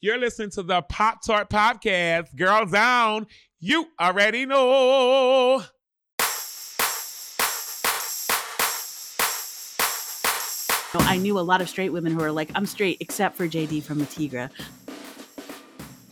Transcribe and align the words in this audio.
You're 0.00 0.18
listening 0.18 0.50
to 0.50 0.62
the 0.62 0.80
Pop 0.82 1.22
Tart 1.26 1.50
Podcast. 1.50 2.36
Girls 2.36 2.70
down. 2.70 3.26
You 3.58 3.88
already 4.00 4.46
know. 4.46 5.64
I 10.94 11.16
knew 11.16 11.36
a 11.36 11.40
lot 11.40 11.60
of 11.60 11.68
straight 11.68 11.88
women 11.88 12.12
who 12.12 12.20
were 12.20 12.30
like, 12.30 12.52
I'm 12.54 12.64
straight 12.64 12.98
except 13.00 13.36
for 13.36 13.48
JD 13.48 13.82
from 13.82 13.98
Le 13.98 14.50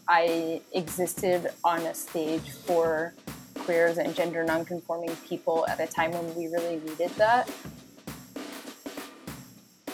I 0.09 0.61
existed 0.73 1.53
on 1.63 1.81
a 1.83 1.95
stage 1.95 2.51
for 2.51 3.15
queers 3.55 3.99
and 3.99 4.17
gender 4.17 4.43
nonconforming 4.43 5.15
people 5.29 5.65
at 5.69 5.79
a 5.79 5.87
time 5.87 6.11
when 6.11 6.35
we 6.35 6.49
really 6.49 6.81
needed 6.81 7.11
that. 7.11 7.49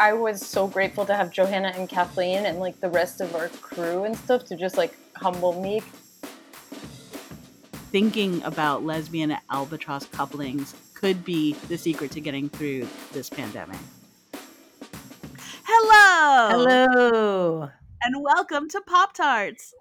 I 0.02 0.14
was 0.14 0.44
so 0.44 0.66
grateful 0.66 1.06
to 1.06 1.14
have 1.14 1.30
Johanna 1.30 1.72
and 1.76 1.88
Kathleen 1.88 2.44
and 2.44 2.58
like 2.58 2.80
the 2.80 2.90
rest 2.90 3.20
of 3.20 3.36
our 3.36 3.46
crew 3.48 4.02
and 4.02 4.16
stuff 4.16 4.44
to 4.46 4.56
just 4.56 4.76
like 4.76 4.98
humble 5.14 5.62
me. 5.62 5.80
Thinking 7.93 8.43
about 8.43 8.84
lesbian 8.84 9.36
albatross 9.48 10.07
couplings 10.07 10.74
could 10.94 11.24
be 11.24 11.52
the 11.68 11.79
secret 11.79 12.10
to 12.10 12.20
getting 12.20 12.48
through 12.48 12.88
this 13.12 13.30
pandemic. 13.30 13.79
Hello! 15.64 16.48
Hello! 16.50 17.68
And 18.02 18.24
welcome 18.24 18.68
to 18.71 18.80
Pop 18.80 19.14
Tarts. 19.14 19.72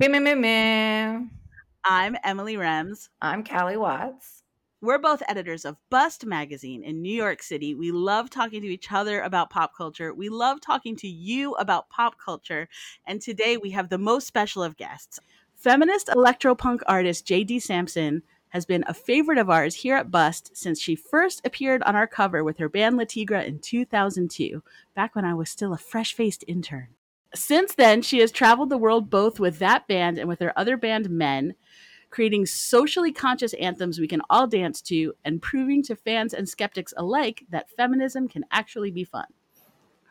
I'm 1.84 2.16
Emily 2.24 2.58
Rems. 2.58 3.10
I'm 3.24 3.44
Callie 3.44 3.76
Watts. 3.76 4.41
We're 4.84 4.98
both 4.98 5.22
editors 5.28 5.64
of 5.64 5.78
Bust 5.92 6.26
magazine 6.26 6.84
in 6.84 7.04
New 7.04 7.14
York 7.14 7.44
City. 7.44 7.76
We 7.76 7.92
love 7.92 8.32
talking 8.32 8.64
to 8.64 8.68
each 8.68 8.92
other 8.92 9.22
about 9.22 9.52
pop 9.52 9.76
culture. 9.78 10.12
We 10.12 10.28
love 10.28 10.60
talking 10.60 10.96
to 10.96 11.08
you 11.08 11.54
about 11.54 11.92
pop 11.92 12.18
culture. 12.18 12.68
And 13.06 13.22
today 13.22 13.58
we 13.58 13.70
have 13.72 13.90
the 13.90 14.00
most 14.00 14.26
special 14.26 14.64
of 14.64 14.78
guests. 14.78 15.20
Feminist 15.56 16.08
electropunk 16.08 16.80
artist 16.88 17.28
JD 17.28 17.62
Sampson 17.62 18.24
has 18.50 18.66
been 18.66 18.84
a 18.88 18.94
favorite 18.96 19.38
of 19.38 19.52
ours 19.52 19.76
here 19.76 19.98
at 19.98 20.10
Bust 20.10 20.50
since 20.58 20.82
she 20.82 20.96
first 20.96 21.46
appeared 21.46 21.84
on 21.84 21.96
our 21.96 22.08
cover 22.08 22.44
with 22.44 22.58
her 22.58 22.68
band 22.68 22.98
Le 22.98 23.06
Tigre 23.06 23.38
in 23.38 23.60
2002, 23.60 24.64
back 24.96 25.14
when 25.14 25.26
I 25.26 25.36
was 25.36 25.52
still 25.52 25.74
a 25.74 25.78
fresh 25.78 26.16
faced 26.16 26.44
intern. 26.48 26.88
Since 27.36 27.76
then, 27.76 28.02
she 28.02 28.18
has 28.18 28.32
traveled 28.32 28.72
the 28.72 28.80
world 28.80 29.12
both 29.12 29.40
with 29.40 29.60
that 29.60 29.88
band 29.88 30.18
and 30.18 30.28
with 30.28 30.40
her 30.40 30.58
other 30.58 30.76
band, 30.76 31.12
Men 31.12 31.54
creating 32.12 32.46
socially 32.46 33.12
conscious 33.12 33.54
anthems 33.54 34.00
we 34.00 34.08
can 34.08 34.22
all 34.30 34.46
dance 34.46 34.82
to, 34.84 35.14
and 35.26 35.42
proving 35.42 35.82
to 35.82 35.96
fans 35.96 36.34
and 36.34 36.48
skeptics 36.48 36.94
alike 36.98 37.46
that 37.50 37.72
feminism 37.72 38.28
can 38.28 38.46
actually 38.52 38.92
be 38.92 39.04
fun. 39.04 39.26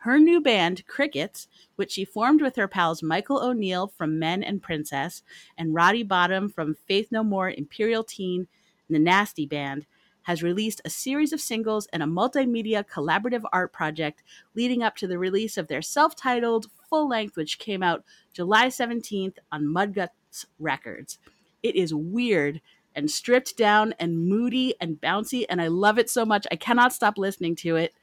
Her 0.00 0.18
new 0.18 0.40
band, 0.40 0.86
Crickets, 0.86 1.46
which 1.76 1.92
she 1.92 2.06
formed 2.06 2.40
with 2.40 2.56
her 2.56 2.66
pals 2.66 3.02
Michael 3.02 3.44
O'Neill 3.44 3.86
from 3.86 4.18
Men 4.18 4.42
and 4.42 4.62
Princess 4.62 5.22
and 5.58 5.74
Roddy 5.74 6.02
Bottum 6.02 6.52
from 6.52 6.74
Faith 6.88 7.08
No 7.12 7.22
More, 7.22 7.50
Imperial 7.50 8.02
Teen, 8.02 8.48
and 8.88 8.96
the 8.96 8.98
Nasty 8.98 9.44
Band, 9.44 9.84
has 10.22 10.42
released 10.42 10.80
a 10.86 10.90
series 10.90 11.34
of 11.34 11.40
singles 11.40 11.86
and 11.92 12.02
a 12.02 12.06
multimedia 12.06 12.82
collaborative 12.82 13.42
art 13.52 13.74
project 13.74 14.22
leading 14.54 14.82
up 14.82 14.96
to 14.96 15.06
the 15.06 15.18
release 15.18 15.58
of 15.58 15.68
their 15.68 15.82
self 15.82 16.16
titled 16.16 16.68
full 16.88 17.06
length, 17.06 17.36
which 17.36 17.58
came 17.58 17.82
out 17.82 18.02
July 18.32 18.68
17th 18.68 19.36
on 19.52 19.66
Mudguts 19.66 20.46
Records. 20.58 21.18
It 21.62 21.76
is 21.76 21.92
weird 21.94 22.60
and 22.94 23.10
stripped 23.10 23.56
down 23.56 23.94
and 23.98 24.28
moody 24.28 24.74
and 24.80 25.00
bouncy, 25.00 25.44
and 25.48 25.60
I 25.60 25.68
love 25.68 25.98
it 25.98 26.10
so 26.10 26.24
much. 26.24 26.46
I 26.50 26.56
cannot 26.56 26.92
stop 26.92 27.18
listening 27.18 27.56
to 27.56 27.76
it. 27.76 27.94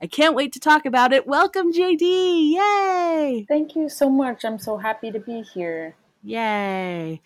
I 0.00 0.06
can't 0.06 0.34
wait 0.34 0.52
to 0.52 0.60
talk 0.60 0.84
about 0.84 1.12
it. 1.12 1.26
Welcome, 1.26 1.72
JD. 1.72 2.52
Yay! 2.52 3.46
Thank 3.48 3.74
you 3.74 3.88
so 3.88 4.10
much. 4.10 4.44
I'm 4.44 4.58
so 4.58 4.76
happy 4.76 5.10
to 5.10 5.18
be 5.18 5.42
here. 5.42 5.96
Yay. 6.22 7.20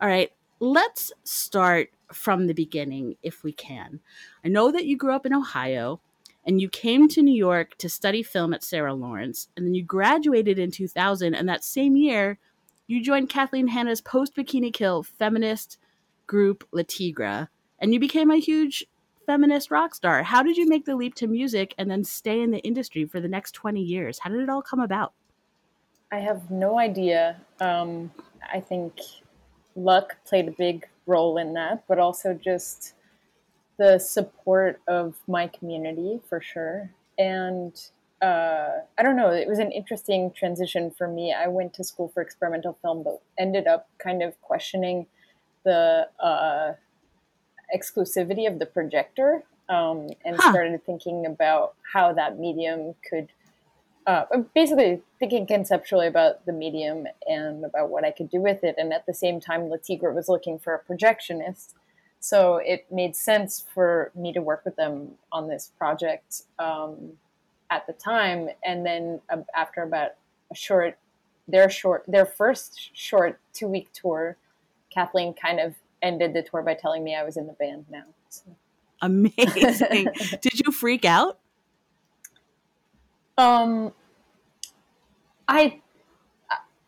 All 0.00 0.08
right, 0.08 0.30
let's 0.60 1.12
start 1.24 1.90
from 2.12 2.46
the 2.46 2.52
beginning 2.52 3.16
if 3.22 3.42
we 3.42 3.52
can. 3.52 4.00
I 4.44 4.48
know 4.48 4.70
that 4.70 4.84
you 4.84 4.96
grew 4.96 5.14
up 5.14 5.24
in 5.24 5.32
Ohio 5.32 6.00
and 6.46 6.60
you 6.60 6.68
came 6.68 7.08
to 7.08 7.22
New 7.22 7.34
York 7.34 7.76
to 7.78 7.88
study 7.88 8.22
film 8.22 8.52
at 8.52 8.62
Sarah 8.62 8.92
Lawrence, 8.92 9.48
and 9.56 9.64
then 9.64 9.74
you 9.74 9.82
graduated 9.82 10.58
in 10.58 10.70
2000, 10.70 11.34
and 11.34 11.48
that 11.48 11.64
same 11.64 11.96
year, 11.96 12.38
you 12.86 13.02
joined 13.02 13.28
Kathleen 13.28 13.68
Hanna's 13.68 14.00
post 14.00 14.34
Bikini 14.36 14.72
Kill 14.72 15.02
feminist 15.02 15.78
group 16.26 16.66
Le 16.72 16.84
Tigre, 16.84 17.48
and 17.78 17.92
you 17.92 18.00
became 18.00 18.30
a 18.30 18.36
huge 18.36 18.84
feminist 19.26 19.70
rock 19.70 19.94
star. 19.94 20.22
How 20.22 20.42
did 20.42 20.56
you 20.56 20.68
make 20.68 20.84
the 20.84 20.96
leap 20.96 21.14
to 21.16 21.26
music 21.26 21.74
and 21.78 21.90
then 21.90 22.04
stay 22.04 22.40
in 22.40 22.50
the 22.50 22.58
industry 22.58 23.04
for 23.04 23.20
the 23.20 23.28
next 23.28 23.52
20 23.52 23.80
years? 23.80 24.18
How 24.18 24.30
did 24.30 24.40
it 24.40 24.50
all 24.50 24.62
come 24.62 24.80
about? 24.80 25.12
I 26.12 26.18
have 26.18 26.50
no 26.50 26.78
idea. 26.78 27.40
Um, 27.60 28.12
I 28.52 28.60
think 28.60 29.00
luck 29.74 30.16
played 30.26 30.48
a 30.48 30.52
big 30.52 30.86
role 31.06 31.38
in 31.38 31.54
that, 31.54 31.84
but 31.88 31.98
also 31.98 32.34
just 32.34 32.94
the 33.78 33.98
support 33.98 34.80
of 34.86 35.16
my 35.26 35.48
community 35.48 36.20
for 36.28 36.40
sure. 36.40 36.90
And 37.18 37.72
uh, 38.24 38.80
I 38.96 39.02
don't 39.02 39.16
know. 39.16 39.30
It 39.30 39.46
was 39.46 39.58
an 39.58 39.70
interesting 39.70 40.32
transition 40.34 40.90
for 40.90 41.06
me. 41.06 41.34
I 41.34 41.46
went 41.48 41.74
to 41.74 41.84
school 41.84 42.08
for 42.08 42.22
experimental 42.22 42.78
film, 42.80 43.02
but 43.02 43.20
ended 43.38 43.66
up 43.66 43.88
kind 43.98 44.22
of 44.22 44.40
questioning 44.40 45.06
the 45.64 46.08
uh, 46.18 46.72
exclusivity 47.76 48.50
of 48.50 48.58
the 48.58 48.64
projector 48.64 49.44
um, 49.68 50.08
and 50.24 50.36
huh. 50.38 50.50
started 50.50 50.86
thinking 50.86 51.26
about 51.26 51.74
how 51.92 52.14
that 52.14 52.38
medium 52.38 52.94
could. 53.08 53.28
Uh, 54.06 54.24
basically, 54.54 55.02
thinking 55.18 55.46
conceptually 55.46 56.06
about 56.06 56.46
the 56.46 56.52
medium 56.52 57.06
and 57.26 57.64
about 57.64 57.90
what 57.90 58.04
I 58.04 58.10
could 58.10 58.30
do 58.30 58.40
with 58.40 58.64
it. 58.64 58.74
And 58.78 58.92
at 58.92 59.04
the 59.06 59.14
same 59.14 59.38
time, 59.38 59.68
Le 59.68 59.78
Tigre 59.78 60.14
was 60.14 60.28
looking 60.28 60.58
for 60.58 60.74
a 60.74 60.92
projectionist. 60.92 61.74
So 62.20 62.56
it 62.56 62.86
made 62.90 63.16
sense 63.16 63.64
for 63.74 64.12
me 64.14 64.32
to 64.32 64.40
work 64.40 64.62
with 64.64 64.76
them 64.76 65.12
on 65.30 65.48
this 65.48 65.72
project. 65.78 66.42
Um, 66.58 67.18
at 67.70 67.86
the 67.86 67.92
time, 67.92 68.48
and 68.64 68.84
then 68.84 69.20
uh, 69.30 69.38
after 69.54 69.82
about 69.82 70.12
a 70.50 70.54
short, 70.54 70.98
their 71.48 71.68
short, 71.70 72.04
their 72.06 72.26
first 72.26 72.90
short 72.92 73.40
two 73.52 73.66
week 73.66 73.92
tour, 73.92 74.36
Kathleen 74.90 75.34
kind 75.34 75.60
of 75.60 75.74
ended 76.02 76.34
the 76.34 76.42
tour 76.42 76.62
by 76.62 76.74
telling 76.74 77.02
me 77.02 77.14
I 77.14 77.24
was 77.24 77.36
in 77.36 77.46
the 77.46 77.52
band 77.54 77.86
now. 77.90 78.04
So. 78.28 78.42
Amazing! 79.00 80.08
Did 80.40 80.60
you 80.60 80.72
freak 80.72 81.04
out? 81.04 81.38
Um, 83.36 83.92
I 85.48 85.80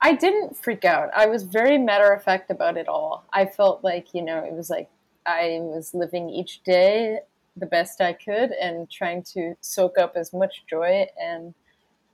I 0.00 0.12
didn't 0.12 0.56
freak 0.56 0.84
out. 0.84 1.10
I 1.16 1.26
was 1.26 1.42
very 1.42 1.78
matter 1.78 2.12
of 2.12 2.22
fact 2.22 2.50
about 2.50 2.76
it 2.76 2.86
all. 2.86 3.24
I 3.32 3.46
felt 3.46 3.82
like, 3.82 4.14
you 4.14 4.22
know, 4.22 4.38
it 4.38 4.52
was 4.52 4.70
like 4.70 4.88
I 5.26 5.58
was 5.60 5.94
living 5.94 6.30
each 6.30 6.62
day 6.62 7.20
the 7.56 7.66
best 7.66 8.00
I 8.00 8.12
could 8.12 8.52
and 8.52 8.90
trying 8.90 9.22
to 9.34 9.54
soak 9.60 9.98
up 9.98 10.12
as 10.16 10.32
much 10.32 10.64
joy 10.68 11.06
and 11.20 11.54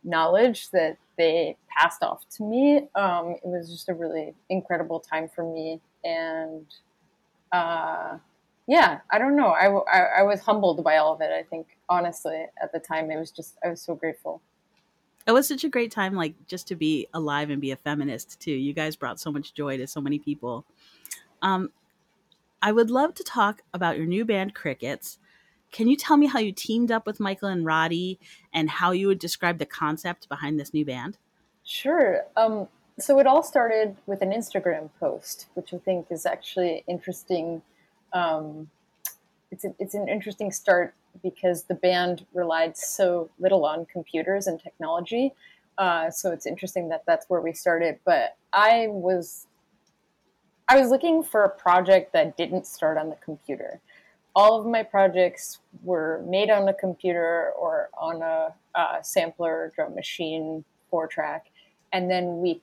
knowledge 0.04 0.70
that 0.70 0.96
they 1.18 1.56
passed 1.68 2.02
off 2.02 2.28
to 2.36 2.44
me. 2.44 2.88
Um, 2.94 3.36
it 3.42 3.46
was 3.46 3.70
just 3.70 3.88
a 3.88 3.94
really 3.94 4.34
incredible 4.48 5.00
time 5.00 5.28
for 5.28 5.44
me. 5.44 5.80
And 6.04 6.66
uh, 7.52 8.18
yeah, 8.66 9.00
I 9.10 9.18
don't 9.18 9.36
know. 9.36 9.48
I, 9.48 10.22
was 10.22 10.40
humbled 10.40 10.82
by 10.84 10.96
all 10.96 11.14
of 11.14 11.20
it. 11.20 11.30
I 11.30 11.42
think, 11.42 11.66
honestly, 11.88 12.46
at 12.62 12.72
the 12.72 12.78
time, 12.78 13.10
it 13.10 13.18
was 13.18 13.30
just, 13.30 13.56
I 13.64 13.68
was 13.68 13.82
so 13.82 13.94
grateful. 13.94 14.40
It 15.26 15.32
was 15.32 15.46
such 15.46 15.62
a 15.64 15.68
great 15.68 15.92
time, 15.92 16.14
like 16.14 16.34
just 16.46 16.66
to 16.68 16.76
be 16.76 17.06
alive 17.14 17.50
and 17.50 17.60
be 17.60 17.70
a 17.70 17.76
feminist 17.76 18.40
too. 18.40 18.52
You 18.52 18.72
guys 18.72 18.96
brought 18.96 19.20
so 19.20 19.30
much 19.30 19.54
joy 19.54 19.76
to 19.76 19.86
so 19.86 20.00
many 20.00 20.18
people. 20.18 20.64
Um, 21.42 21.70
I 22.60 22.72
would 22.72 22.90
love 22.90 23.14
to 23.14 23.24
talk 23.24 23.62
about 23.74 23.96
your 23.96 24.06
new 24.06 24.24
band, 24.24 24.54
Crickets. 24.54 25.18
Can 25.72 25.88
you 25.88 25.96
tell 25.96 26.18
me 26.18 26.26
how 26.26 26.38
you 26.38 26.52
teamed 26.52 26.92
up 26.92 27.06
with 27.06 27.18
Michael 27.18 27.48
and 27.48 27.64
Roddy 27.64 28.20
and 28.52 28.68
how 28.68 28.92
you 28.92 29.06
would 29.08 29.18
describe 29.18 29.58
the 29.58 29.66
concept 29.66 30.28
behind 30.28 30.60
this 30.60 30.72
new 30.72 30.84
band? 30.84 31.16
Sure. 31.64 32.26
Um, 32.36 32.68
so 32.98 33.18
it 33.18 33.26
all 33.26 33.42
started 33.42 33.96
with 34.06 34.20
an 34.20 34.30
Instagram 34.30 34.90
post, 35.00 35.46
which 35.54 35.72
I 35.72 35.78
think 35.78 36.06
is 36.10 36.26
actually 36.26 36.84
interesting. 36.86 37.62
Um, 38.12 38.68
it's, 39.50 39.64
a, 39.64 39.74
it's 39.78 39.94
an 39.94 40.08
interesting 40.08 40.52
start 40.52 40.94
because 41.22 41.64
the 41.64 41.74
band 41.74 42.26
relied 42.34 42.76
so 42.76 43.30
little 43.38 43.64
on 43.64 43.86
computers 43.86 44.46
and 44.46 44.60
technology. 44.60 45.32
Uh, 45.78 46.10
so 46.10 46.32
it's 46.32 46.44
interesting 46.44 46.90
that 46.90 47.04
that's 47.06 47.30
where 47.30 47.40
we 47.40 47.54
started. 47.54 47.98
But 48.04 48.36
I 48.52 48.88
was 48.88 49.46
I 50.68 50.80
was 50.80 50.90
looking 50.90 51.22
for 51.22 51.44
a 51.44 51.50
project 51.50 52.12
that 52.12 52.36
didn't 52.36 52.66
start 52.66 52.96
on 52.96 53.10
the 53.10 53.16
computer 53.16 53.80
all 54.34 54.58
of 54.58 54.66
my 54.66 54.82
projects 54.82 55.58
were 55.82 56.24
made 56.26 56.50
on 56.50 56.68
a 56.68 56.74
computer 56.74 57.52
or 57.58 57.90
on 57.98 58.22
a 58.22 58.54
uh, 58.74 59.02
sampler 59.02 59.72
drum 59.74 59.94
machine 59.94 60.64
four 60.90 61.06
track 61.06 61.46
and 61.92 62.10
then 62.10 62.40
we 62.40 62.60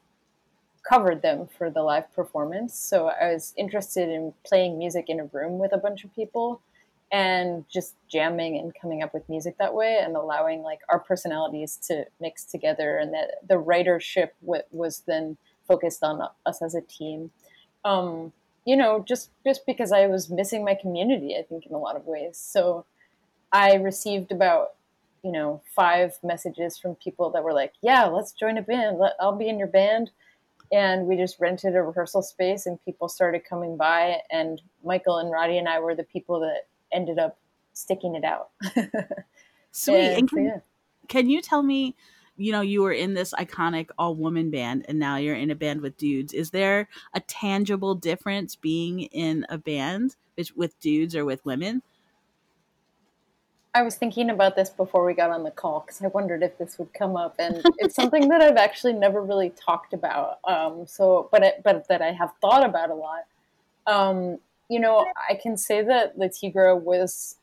covered 0.88 1.22
them 1.22 1.48
for 1.58 1.70
the 1.70 1.82
live 1.82 2.12
performance 2.14 2.78
so 2.78 3.08
i 3.22 3.32
was 3.32 3.54
interested 3.58 4.10
in 4.10 4.34
playing 4.46 4.78
music 4.78 5.06
in 5.10 5.20
a 5.20 5.26
room 5.26 5.60
with 5.60 5.74
a 5.74 5.78
bunch 5.78 6.04
of 6.04 6.16
people 6.16 6.62
and 7.12 7.66
just 7.70 7.96
jamming 8.08 8.58
and 8.58 8.74
coming 8.80 9.02
up 9.02 9.14
with 9.14 9.28
music 9.30 9.58
that 9.58 9.74
way 9.74 10.00
and 10.02 10.16
allowing 10.16 10.62
like 10.62 10.80
our 10.90 11.00
personalities 11.00 11.76
to 11.76 12.06
mix 12.20 12.44
together 12.44 12.98
and 12.98 13.14
that 13.14 13.48
the 13.48 13.56
writership 13.56 14.30
w- 14.42 14.64
was 14.72 15.02
then 15.08 15.38
focused 15.68 16.04
on 16.04 16.22
us 16.46 16.62
as 16.62 16.76
a 16.76 16.82
team. 16.82 17.32
Um, 17.84 18.32
you 18.66 18.76
know, 18.76 19.04
just 19.08 19.32
just 19.46 19.66
because 19.66 19.92
I 19.92 20.08
was 20.08 20.30
missing 20.30 20.64
my 20.64 20.76
community, 20.76 21.36
I 21.38 21.44
think 21.44 21.66
in 21.66 21.74
a 21.74 21.80
lot 21.80 21.96
of 21.96 22.06
ways. 22.06 22.38
So 22.38 22.86
I 23.52 23.76
received 23.76 24.32
about 24.32 24.74
you 25.24 25.32
know 25.32 25.62
five 25.76 26.18
messages 26.24 26.78
from 26.78 26.96
people 26.96 27.30
that 27.32 27.44
were 27.44 27.54
like, 27.54 27.74
"Yeah, 27.82 28.06
let's 28.06 28.32
join 28.32 28.58
a 28.58 28.62
band. 28.62 29.00
Let, 29.00 29.14
I'll 29.20 29.36
be 29.36 29.50
in 29.50 29.60
your 29.60 29.68
band." 29.68 30.12
And 30.72 31.08
we 31.08 31.18
just 31.18 31.40
rented 31.40 31.76
a 31.76 31.82
rehearsal 31.82 32.22
space, 32.22 32.66
and 32.66 32.84
people 32.86 33.10
started 33.10 33.44
coming 33.44 33.76
by. 33.76 34.18
And 34.30 34.62
Michael 34.84 35.18
and 35.18 35.32
Roddy 35.32 35.58
and 35.58 35.68
I 35.68 35.80
were 35.80 35.96
the 35.96 36.04
people 36.04 36.40
that 36.42 36.68
ended 36.92 37.18
up 37.18 37.40
sticking 37.74 38.16
it 38.16 38.24
out. 38.24 38.50
Sweet. 39.72 39.96
And, 39.96 40.18
and 40.18 40.30
can, 40.30 40.38
so, 40.38 40.44
yeah. 40.44 40.60
can 41.08 41.30
you 41.30 41.42
tell 41.42 41.64
me, 41.64 41.96
you 42.40 42.52
know, 42.52 42.62
you 42.62 42.82
were 42.82 42.92
in 42.92 43.14
this 43.14 43.34
iconic 43.34 43.90
all 43.98 44.16
woman 44.16 44.50
band 44.50 44.86
and 44.88 44.98
now 44.98 45.18
you're 45.18 45.36
in 45.36 45.52
a 45.52 45.56
band 45.56 45.82
with 45.82 45.98
dudes. 45.98 46.34
Is 46.34 46.52
there 46.52 46.88
a 47.14 47.20
tangible 47.20 47.96
difference 47.96 48.56
being 48.56 49.02
in 49.02 49.46
a 49.50 49.58
band 49.58 50.16
with, 50.56 50.80
dudes 50.80 51.16
or 51.16 51.26
with 51.26 51.44
women? 51.46 51.82
I 53.76 53.84
was 53.84 53.96
thinking 53.96 54.30
about 54.30 54.56
this 54.56 54.70
before 54.70 55.06
we 55.06 55.14
got 55.14 55.30
on 55.30 55.44
the 55.44 55.52
call 55.52 55.82
because 55.82 56.02
I 56.02 56.08
wondered 56.08 56.42
if 56.42 56.58
this 56.58 56.80
would 56.80 56.92
come 56.94 57.16
up, 57.16 57.36
and 57.38 57.62
it's 57.78 57.94
something 57.94 58.28
that 58.30 58.42
I've 58.42 58.58
actually 58.58 58.94
never 58.94 59.22
really 59.22 59.52
talked 59.52 59.94
about. 59.94 60.40
Um, 60.44 60.88
so, 60.88 61.30
but 61.32 61.44
it, 61.44 61.62
but 61.64 61.88
that 61.88 62.02
I 62.02 62.12
have 62.12 62.32
thought 62.42 62.66
about 62.66 62.90
a 62.90 62.96
lot. 62.96 63.26
Um, 63.86 64.40
you 64.70 64.80
know, 64.80 65.06
I 65.30 65.36
can 65.36 65.56
say 65.56 65.84
that 65.84 66.18
Le 66.18 66.30
Tigre 66.30 66.76
was 66.76 67.36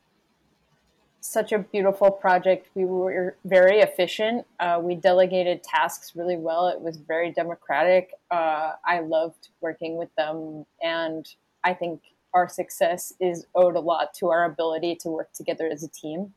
such 1.26 1.52
a 1.52 1.58
beautiful 1.58 2.11
project. 2.11 2.69
We 2.75 2.84
were 2.84 3.37
very 3.44 3.81
efficient. 3.81 4.46
Uh, 4.61 4.81
we 4.82 4.94
delegated 4.94 5.62
tasks 5.62 6.12
really 6.14 6.37
well. 6.37 6.69
It 6.69 6.81
was 6.81 6.96
very 6.96 7.32
democratic. 7.32 8.12
Uh, 8.31 8.73
I 8.84 9.00
loved 9.00 9.49
working 9.61 9.96
with 9.96 10.14
them, 10.17 10.67
and 10.82 11.26
I 11.64 11.75
think 11.75 12.00
our 12.34 12.49
success 12.49 13.12
is 13.20 13.46
owed 13.55 13.76
a 13.76 13.81
lot 13.81 14.14
to 14.14 14.28
our 14.28 14.44
ability 14.44 14.96
to 14.96 15.08
work 15.08 15.32
together 15.32 15.67
as 15.67 15.82
a 15.82 15.88
team. 15.88 16.34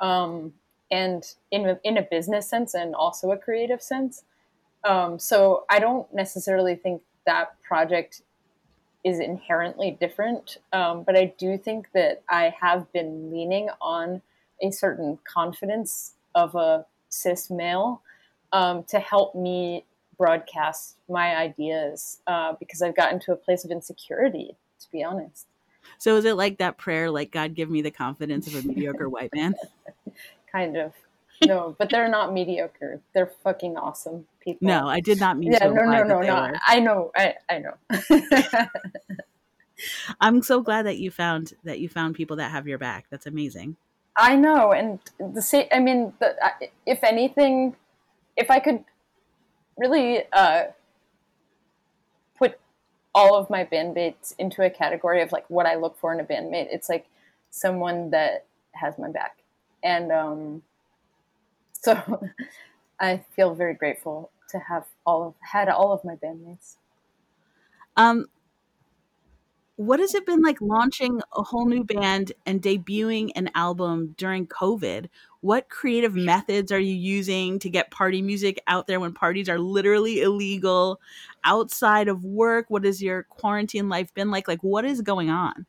Um, 0.00 0.52
and 0.90 1.24
in 1.50 1.68
a, 1.68 1.80
in 1.82 1.96
a 1.96 2.02
business 2.02 2.48
sense 2.48 2.74
and 2.74 2.94
also 2.94 3.30
a 3.32 3.36
creative 3.36 3.82
sense. 3.82 4.22
Um, 4.84 5.18
so 5.18 5.64
I 5.68 5.78
don't 5.80 6.12
necessarily 6.14 6.76
think 6.76 7.02
that 7.26 7.60
project 7.62 8.22
is 9.06 9.20
inherently 9.20 9.96
different, 10.00 10.58
um, 10.72 11.04
but 11.04 11.16
I 11.16 11.32
do 11.38 11.56
think 11.56 11.88
that 11.94 12.24
I 12.28 12.52
have 12.60 12.92
been 12.92 13.30
leaning 13.30 13.68
on 13.80 14.20
a 14.60 14.72
certain 14.72 15.18
confidence 15.32 16.14
of 16.34 16.56
a 16.56 16.84
cis 17.08 17.48
male 17.48 18.02
um, 18.52 18.82
to 18.88 18.98
help 18.98 19.36
me 19.36 19.84
broadcast 20.18 20.96
my 21.08 21.36
ideas 21.36 22.18
uh, 22.26 22.54
because 22.58 22.82
I've 22.82 22.96
gotten 22.96 23.20
to 23.20 23.32
a 23.32 23.36
place 23.36 23.64
of 23.64 23.70
insecurity 23.70 24.56
to 24.80 24.90
be 24.90 25.04
honest. 25.04 25.46
So 25.98 26.16
is 26.16 26.24
it 26.24 26.34
like 26.34 26.58
that 26.58 26.78
prayer, 26.78 27.10
like 27.10 27.30
God 27.30 27.54
give 27.54 27.70
me 27.70 27.82
the 27.82 27.90
confidence 27.90 28.46
of 28.46 28.56
a 28.56 28.66
mediocre 28.66 29.08
white 29.08 29.30
man? 29.34 29.54
kind 30.52 30.76
of. 30.76 30.92
No, 31.44 31.76
but 31.78 31.90
they're 31.90 32.08
not 32.08 32.32
mediocre. 32.32 33.00
They're 33.12 33.32
fucking 33.44 33.76
awesome 33.76 34.26
people. 34.40 34.66
No, 34.66 34.88
I 34.88 35.00
did 35.00 35.20
not 35.20 35.36
mean 35.36 35.52
yeah, 35.52 35.58
to. 35.60 35.74
no, 35.74 35.84
no, 35.84 36.02
no, 36.02 36.20
no. 36.20 36.34
Were. 36.34 36.52
I 36.66 36.80
know, 36.80 37.10
I, 37.14 37.34
I 37.48 37.58
know. 37.58 38.68
I'm 40.20 40.42
so 40.42 40.62
glad 40.62 40.86
that 40.86 40.98
you 40.98 41.10
found 41.10 41.52
that 41.64 41.80
you 41.80 41.88
found 41.88 42.14
people 42.14 42.36
that 42.36 42.50
have 42.50 42.66
your 42.66 42.78
back. 42.78 43.06
That's 43.10 43.26
amazing. 43.26 43.76
I 44.16 44.34
know, 44.36 44.72
and 44.72 44.98
the 45.18 45.42
same. 45.42 45.66
I 45.72 45.80
mean, 45.80 46.14
the, 46.20 46.34
if 46.86 47.04
anything, 47.04 47.76
if 48.36 48.50
I 48.50 48.58
could 48.58 48.84
really 49.76 50.22
uh, 50.32 50.64
put 52.38 52.58
all 53.14 53.36
of 53.36 53.50
my 53.50 53.64
bandmates 53.64 54.34
into 54.38 54.62
a 54.62 54.70
category 54.70 55.22
of 55.22 55.32
like 55.32 55.48
what 55.48 55.66
I 55.66 55.76
look 55.76 55.98
for 55.98 56.12
in 56.12 56.20
a 56.20 56.24
bandmate. 56.24 56.68
It's 56.70 56.88
like 56.88 57.06
someone 57.50 58.10
that 58.10 58.46
has 58.72 58.98
my 58.98 59.10
back. 59.10 59.38
And 59.82 60.12
um, 60.12 60.62
so 61.86 62.28
I 63.00 63.24
feel 63.36 63.54
very 63.54 63.74
grateful 63.74 64.30
to 64.50 64.58
have 64.58 64.86
all 65.06 65.28
of 65.28 65.34
had 65.52 65.68
all 65.68 65.92
of 65.92 66.04
my 66.04 66.16
bandmates. 66.16 66.76
Um, 67.96 68.26
what 69.76 70.00
has 70.00 70.14
it 70.14 70.26
been 70.26 70.40
like 70.40 70.60
launching 70.60 71.20
a 71.36 71.42
whole 71.42 71.66
new 71.66 71.84
band 71.84 72.32
and 72.46 72.62
debuting 72.62 73.30
an 73.36 73.50
album 73.54 74.14
during 74.16 74.46
COVID? 74.46 75.08
What 75.42 75.68
creative 75.68 76.14
methods 76.14 76.72
are 76.72 76.80
you 76.80 76.94
using 76.94 77.58
to 77.60 77.70
get 77.70 77.90
party 77.90 78.22
music 78.22 78.60
out 78.66 78.86
there 78.86 78.98
when 78.98 79.12
parties 79.12 79.48
are 79.48 79.58
literally 79.58 80.22
illegal? 80.22 80.98
Outside 81.44 82.08
of 82.08 82.24
work, 82.24 82.66
what 82.68 82.84
has 82.84 83.02
your 83.02 83.24
quarantine 83.24 83.88
life 83.88 84.12
been 84.14 84.30
like? 84.30 84.48
Like, 84.48 84.62
what 84.62 84.86
is 84.86 85.02
going 85.02 85.28
on? 85.30 85.66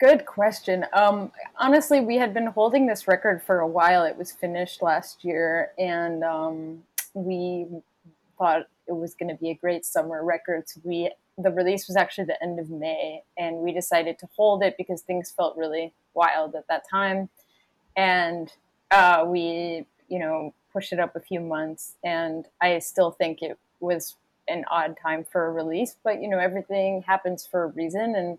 Good 0.00 0.26
question. 0.26 0.86
Um, 0.92 1.30
honestly, 1.56 2.00
we 2.00 2.16
had 2.16 2.34
been 2.34 2.48
holding 2.48 2.86
this 2.86 3.06
record 3.06 3.42
for 3.42 3.60
a 3.60 3.66
while. 3.66 4.04
It 4.04 4.16
was 4.16 4.32
finished 4.32 4.82
last 4.82 5.24
year, 5.24 5.70
and 5.78 6.24
um, 6.24 6.82
we 7.14 7.66
thought 8.36 8.66
it 8.88 8.92
was 8.92 9.14
going 9.14 9.28
to 9.28 9.40
be 9.40 9.50
a 9.50 9.54
great 9.54 9.84
summer 9.84 10.24
record. 10.24 10.68
So 10.68 10.80
we 10.82 11.12
the 11.38 11.50
release 11.50 11.86
was 11.86 11.96
actually 11.96 12.24
the 12.24 12.42
end 12.42 12.58
of 12.58 12.70
May, 12.70 13.22
and 13.38 13.58
we 13.58 13.72
decided 13.72 14.18
to 14.18 14.28
hold 14.36 14.64
it 14.64 14.76
because 14.76 15.02
things 15.02 15.30
felt 15.30 15.56
really 15.56 15.92
wild 16.12 16.56
at 16.56 16.66
that 16.68 16.82
time, 16.90 17.28
and 17.96 18.52
uh, 18.90 19.24
we, 19.26 19.86
you 20.08 20.18
know, 20.18 20.54
pushed 20.72 20.92
it 20.92 20.98
up 20.98 21.14
a 21.14 21.20
few 21.20 21.40
months. 21.40 21.94
And 22.02 22.46
I 22.60 22.80
still 22.80 23.12
think 23.12 23.42
it 23.42 23.58
was 23.78 24.16
an 24.48 24.64
odd 24.70 24.96
time 25.00 25.24
for 25.24 25.46
a 25.46 25.52
release, 25.52 25.96
but 26.02 26.20
you 26.20 26.28
know, 26.28 26.38
everything 26.38 27.02
happens 27.06 27.46
for 27.46 27.62
a 27.62 27.68
reason, 27.68 28.16
and 28.16 28.38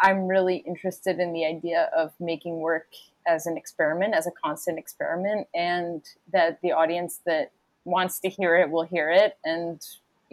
I'm 0.00 0.26
really 0.26 0.56
interested 0.58 1.18
in 1.18 1.32
the 1.32 1.46
idea 1.46 1.90
of 1.96 2.12
making 2.20 2.58
work 2.58 2.88
as 3.26 3.46
an 3.46 3.56
experiment, 3.56 4.14
as 4.14 4.26
a 4.26 4.30
constant 4.30 4.78
experiment, 4.78 5.46
and 5.54 6.02
that 6.32 6.60
the 6.62 6.72
audience 6.72 7.20
that 7.26 7.52
wants 7.84 8.18
to 8.20 8.28
hear 8.28 8.56
it 8.56 8.70
will 8.70 8.82
hear 8.82 9.10
it, 9.10 9.36
and 9.44 9.80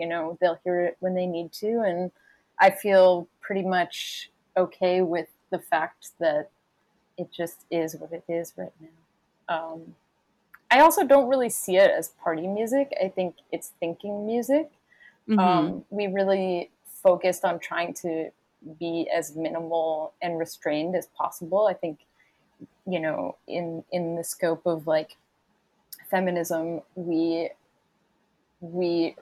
you 0.02 0.08
know 0.08 0.38
they'll 0.42 0.60
hear 0.63 0.81
it 0.81 0.98
when 1.00 1.13
they 1.13 1.25
need 1.25 1.52
to 1.52 1.81
and 1.86 2.12
i 2.60 2.69
feel 2.69 3.28
pretty 3.40 3.62
much 3.62 4.31
okay 4.58 5.02
with 5.02 5.28
the 5.52 5.60
fact 5.60 6.10
that 6.19 6.50
it 7.18 7.31
just 7.31 7.66
is 7.69 7.96
what 7.98 8.12
it 8.13 8.24
is 8.28 8.54
right 8.58 8.74
now. 8.80 9.56
Um, 9.56 9.96
i 10.72 10.80
also 10.80 11.06
don't 11.06 11.28
really 11.28 11.50
see 11.50 11.75
it 11.78 11.92
as 11.92 12.10
party 12.24 12.48
music. 12.48 12.94
I 13.04 13.10
think 13.10 13.36
it's 13.52 13.74
thinking 13.80 14.25
music. 14.25 14.72
Mm-hmm. 15.30 15.40
um, 15.40 15.86
we 15.92 16.08
really 16.08 16.72
focused 17.03 17.46
on 17.46 17.60
trying 17.60 17.94
to 17.96 18.32
be 18.80 19.10
as 19.13 19.36
minimal 19.36 20.13
and 20.22 20.38
restrained 20.38 20.96
as 20.96 21.08
possible 21.18 21.68
i 21.68 21.74
think 21.74 22.00
you 22.88 23.00
know 23.00 23.36
in 23.48 23.84
in 23.91 24.15
the 24.15 24.24
scope 24.24 24.65
of 24.65 24.88
like 24.88 25.18
feminism 26.10 26.82
we 26.96 27.50
we 28.60 29.15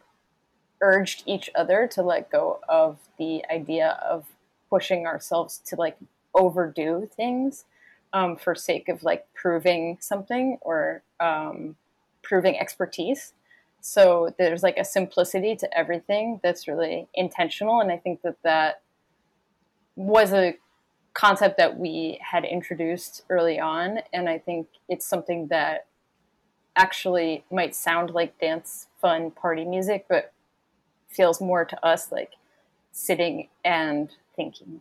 urged 0.81 1.24
each 1.25 1.50
other 1.55 1.88
to 1.88 2.01
let 2.01 2.31
go 2.31 2.60
of 2.67 2.98
the 3.17 3.43
idea 3.51 4.00
of 4.03 4.25
pushing 4.69 5.05
ourselves 5.05 5.62
to 5.65 5.75
like 5.75 5.98
overdo 6.34 7.10
things 7.15 7.65
um, 8.13 8.36
for 8.36 8.55
sake 8.55 8.89
of 8.89 9.03
like 9.03 9.25
proving 9.34 9.98
something 10.00 10.58
or 10.62 11.03
um, 11.19 11.75
proving 12.22 12.58
expertise. 12.58 13.34
So 13.81 14.34
there's 14.38 14.63
like 14.63 14.77
a 14.77 14.86
simplicity 14.86 15.55
to 15.58 15.77
everything 15.77 16.39
that's 16.43 16.67
really 16.67 17.08
intentional, 17.13 17.79
and 17.79 17.91
I 17.91 17.98
think 17.98 18.22
that 18.24 18.36
that 18.43 18.81
was 20.00 20.32
a 20.32 20.58
concept 21.13 21.58
that 21.58 21.77
we 21.77 22.18
had 22.22 22.46
introduced 22.46 23.24
early 23.29 23.60
on, 23.60 24.00
and 24.13 24.29
I 24.29 24.38
think 24.38 24.68
it's 24.88 25.06
something 25.06 25.48
that 25.48 25.88
actually 26.77 27.44
might 27.51 27.75
sound 27.75 28.12
like 28.12 28.39
dance, 28.39 28.88
fun, 29.01 29.29
party 29.29 29.65
music, 29.65 30.06
but 30.08 30.32
feels 31.10 31.41
more 31.41 31.65
to 31.65 31.86
us 31.86 32.13
like 32.13 32.32
sitting 32.94 33.50
and 33.65 34.15
thinking. 34.38 34.79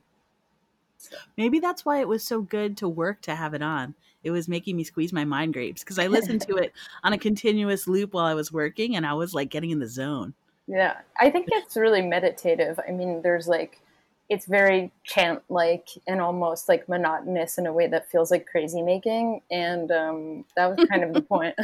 Maybe 1.36 1.58
that's 1.58 1.84
why 1.84 1.98
it 2.00 2.06
was 2.06 2.22
so 2.22 2.40
good 2.40 2.76
to 2.76 2.88
work 2.88 3.20
to 3.22 3.34
have 3.34 3.54
it 3.54 3.62
on. 3.62 3.96
It 4.22 4.30
was 4.30 4.46
making 4.46 4.76
me 4.76 4.84
squeeze 4.84 5.12
my 5.12 5.24
mind 5.24 5.52
grapes 5.52 5.82
because 5.82 5.98
I 5.98 6.06
listened 6.06 6.42
to 6.42 6.56
it 6.56 6.72
on 7.02 7.12
a 7.12 7.18
continuous 7.18 7.88
loop 7.88 8.14
while 8.14 8.26
I 8.26 8.34
was 8.34 8.52
working 8.52 8.94
and 8.94 9.04
I 9.04 9.14
was 9.14 9.34
like 9.34 9.50
getting 9.50 9.70
in 9.70 9.80
the 9.80 9.88
zone. 9.88 10.34
Yeah, 10.68 10.98
I 11.18 11.30
think 11.30 11.48
it's 11.50 11.76
really 11.76 12.02
meditative. 12.02 12.78
I 12.86 12.92
mean, 12.92 13.22
there's 13.22 13.48
like, 13.48 13.80
it's 14.28 14.46
very 14.46 14.92
chant 15.04 15.42
like 15.48 15.88
and 16.06 16.20
almost 16.20 16.68
like 16.68 16.88
monotonous 16.88 17.56
in 17.58 17.66
a 17.66 17.72
way 17.72 17.86
that 17.86 18.10
feels 18.10 18.30
like 18.30 18.46
crazy 18.46 18.82
making. 18.82 19.40
And 19.50 19.90
um, 19.90 20.44
that 20.56 20.76
was 20.76 20.86
kind 20.88 21.02
of 21.02 21.14
the 21.14 21.22
point. 21.28 21.54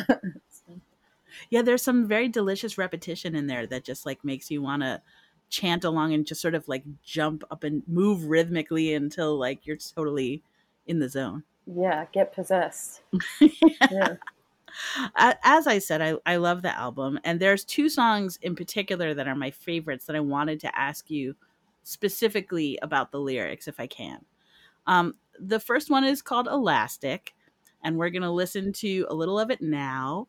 yeah, 1.50 1.62
there's 1.62 1.82
some 1.82 2.08
very 2.08 2.28
delicious 2.28 2.78
repetition 2.78 3.34
in 3.34 3.46
there 3.46 3.66
that 3.66 3.84
just 3.84 4.06
like 4.06 4.24
makes 4.24 4.50
you 4.50 4.62
want 4.62 4.82
to 4.82 5.02
chant 5.50 5.84
along 5.84 6.14
and 6.14 6.26
just 6.26 6.40
sort 6.40 6.54
of 6.54 6.66
like 6.66 6.84
jump 7.02 7.44
up 7.50 7.64
and 7.64 7.82
move 7.86 8.24
rhythmically 8.24 8.94
until 8.94 9.38
like 9.38 9.66
you're 9.66 9.76
totally 9.76 10.42
in 10.86 10.98
the 10.98 11.08
zone. 11.08 11.44
Yeah, 11.66 12.06
get 12.12 12.34
possessed. 12.34 13.02
yeah. 13.40 14.16
As 15.16 15.66
I 15.66 15.78
said, 15.78 16.02
I, 16.02 16.14
I 16.26 16.36
love 16.36 16.62
the 16.62 16.76
album, 16.76 17.20
and 17.22 17.38
there's 17.38 17.64
two 17.64 17.88
songs 17.88 18.38
in 18.42 18.56
particular 18.56 19.14
that 19.14 19.28
are 19.28 19.36
my 19.36 19.50
favorites 19.50 20.06
that 20.06 20.16
I 20.16 20.20
wanted 20.20 20.60
to 20.60 20.78
ask 20.78 21.10
you 21.10 21.36
specifically 21.84 22.78
about 22.82 23.12
the 23.12 23.20
lyrics, 23.20 23.68
if 23.68 23.78
I 23.78 23.86
can. 23.86 24.24
Um, 24.86 25.14
the 25.38 25.60
first 25.60 25.90
one 25.90 26.04
is 26.04 26.22
called 26.22 26.48
Elastic, 26.48 27.34
and 27.82 27.96
we're 27.96 28.10
going 28.10 28.22
to 28.22 28.30
listen 28.30 28.72
to 28.72 29.06
a 29.08 29.14
little 29.14 29.38
of 29.38 29.50
it 29.50 29.62
now. 29.62 30.26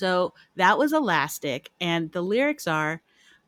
So 0.00 0.32
that 0.56 0.78
was 0.78 0.94
Elastic. 0.94 1.70
And 1.78 2.10
the 2.12 2.22
lyrics 2.22 2.66
are 2.66 3.02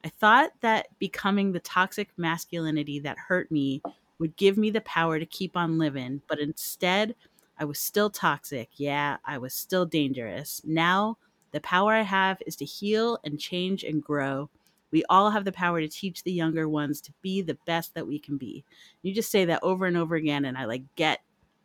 I 0.04 0.10
thought 0.10 0.50
that 0.60 0.88
becoming 0.98 1.52
the 1.52 1.60
toxic 1.60 2.10
masculinity 2.18 2.98
that 3.00 3.16
hurt 3.16 3.50
me 3.50 3.80
would 4.18 4.36
give 4.36 4.58
me 4.58 4.68
the 4.68 4.82
power 4.82 5.18
to 5.18 5.24
keep 5.24 5.56
on 5.56 5.78
living, 5.78 6.20
but 6.28 6.40
instead, 6.40 7.14
I 7.58 7.64
was 7.64 7.78
still 7.78 8.10
toxic. 8.10 8.68
Yeah, 8.74 9.16
I 9.24 9.38
was 9.38 9.54
still 9.54 9.86
dangerous. 9.86 10.60
Now, 10.64 11.16
the 11.52 11.60
power 11.60 11.94
I 11.94 12.02
have 12.02 12.42
is 12.46 12.56
to 12.56 12.64
heal 12.64 13.18
and 13.24 13.38
change 13.38 13.82
and 13.84 14.02
grow. 14.02 14.50
We 14.90 15.04
all 15.08 15.30
have 15.30 15.44
the 15.44 15.52
power 15.52 15.80
to 15.80 15.88
teach 15.88 16.22
the 16.22 16.32
younger 16.32 16.68
ones 16.68 17.00
to 17.02 17.12
be 17.22 17.40
the 17.40 17.58
best 17.64 17.94
that 17.94 18.06
we 18.06 18.18
can 18.18 18.36
be. 18.36 18.64
You 19.02 19.14
just 19.14 19.30
say 19.30 19.44
that 19.46 19.60
over 19.62 19.86
and 19.86 19.96
over 19.96 20.16
again, 20.16 20.44
and 20.44 20.58
I 20.58 20.66
like 20.66 20.82
get 20.96 21.20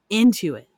into 0.09 0.55
it 0.55 0.69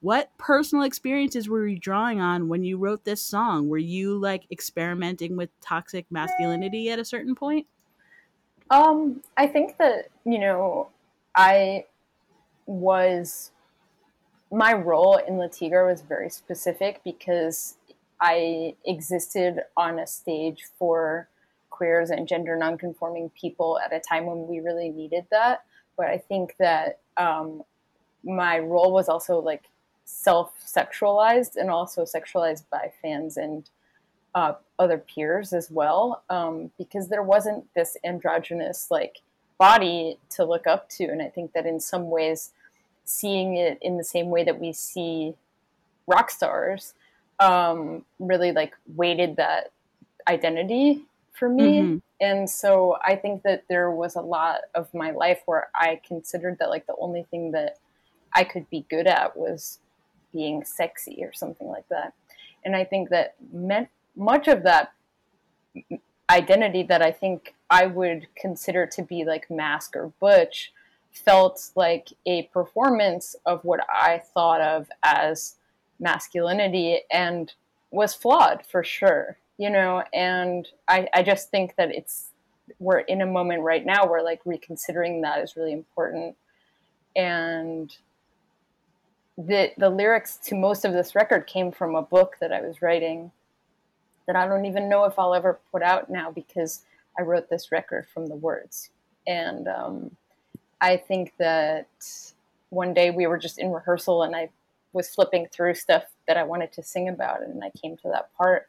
what 0.00 0.30
personal 0.38 0.84
experiences 0.84 1.48
were 1.48 1.66
you 1.66 1.78
drawing 1.78 2.20
on 2.20 2.48
when 2.48 2.62
you 2.62 2.78
wrote 2.78 3.04
this 3.04 3.22
song? 3.22 3.68
Were 3.68 3.78
you 3.78 4.18
like 4.18 4.44
experimenting 4.50 5.36
with 5.36 5.50
toxic 5.60 6.06
masculinity 6.10 6.90
at 6.90 6.98
a 6.98 7.04
certain 7.04 7.34
point? 7.34 7.66
Um, 8.70 9.22
I 9.36 9.46
think 9.46 9.78
that, 9.78 10.08
you 10.24 10.38
know, 10.38 10.88
I 11.34 11.86
was 12.66 13.52
my 14.50 14.72
role 14.72 15.16
in 15.16 15.38
La 15.38 15.48
was 15.86 16.02
very 16.02 16.30
specific 16.30 17.00
because 17.04 17.76
I 18.20 18.74
existed 18.84 19.60
on 19.76 19.98
a 19.98 20.06
stage 20.06 20.64
for 20.78 21.28
queers 21.70 22.10
and 22.10 22.26
gender 22.26 22.56
nonconforming 22.56 23.30
people 23.30 23.78
at 23.84 23.92
a 23.92 24.00
time 24.00 24.26
when 24.26 24.46
we 24.46 24.60
really 24.60 24.90
needed 24.90 25.26
that. 25.30 25.64
But 25.96 26.06
I 26.06 26.18
think 26.18 26.54
that 26.58 27.00
um, 27.16 27.62
my 28.24 28.58
role 28.58 28.92
was 28.92 29.08
also 29.08 29.40
like 29.40 29.64
self 30.06 30.54
sexualized 30.64 31.56
and 31.56 31.68
also 31.68 32.04
sexualized 32.04 32.64
by 32.70 32.92
fans 33.02 33.36
and 33.36 33.68
uh, 34.34 34.54
other 34.78 34.98
peers 34.98 35.52
as 35.52 35.70
well, 35.70 36.22
um, 36.30 36.70
because 36.78 37.08
there 37.08 37.22
wasn't 37.22 37.66
this 37.74 37.96
androgynous 38.04 38.90
like 38.90 39.18
body 39.58 40.18
to 40.30 40.44
look 40.44 40.66
up 40.66 40.88
to. 40.90 41.04
And 41.04 41.20
I 41.20 41.28
think 41.28 41.52
that 41.52 41.66
in 41.66 41.80
some 41.80 42.08
ways, 42.08 42.52
seeing 43.04 43.56
it 43.56 43.78
in 43.82 43.96
the 43.96 44.04
same 44.04 44.30
way 44.30 44.44
that 44.44 44.60
we 44.60 44.72
see 44.72 45.34
rock 46.06 46.30
stars 46.30 46.94
um, 47.40 48.04
really 48.18 48.52
like 48.52 48.74
weighted 48.94 49.36
that 49.36 49.72
identity 50.28 51.04
for 51.32 51.48
me. 51.48 51.80
Mm-hmm. 51.80 51.96
And 52.20 52.48
so 52.48 52.96
I 53.04 53.16
think 53.16 53.42
that 53.42 53.64
there 53.68 53.90
was 53.90 54.16
a 54.16 54.20
lot 54.20 54.62
of 54.74 54.92
my 54.94 55.10
life 55.10 55.40
where 55.46 55.68
I 55.74 56.00
considered 56.06 56.58
that 56.60 56.70
like 56.70 56.86
the 56.86 56.96
only 56.98 57.24
thing 57.30 57.52
that 57.52 57.78
I 58.34 58.44
could 58.44 58.68
be 58.70 58.86
good 58.88 59.06
at 59.06 59.36
was 59.36 59.78
being 60.36 60.62
sexy 60.64 61.24
or 61.24 61.32
something 61.32 61.66
like 61.66 61.88
that. 61.88 62.12
And 62.64 62.76
I 62.76 62.84
think 62.84 63.08
that 63.08 63.34
meant 63.52 63.88
much 64.14 64.48
of 64.48 64.62
that 64.64 64.92
identity 66.28 66.82
that 66.82 67.00
I 67.00 67.10
think 67.10 67.54
I 67.70 67.86
would 67.86 68.26
consider 68.36 68.86
to 68.86 69.02
be 69.02 69.24
like 69.24 69.50
masc 69.50 69.96
or 69.96 70.12
butch 70.20 70.72
felt 71.12 71.70
like 71.74 72.08
a 72.26 72.42
performance 72.52 73.34
of 73.46 73.64
what 73.64 73.80
I 73.88 74.20
thought 74.34 74.60
of 74.60 74.90
as 75.02 75.56
masculinity 75.98 77.00
and 77.10 77.52
was 77.90 78.14
flawed 78.14 78.66
for 78.66 78.84
sure, 78.84 79.38
you 79.56 79.70
know. 79.70 80.02
And 80.12 80.68
I, 80.86 81.08
I 81.14 81.22
just 81.22 81.50
think 81.50 81.76
that 81.76 81.90
it's 81.90 82.32
we're 82.78 82.98
in 82.98 83.22
a 83.22 83.26
moment 83.26 83.62
right 83.62 83.86
now 83.86 84.06
where 84.06 84.22
like 84.22 84.40
reconsidering 84.44 85.22
that 85.22 85.42
is 85.42 85.56
really 85.56 85.72
important. 85.72 86.36
And 87.14 87.96
the 89.38 89.72
the 89.76 89.90
lyrics 89.90 90.36
to 90.36 90.54
most 90.54 90.84
of 90.84 90.92
this 90.92 91.14
record 91.14 91.46
came 91.46 91.70
from 91.70 91.94
a 91.94 92.02
book 92.02 92.36
that 92.40 92.52
I 92.52 92.60
was 92.60 92.80
writing 92.80 93.30
that 94.26 94.36
I 94.36 94.46
don't 94.46 94.64
even 94.64 94.88
know 94.88 95.04
if 95.04 95.18
I'll 95.18 95.34
ever 95.34 95.60
put 95.70 95.82
out 95.82 96.10
now 96.10 96.30
because 96.30 96.82
I 97.18 97.22
wrote 97.22 97.48
this 97.48 97.70
record 97.70 98.06
from 98.12 98.26
the 98.26 98.34
words. 98.34 98.90
And 99.26 99.68
um, 99.68 100.10
I 100.80 100.96
think 100.96 101.34
that 101.38 101.86
one 102.70 102.92
day 102.92 103.10
we 103.10 103.26
were 103.26 103.38
just 103.38 103.58
in 103.58 103.70
rehearsal 103.70 104.22
and 104.22 104.34
I 104.34 104.50
was 104.92 105.08
flipping 105.08 105.46
through 105.46 105.74
stuff 105.74 106.04
that 106.26 106.36
I 106.36 106.42
wanted 106.42 106.72
to 106.72 106.82
sing 106.82 107.08
about, 107.08 107.42
and 107.42 107.62
I 107.62 107.70
came 107.70 107.96
to 107.98 108.08
that 108.08 108.34
part 108.36 108.68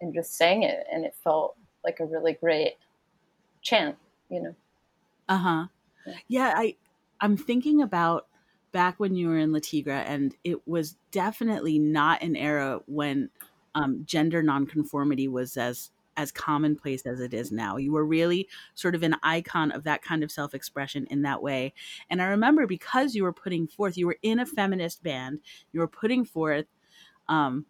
and 0.00 0.12
just 0.12 0.36
sang 0.36 0.64
it, 0.64 0.84
and 0.92 1.04
it 1.04 1.14
felt 1.22 1.56
like 1.84 2.00
a 2.00 2.04
really 2.04 2.32
great 2.34 2.74
chant, 3.62 3.96
you 4.28 4.42
know. 4.42 4.54
Uh 5.28 5.36
huh. 5.36 5.66
Yeah. 6.06 6.14
yeah, 6.26 6.54
I 6.56 6.76
I'm 7.20 7.36
thinking 7.36 7.80
about 7.80 8.26
back 8.72 8.98
when 8.98 9.14
you 9.14 9.28
were 9.28 9.38
in 9.38 9.52
Le 9.52 9.60
Tigre, 9.60 10.04
and 10.06 10.34
it 10.44 10.66
was 10.66 10.96
definitely 11.10 11.78
not 11.78 12.22
an 12.22 12.36
era 12.36 12.80
when 12.86 13.30
um, 13.74 14.02
gender 14.04 14.42
nonconformity 14.42 15.28
was 15.28 15.56
as 15.56 15.90
as 16.18 16.32
commonplace 16.32 17.06
as 17.06 17.20
it 17.20 17.32
is 17.32 17.52
now. 17.52 17.76
You 17.76 17.92
were 17.92 18.04
really 18.04 18.48
sort 18.74 18.96
of 18.96 19.04
an 19.04 19.14
icon 19.22 19.70
of 19.70 19.84
that 19.84 20.02
kind 20.02 20.24
of 20.24 20.32
self 20.32 20.52
expression 20.52 21.06
in 21.10 21.22
that 21.22 21.40
way. 21.40 21.72
And 22.10 22.20
I 22.20 22.26
remember 22.26 22.66
because 22.66 23.14
you 23.14 23.22
were 23.22 23.32
putting 23.32 23.68
forth, 23.68 23.96
you 23.96 24.08
were 24.08 24.18
in 24.20 24.40
a 24.40 24.46
feminist 24.46 25.02
band, 25.02 25.38
you 25.72 25.78
were 25.78 25.88
putting 25.88 26.24
forth, 26.24 26.66
um, 27.28 27.66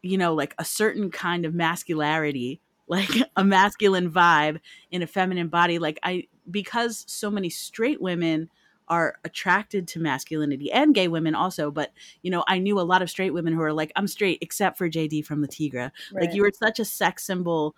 you 0.00 0.16
know, 0.16 0.34
like 0.34 0.54
a 0.58 0.64
certain 0.64 1.10
kind 1.10 1.44
of 1.44 1.54
masculinity, 1.54 2.62
like 2.88 3.10
a 3.36 3.44
masculine 3.44 4.10
vibe 4.10 4.58
in 4.90 5.02
a 5.02 5.06
feminine 5.06 5.48
body. 5.48 5.78
Like 5.78 5.98
I, 6.02 6.28
because 6.50 7.04
so 7.06 7.30
many 7.30 7.50
straight 7.50 8.00
women 8.00 8.48
are 8.88 9.16
attracted 9.24 9.88
to 9.88 9.98
masculinity 9.98 10.70
and 10.70 10.94
gay 10.94 11.08
women 11.08 11.34
also 11.34 11.70
but 11.70 11.92
you 12.22 12.30
know 12.30 12.44
i 12.48 12.58
knew 12.58 12.78
a 12.78 12.82
lot 12.82 13.02
of 13.02 13.08
straight 13.08 13.32
women 13.32 13.52
who 13.52 13.62
are 13.62 13.72
like 13.72 13.92
i'm 13.96 14.06
straight 14.06 14.38
except 14.40 14.76
for 14.76 14.88
jd 14.88 15.24
from 15.24 15.40
the 15.40 15.48
Tigre 15.48 15.90
right. 16.12 16.26
like 16.26 16.34
you 16.34 16.42
were 16.42 16.52
such 16.52 16.78
a 16.78 16.84
sex 16.84 17.24
symbol 17.24 17.74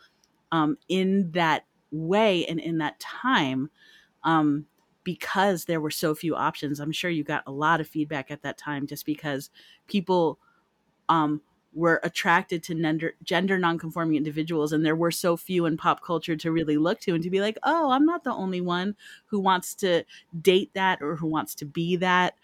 um, 0.53 0.79
in 0.89 1.31
that 1.33 1.65
way 1.91 2.47
and 2.47 2.61
in 2.61 2.79
that 2.79 2.99
time 3.01 3.71
um, 4.25 4.67
because 5.05 5.65
there 5.65 5.81
were 5.81 5.91
so 5.91 6.15
few 6.15 6.35
options 6.35 6.81
i'm 6.81 6.93
sure 6.93 7.11
you 7.11 7.23
got 7.23 7.43
a 7.47 7.53
lot 7.53 7.81
of 7.81 7.87
feedback 7.87 8.31
at 8.31 8.43
that 8.43 8.59
time 8.59 8.87
just 8.87 9.07
because 9.07 9.51
people 9.87 10.39
um, 11.09 11.41
were 11.77 12.01
attracted 12.03 12.63
to 12.63 12.75
gender, 12.75 13.15
gender 13.23 13.59
nonconforming 13.59 14.17
individuals 14.17 14.73
and 14.73 14.85
there 14.85 14.97
were 14.97 15.11
so 15.11 15.37
few 15.37 15.67
in 15.67 15.77
pop 15.77 16.03
culture 16.03 16.35
to 16.35 16.51
really 16.51 16.79
look 16.79 16.99
to 16.99 17.15
and 17.15 17.23
to 17.23 17.29
be 17.29 17.41
like 17.41 17.59
oh 17.65 17.91
i'm 17.91 18.07
not 18.07 18.25
the 18.25 18.33
only 18.33 18.63
one 18.63 18.97
who 19.27 19.39
wants 19.39 19.75
to 19.75 20.03
date 20.41 20.71
that 20.73 21.03
or 21.03 21.17
who 21.17 21.27
wants 21.27 21.55
to 21.55 21.67
be 21.67 21.97
that. 21.97 22.35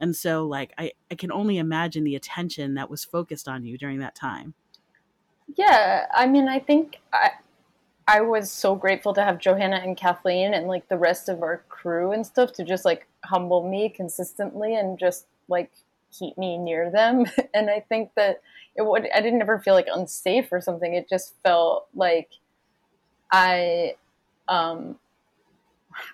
And 0.00 0.16
so 0.16 0.44
like 0.44 0.72
i, 0.76 0.90
I 1.10 1.14
can 1.14 1.30
only 1.30 1.58
imagine 1.58 2.02
the 2.02 2.16
attention 2.16 2.74
that 2.74 2.90
was 2.90 3.04
focused 3.04 3.46
on 3.46 3.64
you 3.64 3.78
during 3.78 4.00
that 4.00 4.16
time. 4.16 4.54
Yeah 5.56 6.06
i 6.12 6.26
mean 6.26 6.48
i 6.48 6.58
think 6.58 6.98
i 7.12 7.30
i 8.08 8.20
was 8.20 8.50
so 8.50 8.74
grateful 8.74 9.14
to 9.14 9.22
have 9.22 9.38
johanna 9.38 9.80
and 9.84 9.96
kathleen 9.96 10.54
and 10.54 10.66
like 10.66 10.88
the 10.88 10.98
rest 10.98 11.28
of 11.28 11.42
our 11.42 11.64
crew 11.68 12.10
and 12.12 12.26
stuff 12.26 12.52
to 12.54 12.64
just 12.64 12.84
like 12.84 13.06
humble 13.24 13.68
me 13.68 13.88
consistently 13.88 14.74
and 14.74 14.98
just 14.98 15.26
like 15.48 15.70
keep 16.16 16.36
me 16.36 16.58
near 16.58 16.90
them. 16.90 17.26
And 17.54 17.70
i 17.70 17.80
think 17.80 18.10
that 18.16 18.42
it 18.76 18.82
would 18.82 19.08
I 19.14 19.20
didn't 19.20 19.42
ever 19.42 19.58
feel 19.58 19.74
like 19.74 19.88
unsafe 19.92 20.48
or 20.52 20.60
something. 20.60 20.94
It 20.94 21.08
just 21.08 21.34
felt 21.42 21.88
like 21.94 22.30
I 23.32 23.94
um 24.48 24.96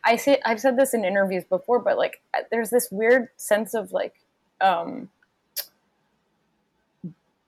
I 0.04 0.16
say 0.16 0.40
I've 0.44 0.60
said 0.60 0.76
this 0.76 0.94
in 0.94 1.04
interviews 1.04 1.44
before, 1.44 1.78
but 1.78 1.98
like 1.98 2.20
there's 2.50 2.70
this 2.70 2.88
weird 2.90 3.28
sense 3.36 3.74
of 3.74 3.92
like 3.92 4.14
um 4.60 5.10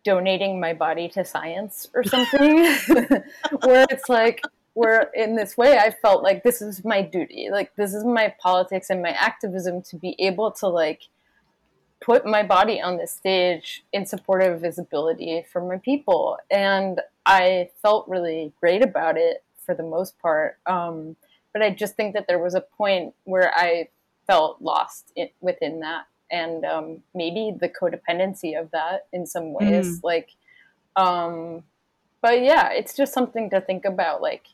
donating 0.05 0.61
my 0.61 0.73
body 0.73 1.09
to 1.09 1.25
science 1.25 1.89
or 1.95 2.03
something 2.05 2.57
where 3.65 3.87
it's 3.91 4.09
like 4.09 4.43
where 4.75 5.11
in 5.15 5.35
this 5.35 5.57
way 5.57 5.77
I 5.77 5.91
felt 5.91 6.23
like 6.23 6.43
this 6.45 6.63
is 6.63 6.85
my 6.85 7.03
duty. 7.03 7.49
Like 7.51 7.75
this 7.77 7.93
is 7.93 8.05
my 8.05 8.35
politics 8.41 8.91
and 8.91 9.03
my 9.03 9.11
activism 9.11 9.83
to 9.83 9.97
be 9.97 10.15
able 10.19 10.53
to 10.53 10.69
like 10.69 11.03
put 12.01 12.25
my 12.25 12.43
body 12.43 12.81
on 12.81 12.97
this 12.97 13.13
stage 13.13 13.85
in 13.93 14.07
support 14.07 14.43
of 14.43 14.61
visibility 14.61 15.45
for 15.51 15.61
my 15.61 15.79
people. 15.79 16.39
And 16.51 17.01
I 17.27 17.71
felt 17.83 18.09
really 18.09 18.53
great 18.61 18.83
about 18.83 19.17
it 19.17 19.43
for 19.65 19.75
the 19.75 19.83
most 19.83 20.19
part. 20.19 20.59
Um, 20.67 21.17
but 21.53 21.63
I 21.63 21.71
just 21.71 21.97
think 21.97 22.15
that 22.15 22.27
there 22.29 22.39
was 22.39 22.55
a 22.55 22.61
point 22.61 23.15
where 23.25 23.53
I 23.55 23.89
felt 24.27 24.63
lost 24.63 25.13
in, 25.17 25.29
within 25.41 25.81
that. 25.81 26.07
And 26.31 26.65
um, 26.65 27.03
maybe 27.15 27.55
the 27.59 27.69
codependency 27.69 28.59
of 28.59 28.71
that 28.73 29.07
in 29.13 29.27
some 29.27 29.55
ways. 29.55 29.99
Mm. 29.99 30.05
Like, 30.05 30.31
um, 30.95 31.65
but 32.21 32.43
yeah, 32.43 32.71
it's 32.71 32.95
just 32.95 33.13
something 33.13 33.51
to 33.51 33.61
think 33.61 33.85
about. 33.85 34.21
Like, 34.21 34.47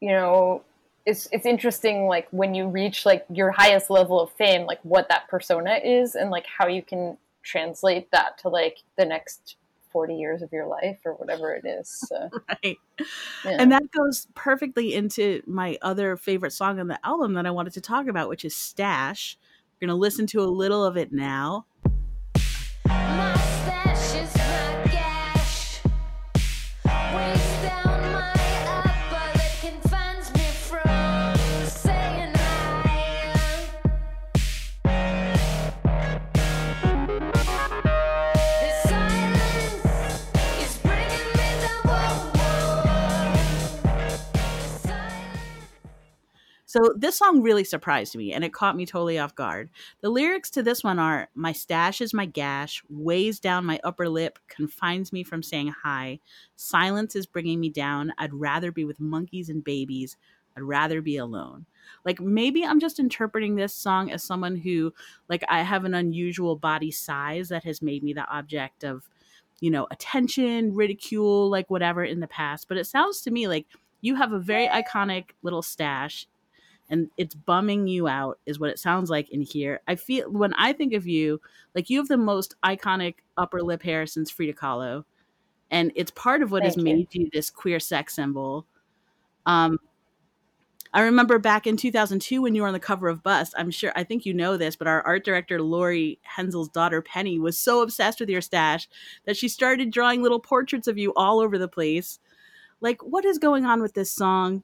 you 0.00 0.08
know, 0.08 0.62
it's 1.04 1.28
it's 1.32 1.46
interesting 1.46 2.06
like 2.06 2.28
when 2.30 2.54
you 2.54 2.68
reach 2.68 3.04
like 3.04 3.24
your 3.30 3.50
highest 3.50 3.90
level 3.90 4.20
of 4.20 4.30
fame 4.32 4.66
like 4.66 4.78
what 4.82 5.08
that 5.08 5.28
persona 5.28 5.78
is 5.84 6.14
and 6.14 6.30
like 6.30 6.46
how 6.46 6.66
you 6.66 6.82
can 6.82 7.16
translate 7.42 8.10
that 8.12 8.38
to 8.38 8.48
like 8.48 8.78
the 8.96 9.04
next 9.04 9.56
40 9.92 10.14
years 10.14 10.42
of 10.42 10.52
your 10.52 10.66
life 10.66 10.98
or 11.04 11.14
whatever 11.14 11.52
it 11.54 11.66
is 11.66 11.88
so 12.08 12.30
right. 12.48 12.78
yeah. 13.44 13.56
And 13.58 13.72
that 13.72 13.90
goes 13.90 14.26
perfectly 14.34 14.94
into 14.94 15.42
my 15.46 15.76
other 15.82 16.16
favorite 16.16 16.52
song 16.52 16.80
on 16.80 16.88
the 16.88 17.04
album 17.04 17.34
that 17.34 17.46
I 17.46 17.50
wanted 17.50 17.74
to 17.74 17.80
talk 17.80 18.06
about, 18.06 18.28
which 18.28 18.44
is 18.44 18.54
Stash. 18.54 19.36
We're 19.74 19.88
going 19.88 19.96
to 19.96 20.00
listen 20.00 20.26
to 20.28 20.40
a 20.40 20.46
little 20.46 20.84
of 20.84 20.96
it 20.96 21.12
now. 21.12 21.66
So 46.72 46.94
this 46.96 47.16
song 47.16 47.42
really 47.42 47.64
surprised 47.64 48.16
me 48.16 48.32
and 48.32 48.42
it 48.42 48.54
caught 48.54 48.76
me 48.76 48.86
totally 48.86 49.18
off 49.18 49.34
guard. 49.34 49.68
The 50.00 50.08
lyrics 50.08 50.48
to 50.52 50.62
this 50.62 50.82
one 50.82 50.98
are 50.98 51.28
My 51.34 51.52
stash 51.52 52.00
is 52.00 52.14
my 52.14 52.24
gash, 52.24 52.82
weighs 52.88 53.38
down 53.38 53.66
my 53.66 53.78
upper 53.84 54.08
lip, 54.08 54.38
confines 54.48 55.12
me 55.12 55.22
from 55.22 55.42
saying 55.42 55.74
hi. 55.82 56.18
Silence 56.56 57.14
is 57.14 57.26
bringing 57.26 57.60
me 57.60 57.68
down. 57.68 58.14
I'd 58.16 58.32
rather 58.32 58.72
be 58.72 58.86
with 58.86 59.00
monkeys 59.00 59.50
and 59.50 59.62
babies. 59.62 60.16
I'd 60.56 60.62
rather 60.62 61.02
be 61.02 61.18
alone. 61.18 61.66
Like 62.06 62.22
maybe 62.22 62.64
I'm 62.64 62.80
just 62.80 62.98
interpreting 62.98 63.54
this 63.54 63.74
song 63.74 64.10
as 64.10 64.24
someone 64.24 64.56
who 64.56 64.94
like 65.28 65.44
I 65.50 65.60
have 65.60 65.84
an 65.84 65.92
unusual 65.92 66.56
body 66.56 66.90
size 66.90 67.50
that 67.50 67.64
has 67.64 67.82
made 67.82 68.02
me 68.02 68.14
the 68.14 68.26
object 68.34 68.82
of 68.82 69.10
you 69.60 69.70
know, 69.70 69.86
attention, 69.90 70.74
ridicule, 70.74 71.50
like 71.50 71.68
whatever 71.68 72.02
in 72.02 72.20
the 72.20 72.26
past, 72.28 72.66
but 72.66 72.78
it 72.78 72.86
sounds 72.86 73.20
to 73.20 73.30
me 73.30 73.46
like 73.46 73.66
you 74.00 74.14
have 74.14 74.32
a 74.32 74.38
very 74.38 74.68
iconic 74.68 75.32
little 75.42 75.62
stash 75.62 76.26
and 76.92 77.10
it's 77.16 77.34
bumming 77.34 77.88
you 77.88 78.06
out 78.06 78.38
is 78.44 78.60
what 78.60 78.68
it 78.68 78.78
sounds 78.78 79.08
like 79.08 79.30
in 79.30 79.40
here. 79.40 79.80
I 79.88 79.96
feel 79.96 80.30
when 80.30 80.52
I 80.54 80.74
think 80.74 80.92
of 80.92 81.06
you, 81.06 81.40
like 81.74 81.88
you 81.88 81.98
have 81.98 82.06
the 82.06 82.18
most 82.18 82.54
iconic 82.62 83.14
upper 83.38 83.62
lip 83.62 83.82
hair 83.82 84.06
since 84.06 84.30
Frida 84.30 84.52
Kahlo, 84.52 85.04
and 85.70 85.90
it's 85.96 86.10
part 86.10 86.42
of 86.42 86.52
what 86.52 86.62
has 86.62 86.74
Thank 86.74 86.86
you. 86.86 86.94
made 86.94 87.14
you 87.14 87.30
this 87.32 87.48
queer 87.48 87.80
sex 87.80 88.14
symbol. 88.14 88.66
Um, 89.46 89.78
I 90.92 91.00
remember 91.00 91.38
back 91.38 91.66
in 91.66 91.78
2002 91.78 92.42
when 92.42 92.54
you 92.54 92.60
were 92.60 92.68
on 92.68 92.74
the 92.74 92.78
cover 92.78 93.08
of 93.08 93.22
Bust. 93.22 93.54
I'm 93.56 93.70
sure 93.70 93.90
I 93.96 94.04
think 94.04 94.26
you 94.26 94.34
know 94.34 94.58
this, 94.58 94.76
but 94.76 94.86
our 94.86 95.00
art 95.00 95.24
director 95.24 95.62
Laurie 95.62 96.18
Henzel's 96.20 96.68
daughter 96.68 97.00
Penny 97.00 97.38
was 97.38 97.58
so 97.58 97.80
obsessed 97.80 98.20
with 98.20 98.28
your 98.28 98.42
stash 98.42 98.86
that 99.24 99.38
she 99.38 99.48
started 99.48 99.90
drawing 99.90 100.22
little 100.22 100.40
portraits 100.40 100.88
of 100.88 100.98
you 100.98 101.14
all 101.16 101.40
over 101.40 101.56
the 101.56 101.68
place. 101.68 102.18
Like, 102.82 103.02
what 103.02 103.24
is 103.24 103.38
going 103.38 103.64
on 103.64 103.80
with 103.80 103.94
this 103.94 104.12
song? 104.12 104.62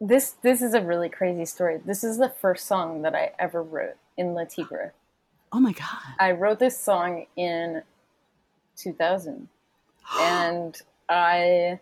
This 0.00 0.32
this 0.42 0.60
is 0.62 0.74
a 0.74 0.82
really 0.82 1.08
crazy 1.08 1.46
story 1.46 1.80
this 1.84 2.04
is 2.04 2.18
the 2.18 2.28
first 2.28 2.66
song 2.66 3.02
that 3.02 3.14
i 3.14 3.32
ever 3.38 3.62
wrote 3.62 3.96
in 4.16 4.34
Le 4.34 4.44
Tigre 4.44 4.92
Oh 5.52 5.60
my 5.60 5.72
god! 5.72 6.14
i 6.18 6.32
wrote 6.32 6.58
this 6.58 6.78
song 6.78 7.26
in 7.36 7.82
2000 8.76 9.48
and 10.20 10.82
I 11.08 11.80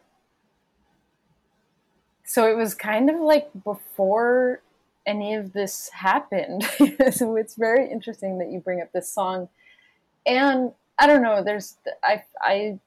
so 2.24 2.48
it 2.48 2.56
was 2.56 2.74
kind 2.74 3.10
of 3.10 3.20
like 3.20 3.50
before 3.64 4.62
any 5.06 5.34
of 5.34 5.52
this 5.52 5.90
happened. 5.90 6.64
so 7.12 7.36
it's 7.36 7.54
very 7.56 7.90
interesting 7.90 8.38
that 8.38 8.50
you 8.50 8.60
bring 8.60 8.80
up 8.80 8.90
this 8.92 9.12
song. 9.12 9.48
And 10.24 10.72
I 10.98 11.06
don't 11.06 11.22
know, 11.22 11.42
there's 11.42 11.76
I 12.02 12.24
I 12.40 12.78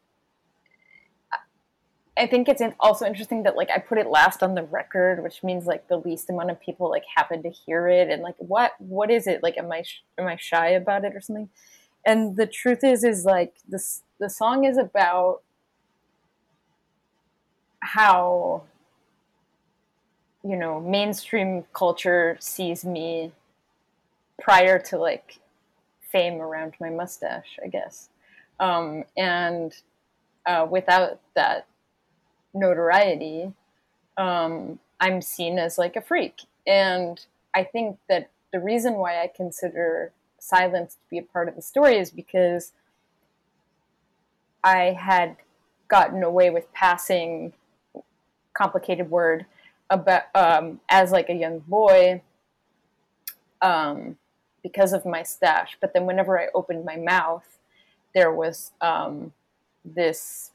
I 2.17 2.27
think 2.27 2.49
it's 2.49 2.62
also 2.80 3.06
interesting 3.06 3.43
that 3.43 3.56
like 3.56 3.69
I 3.69 3.80
put 3.80 3.97
it 3.97 4.08
last 4.08 4.41
on 4.41 4.56
the 4.56 4.63
record, 4.63 5.23
which 5.23 5.43
means 5.43 5.65
like 5.65 5.88
the 5.88 5.97
least 5.97 6.30
amount 6.30 6.51
of 6.51 6.60
people 6.60 6.89
like 6.89 7.03
happen 7.15 7.43
to 7.43 7.49
hear 7.49 7.88
it 7.88 8.10
and 8.10 8.21
like 8.21 8.36
what 8.39 8.71
what 8.80 9.12
is 9.12 9.27
it? 9.27 9.43
Like 9.43 9.58
am 9.58 9.71
I 9.71 9.84
sh- 9.84 10.03
am 10.17 10.27
I 10.27 10.38
shy 10.38 10.69
about 10.69 11.06
it 11.06 11.15
or 11.15 11.21
something? 11.21 11.49
And 12.06 12.36
the 12.36 12.47
truth 12.47 12.84
is 12.84 13.03
is 13.03 13.25
like 13.25 13.56
this 13.67 14.03
the 14.19 14.30
song 14.30 14.63
is 14.65 14.77
about 14.77 15.41
how 17.80 18.63
you 20.43 20.56
know 20.56 20.80
mainstream 20.80 21.63
culture 21.73 22.38
sees 22.39 22.84
me 22.84 23.32
prior 24.41 24.80
to 24.80 24.97
like 24.97 25.39
fame 26.01 26.39
around 26.41 26.73
my 26.80 26.89
mustache 26.89 27.58
i 27.63 27.67
guess 27.67 28.10
um, 28.60 29.03
and 29.15 29.73
uh, 30.47 30.65
without 30.69 31.19
that 31.36 31.67
notoriety 32.53 33.53
um, 34.17 34.79
i'm 34.99 35.21
seen 35.21 35.60
as 35.60 35.77
like 35.77 35.95
a 35.95 36.01
freak 36.01 36.43
and 36.65 37.25
i 37.55 37.63
think 37.63 37.97
that 38.10 38.29
the 38.51 38.60
reason 38.60 38.95
why 38.95 39.21
i 39.21 39.27
consider 39.33 40.12
silence 40.39 40.95
to 40.95 41.01
be 41.10 41.17
a 41.17 41.23
part 41.23 41.47
of 41.47 41.55
the 41.55 41.62
story 41.62 41.97
is 41.97 42.12
because 42.12 42.73
i 44.63 44.97
had 44.99 45.36
gotten 45.88 46.23
away 46.23 46.49
with 46.49 46.71
passing 46.73 47.53
complicated 48.57 49.10
word 49.10 49.45
about 49.89 50.23
um, 50.36 50.79
as 50.89 51.12
like 51.12 51.29
a 51.29 51.33
young 51.33 51.60
boy 51.60 52.21
um, 53.62 54.17
because 54.63 54.93
of 54.93 55.05
my 55.05 55.23
stash. 55.23 55.77
But 55.79 55.93
then 55.93 56.05
whenever 56.05 56.39
I 56.39 56.47
opened 56.53 56.83
my 56.83 56.97
mouth, 56.97 57.45
there 58.13 58.33
was 58.33 58.71
um, 58.81 59.33
this 59.86 60.51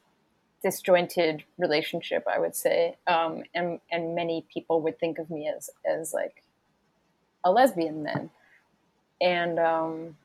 disjointed 0.62 1.44
relationship, 1.58 2.24
I 2.26 2.38
would 2.38 2.54
say, 2.54 2.96
um, 3.06 3.42
and 3.54 3.80
and 3.90 4.14
many 4.14 4.46
people 4.52 4.80
would 4.82 4.98
think 4.98 5.18
of 5.18 5.30
me 5.30 5.48
as 5.48 5.70
as 5.84 6.12
like 6.12 6.42
a 7.44 7.50
lesbian 7.50 8.04
then, 8.04 8.30
and 9.20 9.58
um, 9.58 10.16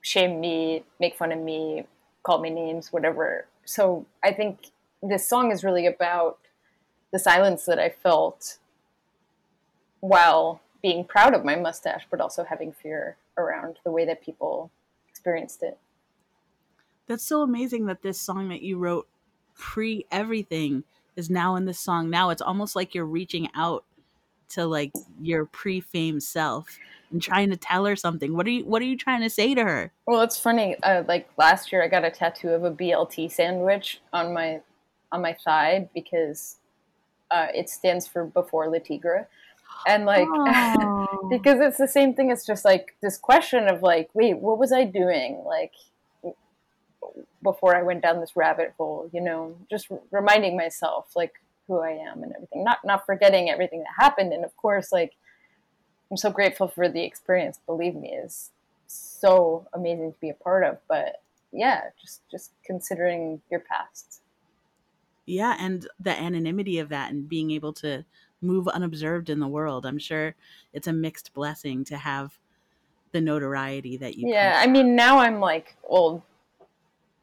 shame 0.00 0.40
me, 0.40 0.84
make 0.98 1.16
fun 1.16 1.32
of 1.32 1.38
me, 1.38 1.86
call 2.22 2.40
me 2.40 2.50
names, 2.50 2.92
whatever. 2.92 3.46
So 3.64 4.06
I 4.22 4.32
think 4.32 4.70
this 5.02 5.28
song 5.28 5.52
is 5.52 5.62
really 5.62 5.86
about 5.86 6.38
the 7.12 7.18
silence 7.18 7.64
that 7.66 7.78
I 7.78 7.90
felt 7.90 8.58
while 10.00 10.60
being 10.82 11.04
proud 11.04 11.34
of 11.34 11.44
my 11.44 11.56
mustache, 11.56 12.06
but 12.10 12.20
also 12.20 12.44
having 12.44 12.72
fear 12.72 13.16
around 13.36 13.78
the 13.84 13.90
way 13.90 14.04
that 14.04 14.22
people 14.22 14.70
experienced 15.08 15.62
it. 15.62 15.78
That's 17.08 17.24
so 17.24 17.42
amazing 17.42 17.86
that 17.86 18.02
this 18.02 18.20
song 18.20 18.50
that 18.50 18.62
you 18.62 18.78
wrote 18.78 19.08
pre 19.56 20.06
everything 20.10 20.84
is 21.16 21.28
now 21.28 21.56
in 21.56 21.64
this 21.64 21.80
song. 21.80 22.10
Now 22.10 22.30
it's 22.30 22.42
almost 22.42 22.76
like 22.76 22.94
you're 22.94 23.04
reaching 23.04 23.48
out 23.54 23.84
to 24.50 24.66
like 24.66 24.92
your 25.20 25.46
pre 25.46 25.80
fame 25.80 26.20
self 26.20 26.78
and 27.10 27.22
trying 27.22 27.50
to 27.50 27.56
tell 27.56 27.84
her 27.84 27.96
something. 27.96 28.34
What 28.36 28.46
are 28.46 28.50
you 28.50 28.64
what 28.64 28.82
are 28.82 28.86
you 28.86 28.96
trying 28.96 29.22
to 29.22 29.30
say 29.30 29.54
to 29.54 29.62
her? 29.62 29.92
Well, 30.06 30.22
it's 30.22 30.38
funny. 30.38 30.76
Uh, 30.82 31.02
like 31.06 31.28
last 31.36 31.72
year, 31.72 31.82
I 31.82 31.88
got 31.88 32.04
a 32.04 32.10
tattoo 32.10 32.50
of 32.50 32.64
a 32.64 32.70
BLT 32.70 33.30
sandwich 33.30 34.00
on 34.12 34.32
my 34.32 34.60
on 35.10 35.22
my 35.22 35.36
thigh 35.44 35.88
because 35.94 36.56
uh, 37.30 37.48
it 37.54 37.68
stands 37.68 38.06
for 38.06 38.24
before 38.24 38.68
Le 38.68 38.80
Tigre, 38.80 39.26
and 39.86 40.04
like 40.06 40.28
because 41.30 41.60
it's 41.60 41.78
the 41.78 41.88
same 41.88 42.14
thing. 42.14 42.30
It's 42.30 42.46
just 42.46 42.64
like 42.64 42.96
this 43.02 43.16
question 43.16 43.68
of 43.68 43.82
like, 43.82 44.10
wait, 44.14 44.38
what 44.38 44.58
was 44.58 44.72
I 44.72 44.84
doing? 44.84 45.42
Like 45.46 45.72
before 47.42 47.76
I 47.76 47.82
went 47.82 48.02
down 48.02 48.20
this 48.20 48.36
rabbit 48.36 48.74
hole, 48.76 49.08
you 49.12 49.20
know, 49.20 49.56
just 49.70 49.88
r- 49.90 50.00
reminding 50.10 50.56
myself 50.56 51.14
like 51.16 51.34
who 51.66 51.80
I 51.80 51.90
am 51.90 52.22
and 52.22 52.32
everything, 52.34 52.64
not 52.64 52.78
not 52.84 53.06
forgetting 53.06 53.50
everything 53.50 53.80
that 53.80 54.02
happened. 54.02 54.32
And 54.32 54.44
of 54.44 54.56
course, 54.56 54.92
like 54.92 55.12
I'm 56.10 56.16
so 56.16 56.30
grateful 56.30 56.68
for 56.68 56.88
the 56.88 57.02
experience. 57.04 57.60
Believe 57.66 57.94
me, 57.94 58.10
is 58.12 58.50
so 58.86 59.66
amazing 59.74 60.12
to 60.12 60.18
be 60.20 60.30
a 60.30 60.34
part 60.34 60.64
of. 60.64 60.78
But 60.88 61.20
yeah, 61.52 61.90
just 62.00 62.22
just 62.30 62.52
considering 62.64 63.40
your 63.50 63.60
past. 63.60 64.22
yeah, 65.26 65.56
and 65.60 65.86
the 66.00 66.18
anonymity 66.18 66.78
of 66.78 66.88
that 66.88 67.12
and 67.12 67.28
being 67.28 67.50
able 67.50 67.72
to 67.74 68.04
move 68.40 68.68
unobserved 68.68 69.28
in 69.30 69.40
the 69.40 69.48
world. 69.48 69.84
I'm 69.84 69.98
sure 69.98 70.34
it's 70.72 70.86
a 70.86 70.92
mixed 70.92 71.34
blessing 71.34 71.84
to 71.86 71.96
have 71.98 72.38
the 73.12 73.20
notoriety 73.20 73.96
that 73.98 74.16
you. 74.16 74.28
yeah, 74.28 74.60
I 74.62 74.66
mean, 74.66 74.94
now 74.96 75.18
I'm 75.18 75.40
like 75.40 75.76
old. 75.84 76.22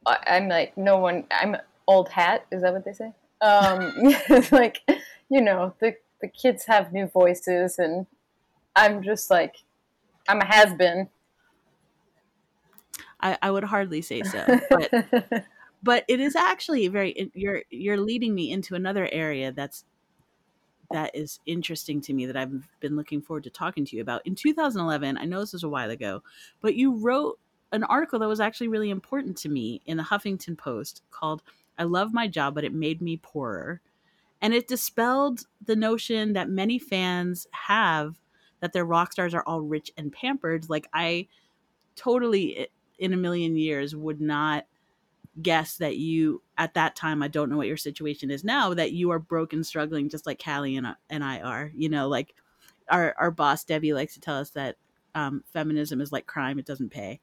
I- 0.06 0.24
I'm 0.28 0.48
like 0.48 0.78
no 0.78 0.98
one. 0.98 1.26
I'm 1.32 1.58
old 1.88 2.10
hat. 2.10 2.46
Is 2.52 2.62
that 2.62 2.74
what 2.74 2.86
they 2.86 2.94
say? 2.94 3.14
Um, 3.42 3.94
like 4.52 4.82
you 5.30 5.42
know, 5.42 5.74
the 5.80 5.96
the 6.22 6.28
kids 6.28 6.66
have 6.66 6.94
new 6.94 7.08
voices, 7.08 7.78
and 7.78 8.08
I'm 8.76 9.04
just 9.04 9.30
like, 9.30 9.64
I'm 10.28 10.42
a 10.42 10.46
has 10.46 10.74
been. 10.74 11.10
I, 13.20 13.38
I 13.42 13.52
would 13.52 13.64
hardly 13.64 14.02
say 14.02 14.24
so, 14.24 14.46
but 14.70 14.92
but 15.84 16.06
it 16.08 16.20
is 16.20 16.36
actually 16.36 16.88
very. 16.88 17.32
You're 17.34 17.64
you're 17.70 18.00
leading 18.00 18.36
me 18.36 18.52
into 18.52 18.76
another 18.76 19.10
area 19.12 19.52
that's 19.52 19.86
that 20.92 21.12
is 21.16 21.40
interesting 21.46 22.00
to 22.02 22.14
me 22.14 22.26
that 22.28 22.38
I've 22.38 22.68
been 22.80 22.96
looking 22.96 23.22
forward 23.22 23.44
to 23.46 23.50
talking 23.50 23.86
to 23.86 23.96
you 23.96 24.02
about. 24.02 24.22
In 24.26 24.36
2011, 24.36 25.18
I 25.18 25.26
know 25.26 25.40
this 25.40 25.54
was 25.54 25.64
a 25.64 25.70
while 25.70 25.90
ago, 25.90 26.22
but 26.62 26.76
you 26.76 26.96
wrote 26.96 27.40
an 27.76 27.84
article 27.84 28.20
that 28.20 28.28
was 28.28 28.40
actually 28.40 28.70
really 28.70 28.90
important 28.90 29.38
to 29.38 29.50
me 29.50 29.82
in 29.86 29.98
the 29.98 30.04
Huffington 30.04 30.58
Post 30.58 31.04
called 31.12 31.44
I 31.78 31.84
love 31.84 32.14
my 32.14 32.28
job, 32.28 32.56
but 32.56 32.64
it 32.64 32.74
made 32.74 33.02
me 33.02 33.18
poorer. 33.18 33.82
And 34.42 34.54
it 34.54 34.68
dispelled 34.68 35.46
the 35.64 35.76
notion 35.76 36.34
that 36.34 36.50
many 36.50 36.80
fans 36.80 37.48
have 37.52 38.16
that 38.62 38.74
their 38.74 38.86
rock 38.86 39.12
stars 39.12 39.34
are 39.34 39.44
all 39.46 39.62
rich 39.62 39.92
and 39.98 40.12
pampered. 40.12 40.70
Like, 40.70 40.88
I 40.94 41.28
totally, 41.96 42.68
in 42.98 43.14
a 43.14 43.18
million 43.18 43.56
years, 43.58 43.96
would 43.96 44.22
not 44.22 44.66
guess 45.42 45.78
that 45.78 45.98
you, 45.98 46.42
at 46.58 46.74
that 46.76 46.96
time, 46.96 47.22
I 47.22 47.28
don't 47.28 47.50
know 47.50 47.58
what 47.58 47.68
your 47.68 47.78
situation 47.78 48.32
is 48.32 48.44
now, 48.44 48.74
that 48.74 48.94
you 48.94 49.12
are 49.12 49.20
broke 49.20 49.52
and 49.54 49.66
struggling 49.66 50.10
just 50.10 50.26
like 50.26 50.42
Callie 50.44 50.78
and, 50.78 50.88
and 51.10 51.24
I 51.24 51.40
are. 51.42 51.72
You 51.76 51.90
know, 51.90 52.08
like 52.08 52.36
our, 52.90 53.14
our 53.20 53.32
boss, 53.32 53.64
Debbie, 53.64 53.94
likes 53.94 54.14
to 54.14 54.22
tell 54.22 54.38
us 54.38 54.52
that 54.52 54.78
um, 55.14 55.44
feminism 55.52 56.02
is 56.02 56.12
like 56.12 56.28
crime, 56.28 56.60
it 56.60 56.66
doesn't 56.66 56.92
pay. 56.92 57.20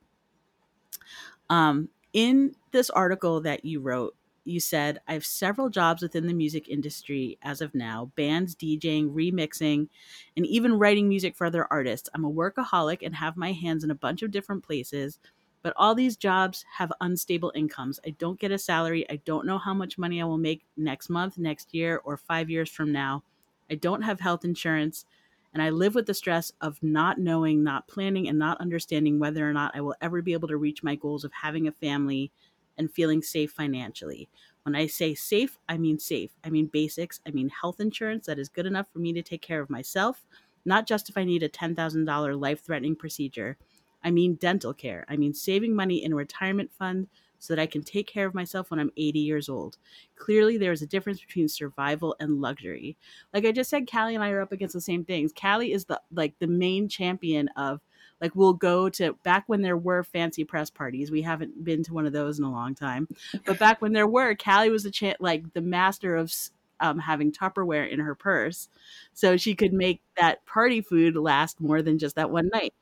Um, 1.51 1.89
in 2.13 2.55
this 2.73 2.91
article 2.91 3.41
that 3.43 3.65
you 3.65 3.81
wrote, 3.81 4.17
you 4.45 4.59
said, 4.59 4.99
I 5.07 5.13
have 5.13 5.25
several 5.25 5.69
jobs 5.69 6.03
within 6.03 6.27
the 6.27 6.35
music 6.35 6.69
industry 6.69 7.39
as 7.43 7.61
of 7.61 7.75
now 7.75 8.11
bands, 8.17 8.57
DJing, 8.57 9.15
remixing, 9.15 9.89
and 10.37 10.47
even 10.47 10.79
writing 10.79 11.09
music 11.09 11.37
for 11.37 11.47
other 11.47 11.67
artists. 11.71 12.09
I'm 12.13 12.25
a 12.25 12.33
workaholic 12.33 12.99
and 13.03 13.15
have 13.15 13.37
my 13.37 13.53
hands 13.53 13.85
in 13.85 13.91
a 13.91 13.95
bunch 13.95 14.23
of 14.23 14.33
different 14.33 14.65
places, 14.65 15.21
but 15.63 15.73
all 15.77 15.95
these 15.95 16.17
jobs 16.17 16.65
have 16.77 16.93
unstable 17.01 17.53
incomes. 17.55 18.01
I 18.05 18.11
don't 18.11 18.41
get 18.41 18.51
a 18.51 18.59
salary. 18.59 19.09
I 19.09 19.17
don't 19.17 19.47
know 19.47 19.59
how 19.59 19.75
much 19.75 19.97
money 19.97 20.21
I 20.21 20.25
will 20.25 20.39
make 20.39 20.65
next 20.77 21.09
month, 21.09 21.39
next 21.39 21.73
year, 21.73 22.01
or 22.05 22.17
five 22.17 22.51
years 22.51 22.69
from 22.69 22.91
now. 22.91 23.23
I 23.71 23.77
don't 23.77 24.03
have 24.03 24.19
health 24.19 24.45
insurance, 24.45 25.07
and 25.53 25.63
I 25.63 25.71
live 25.71 25.95
with 25.95 26.07
the 26.07 26.15
stress 26.15 26.53
of 26.61 26.83
not 26.83 27.19
knowing, 27.19 27.63
not 27.63 27.89
planning, 27.89 28.29
and 28.29 28.39
not 28.39 28.61
understanding 28.61 29.19
whether 29.19 29.49
or 29.49 29.53
not 29.53 29.73
I 29.75 29.81
will 29.81 29.95
ever 30.01 30.23
be 30.23 30.33
able 30.33 30.49
to 30.49 30.57
reach 30.57 30.83
my 30.83 30.95
goals 30.95 31.25
of 31.25 31.33
having 31.33 31.69
a 31.69 31.73
family 31.73 32.33
and 32.79 32.91
feeling 32.91 33.23
safe 33.23 33.53
financially. 33.53 34.29
When 34.63 34.75
I 34.75 34.87
say 34.87 35.15
safe, 35.15 35.59
I 35.69 35.77
mean 35.77 35.99
safe. 35.99 36.31
I 36.45 36.51
mean 36.51 36.67
basics. 36.67 37.21
I 37.27 37.31
mean 37.31 37.51
health 37.51 37.81
insurance 37.81 38.27
that 38.27 38.39
is 38.39 38.49
good 38.49 38.67
enough 38.67 38.87
for 38.93 38.99
me 38.99 39.13
to 39.13 39.23
take 39.23 39.43
care 39.43 39.61
of 39.61 39.69
myself, 39.69 40.25
not 40.65 40.87
just 40.87 41.11
if 41.11 41.19
I 41.19 41.25
need 41.25 41.43
a 41.43 41.49
$10,000 41.49 42.41
life 42.41 42.65
threatening 42.65 42.97
procedure. 42.97 43.57
I 44.05 44.11
mean 44.11 44.35
dental 44.35 44.73
care. 44.73 45.05
I 45.09 45.17
mean 45.17 45.35
saving 45.35 45.75
money 45.75 46.03
in 46.03 46.13
a 46.13 46.17
retirement 46.17 46.73
fund 46.73 47.09
so 47.43 47.53
that 47.53 47.61
I 47.61 47.67
can 47.67 47.83
take 47.83 48.07
care 48.07 48.25
of 48.25 48.35
myself 48.35 48.71
when 48.71 48.79
I'm 48.79 48.93
80 48.97 49.19
years 49.19 49.49
old. 49.49 49.77
Clearly, 50.15 50.59
there 50.59 50.71
is 50.71 50.81
a 50.81 50.87
difference 50.87 51.21
between 51.21 51.49
survival 51.49 52.15
and 52.21 52.41
luxury. 52.41 52.97
Like 53.35 53.45
I 53.45 53.51
just 53.51 53.69
said, 53.69 53.91
Callie 53.91 54.15
and 54.15 54.23
I 54.23 54.31
are 54.31 54.41
up 54.41 54.53
against 54.53 54.75
the 54.75 54.81
same 54.81 55.05
things. 55.05 55.33
Callie 55.33 55.73
is 55.73 55.87
the 55.87 56.01
like 56.13 56.35
the 56.39 56.47
main 56.47 56.89
champion 56.89 57.49
of 57.57 57.81
like 58.21 58.37
we'll 58.37 58.53
go 58.53 58.89
to 58.91 59.15
back 59.25 59.43
when 59.49 59.61
there 59.61 59.77
were 59.77 60.05
fancy 60.05 60.45
press 60.45 60.71
parties. 60.71 61.11
We 61.11 61.23
haven't 61.23 61.65
been 61.65 61.83
to 61.83 61.93
one 61.93 62.07
of 62.07 62.13
those 62.13 62.39
in 62.39 62.45
a 62.45 62.53
long 62.53 62.77
time, 62.77 63.09
but 63.45 63.59
back 63.59 63.83
when 63.83 63.93
there 63.93 64.07
were, 64.07 64.37
Callie 64.37 64.71
was 64.71 64.85
the 64.85 64.93
cha- 64.93 65.15
like 65.19 65.53
the 65.53 65.61
master 65.61 66.15
of 66.15 66.33
um, 66.79 67.01
having 67.01 67.33
Tupperware 67.33 67.91
in 67.91 67.99
her 67.99 68.15
purse, 68.15 68.69
so 69.15 69.37
she 69.37 69.57
could 69.57 69.73
make 69.73 70.01
that 70.17 70.47
party 70.47 70.81
food 70.81 71.17
last 71.17 71.61
more 71.61 71.83
than 71.83 71.99
just 71.99 72.15
that 72.15 72.31
one 72.31 72.49
night. 72.53 72.73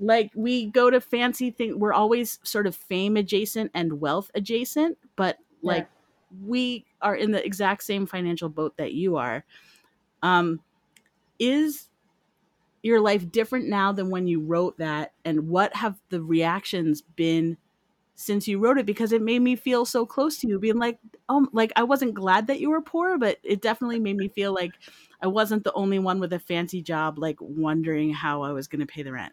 Like 0.00 0.32
we 0.34 0.66
go 0.66 0.90
to 0.90 1.00
fancy 1.00 1.50
things 1.50 1.76
we're 1.76 1.92
always 1.92 2.40
sort 2.42 2.66
of 2.66 2.74
fame 2.74 3.16
adjacent 3.16 3.70
and 3.74 4.00
wealth 4.00 4.30
adjacent, 4.34 4.98
but 5.16 5.38
like 5.62 5.88
we 6.44 6.86
are 7.02 7.14
in 7.14 7.32
the 7.32 7.44
exact 7.44 7.82
same 7.84 8.06
financial 8.06 8.48
boat 8.48 8.76
that 8.78 8.94
you 8.94 9.16
are. 9.16 9.44
Um, 10.22 10.60
is 11.38 11.88
your 12.82 13.00
life 13.00 13.30
different 13.30 13.68
now 13.68 13.92
than 13.92 14.10
when 14.10 14.26
you 14.26 14.40
wrote 14.40 14.78
that 14.78 15.12
and 15.24 15.48
what 15.48 15.74
have 15.76 16.00
the 16.08 16.22
reactions 16.22 17.02
been 17.02 17.56
since 18.14 18.48
you 18.48 18.58
wrote 18.58 18.78
it 18.78 18.86
because 18.86 19.12
it 19.12 19.22
made 19.22 19.40
me 19.40 19.56
feel 19.56 19.84
so 19.86 20.06
close 20.06 20.38
to 20.38 20.48
you 20.48 20.58
being 20.58 20.78
like 20.78 20.98
um 21.28 21.48
like 21.52 21.72
I 21.76 21.84
wasn't 21.84 22.14
glad 22.14 22.46
that 22.48 22.60
you 22.60 22.70
were 22.70 22.82
poor 22.82 23.18
but 23.18 23.38
it 23.42 23.62
definitely 23.62 24.00
made 24.00 24.16
me 24.16 24.28
feel 24.28 24.54
like 24.54 24.72
I 25.22 25.26
wasn't 25.28 25.64
the 25.64 25.72
only 25.74 25.98
one 25.98 26.20
with 26.20 26.32
a 26.32 26.38
fancy 26.38 26.82
job 26.82 27.18
like 27.18 27.36
wondering 27.40 28.12
how 28.12 28.42
I 28.42 28.52
was 28.52 28.68
going 28.68 28.80
to 28.80 28.86
pay 28.86 29.02
the 29.02 29.12
rent. 29.12 29.32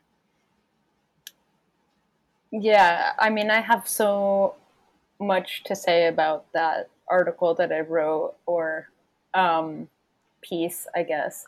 Yeah, 2.52 3.12
I 3.20 3.30
mean, 3.30 3.50
I 3.52 3.62
have 3.62 3.88
so 3.88 4.56
much 5.20 5.64
to 5.66 5.76
say 5.76 6.08
about 6.08 6.46
that 6.54 6.90
article 7.08 7.54
that 7.56 7.72
I 7.72 7.82
wrote 7.82 8.36
or 8.46 8.90
um, 9.34 9.90
piece, 10.42 10.88
I 10.96 11.04
guess. 11.04 11.46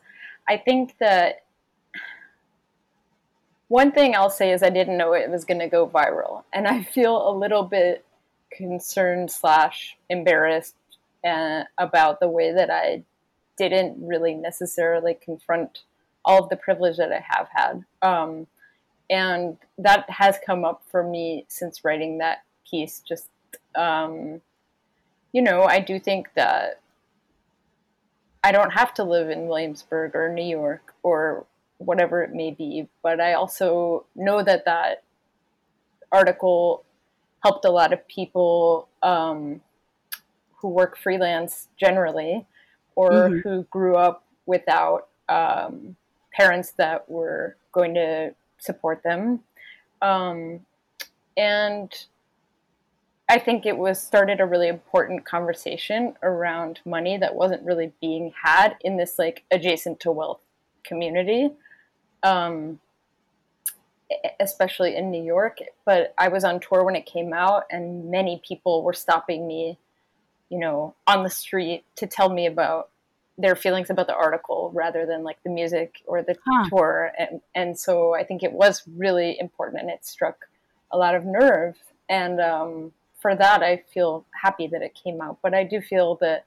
I 0.47 0.57
think 0.57 0.95
that 0.99 1.43
one 3.67 3.91
thing 3.91 4.15
I'll 4.15 4.31
say 4.31 4.51
is 4.51 4.63
I 4.63 4.69
didn't 4.69 4.97
know 4.97 5.13
it 5.13 5.29
was 5.29 5.45
going 5.45 5.59
to 5.59 5.67
go 5.67 5.87
viral, 5.87 6.43
and 6.51 6.67
I 6.67 6.83
feel 6.83 7.29
a 7.29 7.37
little 7.37 7.63
bit 7.63 8.05
concerned 8.51 9.31
slash 9.31 9.95
embarrassed 10.09 10.75
uh, 11.23 11.63
about 11.77 12.19
the 12.19 12.27
way 12.29 12.51
that 12.51 12.71
I 12.71 13.03
didn't 13.57 13.97
really 14.05 14.33
necessarily 14.33 15.13
confront 15.13 15.83
all 16.25 16.43
of 16.43 16.49
the 16.49 16.55
privilege 16.55 16.97
that 16.97 17.11
I 17.11 17.23
have 17.27 17.47
had. 17.53 17.85
Um, 18.01 18.47
and 19.09 19.57
that 19.77 20.09
has 20.09 20.37
come 20.45 20.63
up 20.63 20.83
for 20.89 21.03
me 21.03 21.45
since 21.47 21.83
writing 21.83 22.19
that 22.19 22.43
piece. 22.69 22.99
Just, 22.99 23.29
um, 23.75 24.41
you 25.31 25.41
know, 25.41 25.63
I 25.63 25.79
do 25.79 25.99
think 25.99 26.33
that 26.35 26.81
I 28.43 28.51
don't 28.51 28.71
have 28.71 28.93
to 28.95 29.03
live 29.03 29.29
in 29.29 29.47
Williamsburg 29.47 30.15
or 30.15 30.31
New 30.31 30.45
York 30.45 30.93
or 31.03 31.45
whatever 31.77 32.21
it 32.23 32.33
may 32.33 32.51
be, 32.51 32.87
but 33.01 33.19
I 33.19 33.33
also 33.33 34.05
know 34.15 34.43
that 34.43 34.65
that 34.65 35.03
article 36.11 36.83
helped 37.43 37.65
a 37.65 37.71
lot 37.71 37.93
of 37.93 38.07
people 38.07 38.89
um, 39.01 39.61
who 40.57 40.69
work 40.69 40.97
freelance 40.97 41.67
generally 41.77 42.45
or 42.95 43.29
Mhm. 43.29 43.43
who 43.43 43.63
grew 43.63 43.95
up 43.95 44.25
without 44.45 45.07
um, 45.29 45.95
parents 46.33 46.71
that 46.71 47.09
were 47.09 47.55
going 47.71 47.93
to 47.93 48.33
support 48.59 49.03
them. 49.03 49.41
Um, 50.01 50.61
and 51.35 51.91
I 53.29 53.37
think 53.37 53.65
it 53.65 53.77
was 53.77 54.01
started 54.01 54.39
a 54.39 54.45
really 54.45 54.67
important 54.67 55.23
conversation 55.23 56.15
around 56.23 56.79
money 56.83 57.17
that 57.17 57.35
wasn't 57.35 57.63
really 57.63 57.93
being 58.01 58.33
had 58.43 58.75
in 58.81 58.97
this 58.97 59.19
like 59.19 59.43
adjacent 59.51 59.99
to 60.01 60.11
wealth 60.11 60.41
community, 60.83 61.51
um, 62.23 62.79
especially 64.39 64.95
in 64.95 65.11
New 65.11 65.23
York. 65.23 65.59
But 65.85 66.15
I 66.17 66.29
was 66.29 66.43
on 66.43 66.59
tour 66.59 66.83
when 66.83 66.95
it 66.95 67.05
came 67.05 67.31
out, 67.31 67.65
and 67.69 68.09
many 68.09 68.41
people 68.47 68.83
were 68.83 68.93
stopping 68.93 69.47
me, 69.47 69.77
you 70.49 70.57
know, 70.57 70.95
on 71.05 71.23
the 71.23 71.29
street 71.29 71.83
to 71.97 72.07
tell 72.07 72.29
me 72.29 72.47
about 72.47 72.89
their 73.39 73.55
feelings 73.55 73.89
about 73.89 74.07
the 74.07 74.15
article 74.15 74.71
rather 74.75 75.05
than 75.05 75.23
like 75.23 75.41
the 75.43 75.49
music 75.49 76.03
or 76.05 76.21
the 76.21 76.37
Huh. 76.45 76.69
tour. 76.69 77.11
And, 77.17 77.41
and 77.55 77.79
so 77.79 78.13
I 78.13 78.23
think 78.23 78.43
it 78.43 78.51
was 78.51 78.83
really 78.87 79.39
important 79.39 79.81
and 79.81 79.89
it 79.89 80.05
struck 80.05 80.47
a 80.91 80.97
lot 80.97 81.15
of 81.15 81.25
nerve. 81.25 81.77
And 82.09 82.41
um, 82.41 82.93
for 83.21 83.35
that, 83.35 83.63
I 83.63 83.77
feel 83.93 84.25
happy 84.31 84.67
that 84.67 84.81
it 84.81 84.93
came 84.93 85.21
out. 85.21 85.39
But 85.41 85.53
I 85.55 85.63
do 85.63 85.81
feel 85.81 86.15
that 86.15 86.45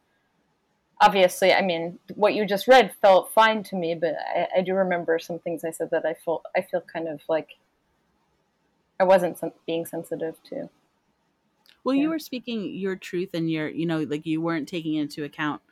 obviously, 1.01 1.53
I 1.53 1.63
mean, 1.63 1.99
what 2.15 2.35
you 2.35 2.47
just 2.47 2.69
read 2.69 2.95
felt 3.01 3.33
fine 3.33 3.63
to 3.65 3.77
me, 3.77 3.95
but 3.95 4.15
I, 4.37 4.49
I 4.59 4.63
do 4.63 4.75
remember 4.75 5.19
some 5.19 5.39
things 5.39 5.65
I 5.65 5.71
said 5.71 5.91
that 5.91 6.05
I 6.07 6.15
felt 6.15 6.45
I 6.57 6.63
feel 6.63 6.81
kind 6.83 7.09
of 7.09 7.21
like 7.29 7.57
I 8.99 9.05
wasn't 9.05 9.39
being 9.67 9.85
sensitive 9.85 10.43
to. 10.45 10.71
Well, 11.85 11.95
Yeah. 11.95 12.03
you 12.03 12.09
were 12.11 12.19
speaking 12.19 12.75
your 12.75 12.97
truth 12.97 13.31
and 13.35 13.51
your, 13.51 13.69
you 13.69 13.87
know, 13.87 14.01
like 14.03 14.27
you 14.27 14.41
weren't 14.41 14.69
taking 14.69 14.95
into 14.95 15.25
account 15.25 15.63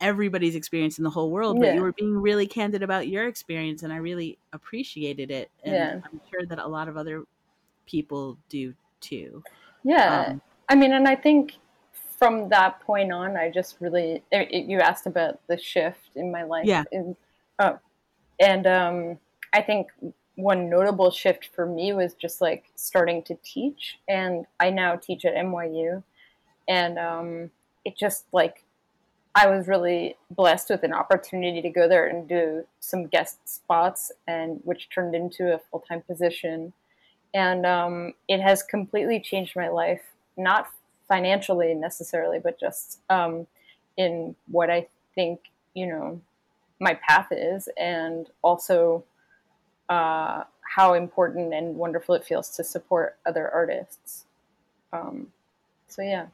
everybody's 0.00 0.54
experience 0.54 0.98
in 0.98 1.04
the 1.04 1.10
whole 1.10 1.30
world, 1.30 1.58
but 1.60 1.68
Yeah. 1.68 1.72
you 1.72 1.82
were 1.82 1.92
being 1.92 2.16
really 2.16 2.46
candid 2.46 2.82
about 2.82 3.08
your 3.08 3.26
experience, 3.28 3.82
and 3.82 3.92
I 3.92 3.96
really 3.96 4.38
appreciated 4.52 5.30
it. 5.30 5.50
And 5.64 5.90
Yeah. 5.90 6.02
I'm 6.04 6.20
sure 6.30 6.46
that 6.46 6.58
a 6.58 6.66
lot 6.68 6.88
of 6.88 6.96
other 6.96 7.24
people 7.86 8.38
do 8.48 8.74
too. 9.00 9.44
Yeah, 9.84 10.32
Um, 10.32 10.42
I 10.68 10.74
mean, 10.74 10.92
and 10.92 11.06
I 11.08 11.16
think 11.16 11.56
from 11.92 12.48
that 12.48 12.80
point 12.80 13.12
on, 13.12 13.36
I 13.36 13.50
just 13.50 13.80
really 13.80 14.22
it, 14.30 14.48
it- 14.52 14.66
you 14.66 14.80
asked 14.80 15.06
about 15.06 15.40
the 15.46 15.56
shift 15.58 16.16
in 16.16 16.30
my 16.30 16.42
life. 16.42 16.70
Yeah. 16.70 16.84
In, 16.90 17.16
oh, 17.58 17.78
and 18.40 18.66
um, 18.66 19.20
I 19.52 19.62
think 19.62 19.90
one 20.36 20.70
notable 20.70 21.10
shift 21.10 21.48
for 21.54 21.66
me 21.66 21.92
was 21.92 22.14
just 22.14 22.40
like 22.40 22.70
starting 22.76 23.22
to 23.24 23.36
teach, 23.44 23.98
and 24.08 24.46
I 24.60 24.70
now 24.70 24.96
teach 24.96 25.24
at 25.24 25.34
NYU, 25.34 26.04
and 26.68 26.98
um, 26.98 27.50
it 27.84 27.96
just 27.96 28.26
like 28.32 28.64
I 29.38 29.46
was 29.46 29.68
really 29.68 30.16
blessed 30.32 30.68
with 30.68 30.82
an 30.82 30.92
opportunity 30.92 31.62
to 31.62 31.70
go 31.70 31.86
there 31.86 32.08
and 32.08 32.28
do 32.28 32.66
some 32.80 33.06
guest 33.06 33.48
spots, 33.48 34.10
and 34.26 34.60
which 34.64 34.88
turned 34.88 35.14
into 35.14 35.54
a 35.54 35.60
full 35.60 35.78
time 35.78 36.02
position, 36.02 36.72
and 37.32 37.64
um, 37.64 38.14
it 38.26 38.40
has 38.40 38.64
completely 38.64 39.20
changed 39.20 39.54
my 39.54 39.68
life. 39.68 40.02
Not 40.36 40.66
financially 41.06 41.72
necessarily, 41.72 42.40
but 42.40 42.58
just 42.58 42.98
um, 43.10 43.46
in 43.96 44.34
what 44.48 44.70
I 44.70 44.88
think 45.14 45.38
you 45.72 45.86
know 45.86 46.20
my 46.80 46.94
path 46.94 47.28
is, 47.30 47.68
and 47.76 48.28
also 48.42 49.04
uh, 49.88 50.42
how 50.62 50.94
important 50.94 51.54
and 51.54 51.76
wonderful 51.76 52.16
it 52.16 52.24
feels 52.24 52.50
to 52.56 52.64
support 52.64 53.18
other 53.24 53.48
artists. 53.48 54.24
Um, 54.92 55.28
so 55.86 56.02
yeah. 56.02 56.26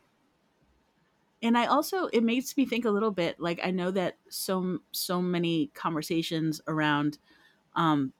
And 1.44 1.56
i 1.56 1.66
also 1.66 2.06
it 2.06 2.24
makes 2.24 2.56
me 2.56 2.66
think 2.66 2.84
a 2.84 2.90
little 2.90 3.12
bit 3.12 3.38
like 3.38 3.60
i 3.62 3.70
know 3.70 3.90
that 3.92 4.16
so 4.28 4.80
so 4.90 5.22
many 5.22 5.68
conversations 5.74 6.60
around 6.66 7.18
um 7.76 8.12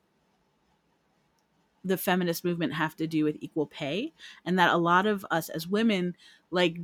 the 1.85 1.97
feminist 1.97 2.45
movement 2.45 2.73
have 2.73 2.97
to 2.97 3.07
do 3.07 3.25
with 3.25 3.37
equal 3.41 3.67
pay 3.67 4.13
and 4.45 4.59
that 4.59 4.73
a 4.73 4.79
lot 4.79 5.07
of 5.07 5.27
us 5.31 5.49
as 5.49 5.67
women 5.69 6.17
like 6.51 6.79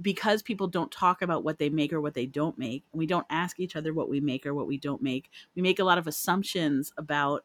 because 0.00 0.42
people 0.42 0.66
don't 0.66 0.90
talk 0.90 1.22
about 1.22 1.44
what 1.44 1.58
they 1.58 1.68
make 1.68 1.92
or 1.92 2.00
what 2.00 2.14
they 2.14 2.26
don't 2.26 2.58
make 2.58 2.84
and 2.92 2.98
we 2.98 3.06
don't 3.06 3.26
ask 3.30 3.60
each 3.60 3.76
other 3.76 3.92
what 3.92 4.08
we 4.08 4.20
make 4.20 4.44
or 4.46 4.54
what 4.54 4.66
we 4.66 4.76
don't 4.76 5.02
make. 5.02 5.30
We 5.54 5.62
make 5.62 5.78
a 5.78 5.84
lot 5.84 5.98
of 5.98 6.06
assumptions 6.06 6.92
about 6.96 7.44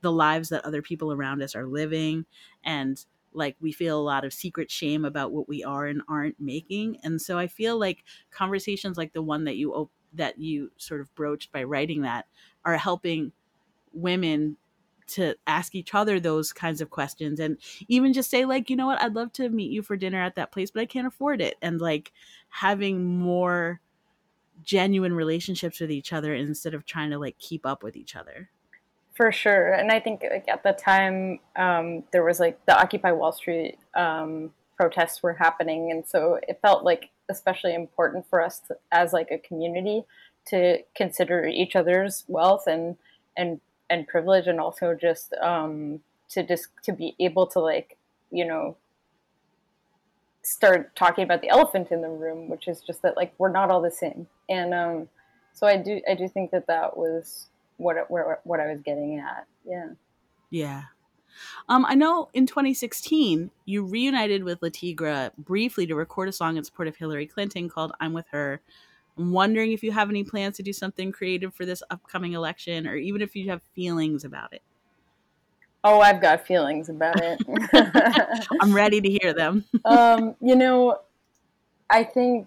the 0.00 0.12
lives 0.12 0.48
that 0.48 0.64
other 0.64 0.82
people 0.82 1.12
around 1.12 1.42
us 1.42 1.54
are 1.54 1.66
living 1.66 2.24
and 2.64 3.04
like 3.34 3.56
we 3.60 3.72
feel 3.72 3.98
a 3.98 4.02
lot 4.02 4.24
of 4.24 4.32
secret 4.32 4.70
shame 4.70 5.04
about 5.04 5.32
what 5.32 5.48
we 5.48 5.64
are 5.64 5.86
and 5.86 6.02
aren't 6.08 6.40
making. 6.40 6.98
And 7.02 7.20
so 7.20 7.38
i 7.38 7.46
feel 7.46 7.78
like 7.78 8.04
conversations 8.30 8.96
like 8.96 9.12
the 9.12 9.22
one 9.22 9.44
that 9.44 9.56
you 9.56 9.72
op- 9.72 9.90
that 10.14 10.38
you 10.38 10.70
sort 10.76 11.00
of 11.00 11.14
broached 11.14 11.52
by 11.52 11.62
writing 11.64 12.02
that 12.02 12.26
are 12.64 12.76
helping 12.76 13.32
women 13.92 14.56
to 15.08 15.34
ask 15.46 15.74
each 15.74 15.94
other 15.94 16.20
those 16.20 16.52
kinds 16.52 16.80
of 16.80 16.90
questions 16.90 17.40
and 17.40 17.58
even 17.88 18.12
just 18.12 18.30
say 18.30 18.44
like 18.44 18.70
you 18.70 18.76
know 18.76 18.86
what? 18.86 19.02
I'd 19.02 19.14
love 19.14 19.32
to 19.34 19.48
meet 19.48 19.70
you 19.70 19.82
for 19.82 19.96
dinner 19.96 20.22
at 20.22 20.36
that 20.36 20.52
place 20.52 20.70
but 20.70 20.80
i 20.80 20.86
can't 20.86 21.06
afford 21.06 21.40
it. 21.40 21.56
And 21.62 21.80
like 21.80 22.12
having 22.48 23.04
more 23.18 23.80
genuine 24.62 25.14
relationships 25.14 25.80
with 25.80 25.90
each 25.90 26.12
other 26.12 26.34
instead 26.34 26.74
of 26.74 26.86
trying 26.86 27.10
to 27.10 27.18
like 27.18 27.38
keep 27.38 27.66
up 27.66 27.82
with 27.82 27.96
each 27.96 28.14
other 28.14 28.50
For 29.14 29.30
sure, 29.30 29.74
and 29.74 29.92
I 29.92 30.00
think 30.00 30.22
like 30.22 30.48
at 30.48 30.62
the 30.62 30.72
time 30.72 31.40
um, 31.54 32.04
there 32.12 32.24
was 32.24 32.40
like 32.40 32.64
the 32.64 32.78
Occupy 32.78 33.12
Wall 33.12 33.32
Street 33.32 33.78
um, 33.94 34.52
protests 34.78 35.22
were 35.22 35.34
happening, 35.34 35.90
and 35.90 36.06
so 36.06 36.38
it 36.48 36.60
felt 36.62 36.82
like 36.82 37.10
especially 37.28 37.74
important 37.74 38.26
for 38.30 38.40
us 38.40 38.60
to, 38.60 38.76
as 38.90 39.12
like 39.12 39.28
a 39.30 39.36
community 39.36 40.04
to 40.46 40.78
consider 40.94 41.44
each 41.46 41.76
other's 41.76 42.24
wealth 42.26 42.66
and 42.66 42.96
and 43.36 43.60
and 43.90 44.08
privilege, 44.08 44.46
and 44.46 44.58
also 44.58 44.94
just 44.94 45.34
um, 45.42 46.00
to 46.30 46.42
just 46.42 46.68
to 46.84 46.92
be 46.92 47.14
able 47.20 47.46
to 47.48 47.60
like 47.60 47.98
you 48.30 48.46
know 48.46 48.76
start 50.42 50.96
talking 50.96 51.22
about 51.22 51.42
the 51.42 51.50
elephant 51.50 51.88
in 51.90 52.00
the 52.00 52.08
room, 52.08 52.48
which 52.48 52.66
is 52.66 52.80
just 52.80 53.02
that 53.02 53.14
like 53.16 53.34
we're 53.36 53.52
not 53.52 53.70
all 53.70 53.82
the 53.82 53.90
same, 53.90 54.26
and 54.48 54.72
um, 54.72 55.08
so 55.52 55.66
I 55.66 55.76
do 55.76 56.00
I 56.08 56.14
do 56.14 56.28
think 56.28 56.50
that 56.52 56.66
that 56.68 56.96
was 56.96 57.48
what 57.76 58.10
where 58.10 58.40
what 58.44 58.60
I 58.60 58.68
was 58.68 58.80
getting 58.80 59.18
at. 59.18 59.46
Yeah. 59.66 59.88
Yeah. 60.50 60.82
Um, 61.68 61.86
I 61.86 61.94
know 61.94 62.28
in 62.34 62.46
2016 62.46 63.50
you 63.64 63.84
reunited 63.84 64.44
with 64.44 64.60
Le 64.62 64.70
Tigre 64.70 65.30
briefly 65.38 65.86
to 65.86 65.94
record 65.94 66.28
a 66.28 66.32
song 66.32 66.56
in 66.56 66.64
support 66.64 66.88
of 66.88 66.96
Hillary 66.96 67.26
Clinton 67.26 67.68
called 67.68 67.92
"I'm 68.00 68.12
with 68.12 68.26
Her." 68.30 68.60
I'm 69.18 69.32
wondering 69.32 69.72
if 69.72 69.82
you 69.82 69.92
have 69.92 70.08
any 70.08 70.24
plans 70.24 70.56
to 70.56 70.62
do 70.62 70.72
something 70.72 71.12
creative 71.12 71.54
for 71.54 71.66
this 71.66 71.82
upcoming 71.90 72.32
election, 72.32 72.86
or 72.86 72.96
even 72.96 73.20
if 73.20 73.36
you 73.36 73.50
have 73.50 73.60
feelings 73.74 74.24
about 74.24 74.52
it. 74.52 74.62
Oh, 75.84 76.00
I've 76.00 76.20
got 76.20 76.46
feelings 76.46 76.88
about 76.88 77.20
it. 77.20 77.42
I'm 78.60 78.72
ready 78.72 79.00
to 79.00 79.10
hear 79.10 79.34
them. 79.34 79.64
um, 79.84 80.36
you 80.40 80.54
know, 80.54 81.00
I 81.90 82.04
think 82.04 82.46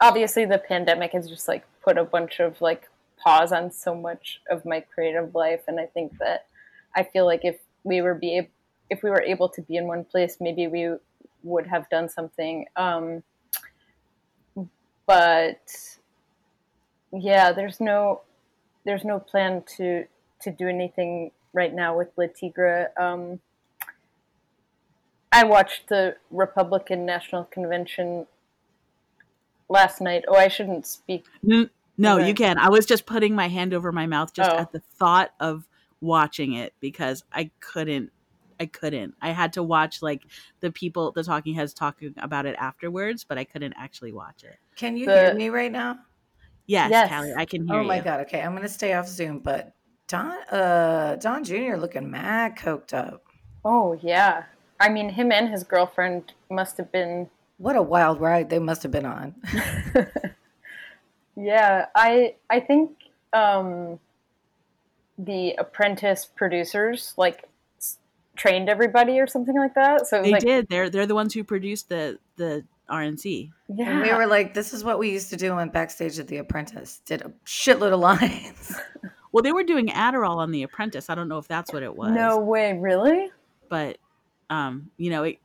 obviously 0.00 0.44
the 0.44 0.58
pandemic 0.58 1.12
has 1.12 1.28
just 1.28 1.48
like 1.48 1.64
put 1.84 1.98
a 1.98 2.04
bunch 2.04 2.40
of 2.40 2.60
like 2.60 2.88
pause 3.16 3.52
on 3.52 3.70
so 3.70 3.94
much 3.94 4.40
of 4.50 4.64
my 4.64 4.80
creative 4.80 5.34
life, 5.34 5.62
and 5.68 5.78
I 5.78 5.86
think 5.86 6.18
that 6.18 6.46
I 6.96 7.02
feel 7.02 7.26
like 7.26 7.40
if 7.44 7.58
we 7.84 8.00
were 8.00 8.14
be 8.14 8.48
if 8.90 9.02
we 9.02 9.10
were 9.10 9.22
able 9.22 9.48
to 9.50 9.62
be 9.62 9.76
in 9.76 9.86
one 9.86 10.04
place, 10.04 10.38
maybe 10.40 10.66
we 10.66 10.94
would 11.42 11.66
have 11.66 11.88
done 11.90 12.08
something. 12.08 12.66
Um, 12.76 13.22
but 15.06 15.60
yeah, 17.12 17.52
there's 17.52 17.80
no 17.80 18.22
there's 18.84 19.04
no 19.04 19.18
plan 19.18 19.62
to 19.76 20.04
to 20.42 20.50
do 20.50 20.68
anything 20.68 21.30
right 21.52 21.72
now 21.72 21.96
with 21.96 22.08
Le 22.16 22.28
Tigre. 22.28 22.88
Um, 22.98 23.40
I 25.32 25.44
watched 25.44 25.88
the 25.88 26.16
Republican 26.30 27.06
National 27.06 27.44
Convention 27.44 28.26
last 29.68 30.00
night. 30.00 30.24
Oh, 30.28 30.36
I 30.36 30.48
shouldn't 30.48 30.86
speak. 30.86 31.24
N- 31.50 31.70
No, 31.96 32.18
you 32.18 32.34
can. 32.34 32.58
I 32.58 32.68
was 32.68 32.86
just 32.86 33.06
putting 33.06 33.34
my 33.34 33.48
hand 33.48 33.72
over 33.72 33.92
my 33.92 34.06
mouth 34.06 34.32
just 34.32 34.50
Oh. 34.50 34.56
at 34.56 34.72
the 34.72 34.80
thought 34.80 35.30
of 35.40 35.66
watching 36.00 36.54
it 36.54 36.74
because 36.80 37.22
I 37.32 37.50
couldn't. 37.60 38.10
I 38.60 38.66
couldn't. 38.66 39.14
I 39.20 39.30
had 39.30 39.52
to 39.54 39.62
watch 39.64 40.00
like 40.00 40.22
the 40.60 40.70
people, 40.70 41.10
the 41.12 41.24
talking 41.24 41.54
heads 41.54 41.74
talking 41.74 42.14
about 42.18 42.46
it 42.46 42.54
afterwards, 42.58 43.24
but 43.24 43.36
I 43.36 43.44
couldn't 43.44 43.74
actually 43.76 44.12
watch 44.12 44.44
it. 44.44 44.56
Can 44.76 44.96
you 44.96 45.06
The- 45.06 45.12
hear 45.26 45.34
me 45.34 45.48
right 45.50 45.72
now? 45.72 45.98
Yes, 46.66 46.90
Yes. 46.90 47.10
Callie, 47.10 47.34
I 47.36 47.44
can 47.44 47.66
hear 47.66 47.76
you. 47.76 47.82
Oh 47.82 47.84
my 47.84 47.96
you. 47.96 48.02
god. 48.02 48.20
Okay, 48.20 48.40
I'm 48.40 48.54
gonna 48.54 48.68
stay 48.68 48.92
off 48.94 49.06
Zoom, 49.08 49.40
but 49.40 49.72
Don, 50.08 50.32
uh, 50.52 51.16
Don 51.20 51.42
Jr. 51.44 51.76
looking 51.76 52.10
mad 52.10 52.56
coked 52.56 52.94
up. 52.94 53.24
Oh 53.64 53.98
yeah, 54.02 54.44
I 54.80 54.88
mean 54.88 55.08
him 55.10 55.30
and 55.32 55.48
his 55.48 55.64
girlfriend 55.64 56.32
must 56.50 56.76
have 56.78 56.90
been. 56.92 57.28
What 57.58 57.76
a 57.76 57.82
wild 57.82 58.20
ride 58.20 58.50
they 58.50 58.58
must 58.58 58.82
have 58.82 58.92
been 58.92 59.06
on. 59.06 59.34
Yeah, 61.36 61.86
I 61.94 62.36
I 62.48 62.60
think 62.60 62.92
um, 63.32 63.98
the 65.18 65.54
Apprentice 65.58 66.24
producers 66.26 67.14
like 67.16 67.48
trained 68.36 68.68
everybody 68.68 69.18
or 69.18 69.26
something 69.26 69.56
like 69.56 69.74
that. 69.74 70.06
So 70.06 70.22
They 70.22 70.32
like, 70.32 70.42
did. 70.42 70.68
They're 70.68 70.88
they're 70.90 71.06
the 71.06 71.14
ones 71.14 71.34
who 71.34 71.42
produced 71.44 71.88
the 71.88 72.18
the 72.36 72.64
RNC. 72.88 73.50
yeah, 73.74 73.90
And 73.90 74.02
we 74.02 74.12
were 74.12 74.26
like, 74.26 74.54
this 74.54 74.72
is 74.72 74.84
what 74.84 74.98
we 74.98 75.10
used 75.10 75.30
to 75.30 75.36
do 75.36 75.54
when 75.54 75.70
backstage 75.70 76.18
at 76.18 76.28
The 76.28 76.36
Apprentice. 76.36 77.00
Did 77.06 77.22
a 77.22 77.32
shitload 77.46 77.92
of 77.92 78.00
lines. 78.00 78.76
Well, 79.32 79.42
they 79.42 79.50
were 79.50 79.64
doing 79.64 79.88
Adderall 79.88 80.36
on 80.36 80.52
The 80.52 80.62
Apprentice. 80.62 81.10
I 81.10 81.16
don't 81.16 81.26
know 81.26 81.38
if 81.38 81.48
that's 81.48 81.72
what 81.72 81.82
it 81.82 81.96
was. 81.96 82.12
no 82.12 82.38
way, 82.38 82.78
really? 82.78 83.30
but 83.68 83.98
um, 84.48 84.92
you 84.96 85.10
know, 85.10 85.24
it, 85.24 85.38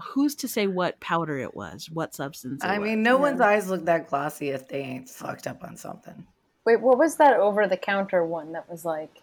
who's 0.00 0.34
to 0.36 0.48
say 0.48 0.66
what 0.66 0.98
powder 1.00 1.38
it 1.38 1.54
was, 1.54 1.88
what 1.90 2.14
substance? 2.14 2.64
It 2.64 2.66
I 2.66 2.78
was? 2.78 2.88
mean, 2.88 3.02
no 3.02 3.16
Yeah. 3.16 3.20
one's 3.22 3.40
eyes 3.40 3.68
look 3.68 3.84
that 3.86 4.08
glossy 4.08 4.50
if 4.50 4.68
they 4.68 4.80
ain't 4.80 5.08
fucked 5.08 5.46
up 5.46 5.62
on 5.64 5.76
something. 5.76 6.26
Wait, 6.64 6.80
what 6.80 6.98
was 6.98 7.16
that 7.16 7.38
over 7.38 7.66
the 7.66 7.76
counter 7.76 8.24
one 8.24 8.52
that 8.52 8.68
was 8.70 8.84
like? 8.84 9.22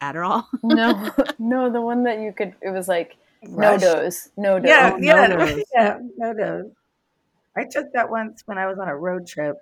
Adderall. 0.00 0.46
No, 0.62 1.10
no, 1.38 1.70
the 1.70 1.80
one 1.80 2.04
that 2.04 2.20
you 2.20 2.32
could. 2.32 2.54
It 2.62 2.70
was 2.70 2.88
like 2.88 3.16
no 3.42 3.72
Rush? 3.72 3.80
dose, 3.82 4.28
NoDoz. 4.38 4.66
Yeah, 4.66 4.92
Oh, 4.94 4.98
yeah, 5.00 5.28
NoDoz. 5.28 5.62
yeah, 5.74 5.98
NoDoz. 6.18 6.70
I 7.56 7.64
took 7.64 7.92
that 7.92 8.08
once 8.10 8.42
when 8.46 8.56
I 8.58 8.66
was 8.66 8.78
on 8.78 8.88
a 8.88 8.96
road 8.96 9.26
trip. 9.26 9.56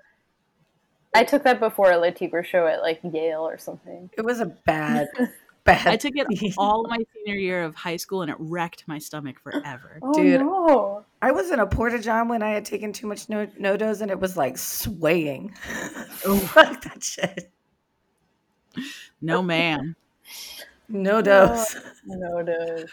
I 1.14 1.24
took 1.24 1.42
that 1.44 1.58
before 1.58 1.90
a 1.90 1.96
Le 1.98 2.12
Tigre 2.12 2.42
show 2.44 2.66
at 2.66 2.82
like 2.82 3.00
Yale 3.02 3.40
or 3.40 3.58
something. 3.58 4.10
It 4.16 4.24
was 4.24 4.40
a 4.40 4.46
bad, 4.46 5.08
bad. 5.64 5.86
I 5.86 5.96
took 5.96 6.12
it 6.14 6.54
all 6.58 6.86
my 6.88 6.98
senior 7.14 7.38
year 7.38 7.62
of 7.62 7.74
high 7.74 7.96
school, 7.96 8.22
and 8.22 8.30
it 8.30 8.36
wrecked 8.38 8.84
my 8.86 8.98
stomach 8.98 9.40
forever. 9.40 9.98
Oh 10.02 10.12
Dude. 10.14 10.40
no! 10.40 11.04
I 11.20 11.32
was 11.32 11.50
in 11.50 11.58
a 11.60 11.66
porta 11.66 11.98
john 11.98 12.28
when 12.28 12.42
I 12.42 12.50
had 12.50 12.64
taken 12.64 12.92
too 12.92 13.06
much 13.06 13.28
no 13.28 13.46
dose, 13.76 14.00
and 14.00 14.10
it 14.10 14.20
was 14.20 14.36
like 14.36 14.58
swaying. 14.58 15.50
Fuck 15.54 16.82
that 16.82 17.02
shit. 17.02 17.50
No, 19.20 19.42
man. 19.42 19.96
No 20.88 21.20
dose. 21.20 21.76
No 22.06 22.42
dose. 22.42 22.88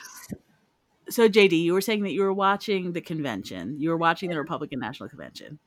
So, 1.07 1.29
JD, 1.29 1.61
you 1.61 1.73
were 1.73 1.81
saying 1.81 2.03
that 2.03 2.11
you 2.11 2.21
were 2.21 2.33
watching 2.33 2.91
the 2.91 2.99
convention. 2.99 3.79
You 3.79 3.91
were 3.91 3.97
watching 3.97 4.29
the 4.29 4.37
Republican 4.37 4.79
National 4.79 5.07
Convention. 5.07 5.59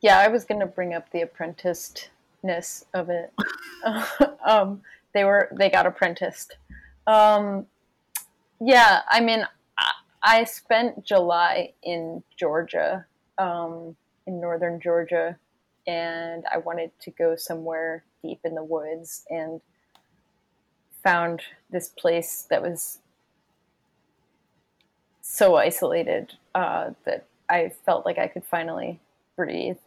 Yeah, 0.00 0.18
I 0.18 0.28
was 0.28 0.44
gonna 0.44 0.66
bring 0.66 0.94
up 0.94 1.10
the 1.12 1.22
apprenticedness 1.22 2.86
of 2.94 3.10
it. 3.10 3.32
um, 4.44 4.80
they 5.12 5.24
were 5.24 5.48
they 5.56 5.70
got 5.70 5.86
apprenticed. 5.86 6.56
Um, 7.06 7.66
yeah, 8.60 9.00
I 9.08 9.20
mean, 9.20 9.46
I, 9.78 9.92
I 10.22 10.44
spent 10.44 11.04
July 11.04 11.72
in 11.82 12.22
Georgia, 12.36 13.06
um, 13.38 13.96
in 14.26 14.40
northern 14.40 14.80
Georgia, 14.80 15.36
and 15.86 16.44
I 16.52 16.58
wanted 16.58 16.90
to 17.00 17.10
go 17.10 17.36
somewhere 17.36 18.04
deep 18.22 18.40
in 18.44 18.54
the 18.54 18.64
woods 18.64 19.24
and 19.30 19.60
found 21.02 21.40
this 21.70 21.88
place 21.88 22.46
that 22.50 22.62
was 22.62 22.98
so 25.22 25.56
isolated 25.56 26.34
uh, 26.54 26.90
that 27.04 27.24
I 27.48 27.72
felt 27.86 28.04
like 28.04 28.18
I 28.18 28.28
could 28.28 28.44
finally 28.44 29.00
breathe. 29.36 29.78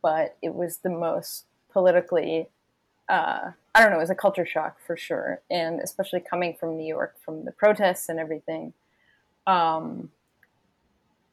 But 0.00 0.36
it 0.40 0.54
was 0.54 0.78
the 0.78 0.90
most 0.90 1.44
politically, 1.72 2.48
uh, 3.08 3.52
I 3.78 3.82
don't 3.82 3.92
know, 3.92 3.98
it 3.98 4.00
was 4.00 4.10
a 4.10 4.16
culture 4.16 4.44
shock 4.44 4.78
for 4.84 4.96
sure. 4.96 5.40
And 5.48 5.78
especially 5.78 6.18
coming 6.18 6.56
from 6.58 6.76
New 6.76 6.84
York, 6.84 7.14
from 7.24 7.44
the 7.44 7.52
protests 7.52 8.08
and 8.08 8.18
everything. 8.18 8.72
Um, 9.46 10.10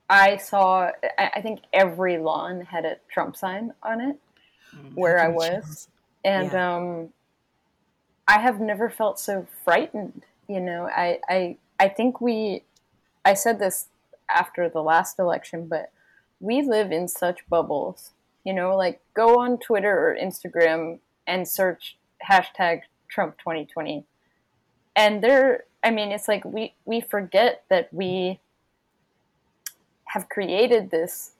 I 0.07 0.37
saw, 0.37 0.91
I 1.17 1.31
I 1.37 1.41
think 1.41 1.61
every 1.73 2.19
lawn 2.19 2.61
had 2.61 2.85
a 2.85 2.97
Trump 3.09 3.35
sign 3.35 3.73
on 3.81 3.99
it 3.99 4.19
where 4.93 5.19
I 5.19 5.29
was. 5.29 5.87
And 6.23 6.53
um, 6.53 7.09
I 8.27 8.39
have 8.39 8.59
never 8.59 8.91
felt 8.91 9.19
so 9.19 9.47
frightened. 9.63 10.23
You 10.47 10.59
know, 10.59 10.87
I, 10.87 11.17
I, 11.27 11.57
I 11.79 11.87
think 11.89 12.21
we, 12.21 12.61
I 13.25 13.33
said 13.33 13.57
this 13.57 13.87
after 14.29 14.69
the 14.69 14.83
last 14.83 15.17
election, 15.17 15.67
but 15.67 15.91
we 16.39 16.61
live 16.61 16.91
in 16.91 17.07
such 17.07 17.49
bubbles. 17.49 18.11
You 18.43 18.53
know, 18.53 18.77
like 18.77 19.01
go 19.15 19.39
on 19.39 19.57
Twitter 19.57 19.97
or 19.97 20.15
Instagram 20.15 20.99
and 21.25 21.47
search 21.47 21.97
hashtag 22.27 22.81
Trump 23.07 23.37
2020. 23.39 24.05
And 24.95 25.23
there, 25.23 25.65
I 25.83 25.91
mean, 25.91 26.11
it's 26.11 26.27
like 26.27 26.45
we, 26.45 26.73
we 26.85 27.01
forget 27.01 27.63
that 27.69 27.93
we 27.93 28.39
have 30.05 30.29
created 30.29 30.91
this 30.91 31.31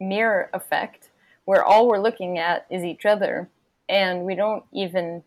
mirror 0.00 0.50
effect 0.52 1.10
where 1.44 1.64
all 1.64 1.88
we're 1.88 1.98
looking 1.98 2.38
at 2.38 2.66
is 2.70 2.84
each 2.84 3.04
other 3.04 3.48
and 3.88 4.22
we 4.22 4.34
don't 4.34 4.64
even 4.72 5.22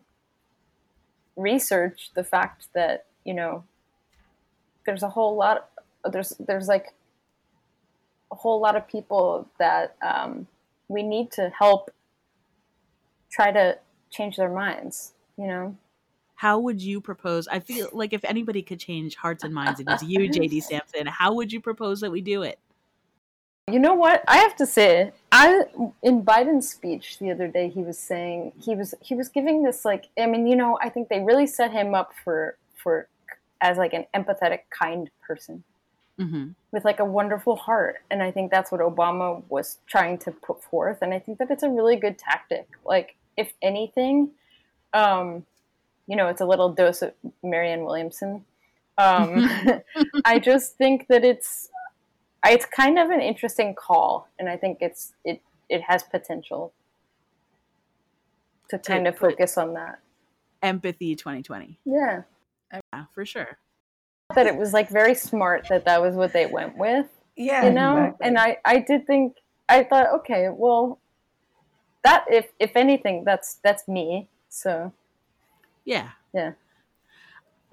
research 1.36 2.10
the 2.14 2.24
fact 2.24 2.68
that 2.74 3.06
you 3.24 3.34
know 3.34 3.64
there's 4.86 5.02
a 5.02 5.08
whole 5.10 5.36
lot 5.36 5.68
there's 6.10 6.32
there's 6.38 6.68
like 6.68 6.94
a 8.30 8.34
whole 8.34 8.60
lot 8.60 8.76
of 8.76 8.86
people 8.88 9.48
that 9.58 9.96
um, 10.02 10.46
we 10.88 11.02
need 11.02 11.30
to 11.30 11.50
help 11.56 11.90
try 13.30 13.50
to 13.50 13.78
change 14.14 14.36
their 14.36 14.50
minds 14.50 15.12
you 15.36 15.46
know 15.46 15.76
How 16.36 16.58
would 16.58 16.80
you 16.82 17.00
propose? 17.00 17.48
I 17.48 17.60
feel 17.60 17.88
like 17.92 18.12
if 18.12 18.24
anybody 18.24 18.62
could 18.62 18.80
change 18.80 19.14
hearts 19.16 19.44
and 19.44 19.54
minds, 19.54 19.80
it 19.80 19.88
is 19.88 20.02
you, 20.02 20.28
JD 20.36 20.62
Sampson. 20.62 21.06
How 21.06 21.32
would 21.34 21.52
you 21.52 21.60
propose 21.60 22.00
that 22.00 22.10
we 22.10 22.20
do 22.20 22.42
it? 22.42 22.58
You 23.70 23.78
know 23.78 23.94
what? 23.94 24.22
I 24.28 24.38
have 24.38 24.54
to 24.56 24.66
say, 24.66 25.12
I 25.32 25.62
in 26.02 26.22
Biden's 26.22 26.68
speech 26.68 27.18
the 27.18 27.30
other 27.30 27.48
day, 27.48 27.70
he 27.70 27.82
was 27.82 27.98
saying 27.98 28.52
he 28.60 28.74
was 28.74 28.94
he 29.00 29.14
was 29.14 29.28
giving 29.30 29.62
this 29.62 29.84
like 29.84 30.10
I 30.18 30.26
mean, 30.26 30.46
you 30.46 30.56
know, 30.56 30.78
I 30.82 30.90
think 30.90 31.08
they 31.08 31.20
really 31.20 31.46
set 31.46 31.72
him 31.72 31.94
up 31.94 32.12
for 32.22 32.58
for 32.74 33.08
as 33.62 33.78
like 33.78 33.94
an 33.94 34.04
empathetic, 34.14 34.60
kind 34.70 35.10
person 35.26 35.64
hmm 36.18 36.48
with 36.72 36.84
like 36.84 36.98
a 36.98 37.04
wonderful 37.04 37.54
heart, 37.54 37.96
and 38.10 38.20
I 38.22 38.32
think 38.32 38.50
that's 38.50 38.72
what 38.72 38.80
Obama 38.80 39.42
was 39.48 39.78
trying 39.86 40.18
to 40.18 40.32
put 40.32 40.62
forth, 40.62 40.98
and 41.02 41.14
I 41.14 41.20
think 41.20 41.38
that 41.38 41.50
it's 41.50 41.62
a 41.62 41.70
really 41.70 41.96
good 41.96 42.18
tactic. 42.18 42.66
Like, 42.84 43.16
if 43.36 43.52
anything, 43.62 44.30
um, 44.92 45.44
you 46.06 46.16
know, 46.16 46.28
it's 46.28 46.40
a 46.40 46.46
little 46.46 46.70
dose 46.72 47.02
of 47.02 47.12
Marianne 47.42 47.84
Williamson. 47.84 48.44
Um, 48.98 49.48
I 50.24 50.38
just 50.38 50.76
think 50.76 51.06
that 51.08 51.24
it's 51.24 51.68
it's 52.46 52.66
kind 52.66 52.98
of 52.98 53.10
an 53.10 53.20
interesting 53.20 53.74
call, 53.74 54.28
and 54.38 54.48
I 54.48 54.56
think 54.56 54.78
it's 54.80 55.14
it 55.24 55.40
it 55.68 55.82
has 55.82 56.02
potential 56.02 56.72
to 58.68 58.78
kind 58.78 59.06
of 59.06 59.16
focus 59.18 59.58
on 59.58 59.74
that. 59.74 59.98
Empathy 60.62 61.14
2020. 61.14 61.78
Yeah, 61.84 62.22
Yeah, 62.72 63.04
for 63.14 63.24
sure. 63.26 63.58
that 64.34 64.46
it 64.46 64.56
was 64.56 64.72
like 64.72 64.88
very 64.88 65.14
smart 65.14 65.66
that 65.68 65.84
that 65.84 66.00
was 66.00 66.14
what 66.14 66.32
they 66.32 66.46
went 66.46 66.76
with, 66.78 67.06
Yeah, 67.36 67.64
you 67.66 67.70
know. 67.72 67.96
exactly. 67.98 68.26
And 68.26 68.38
I 68.38 68.56
I 68.64 68.78
did 68.78 69.06
think 69.06 69.36
I 69.68 69.82
thought 69.84 70.06
okay, 70.20 70.48
well, 70.50 70.98
that 72.04 72.24
if 72.30 72.52
if 72.58 72.76
anything, 72.76 73.24
that's 73.24 73.58
that's 73.64 73.88
me. 73.88 74.28
So 74.48 74.92
Yeah. 75.84 76.10
yeah. 76.32 76.52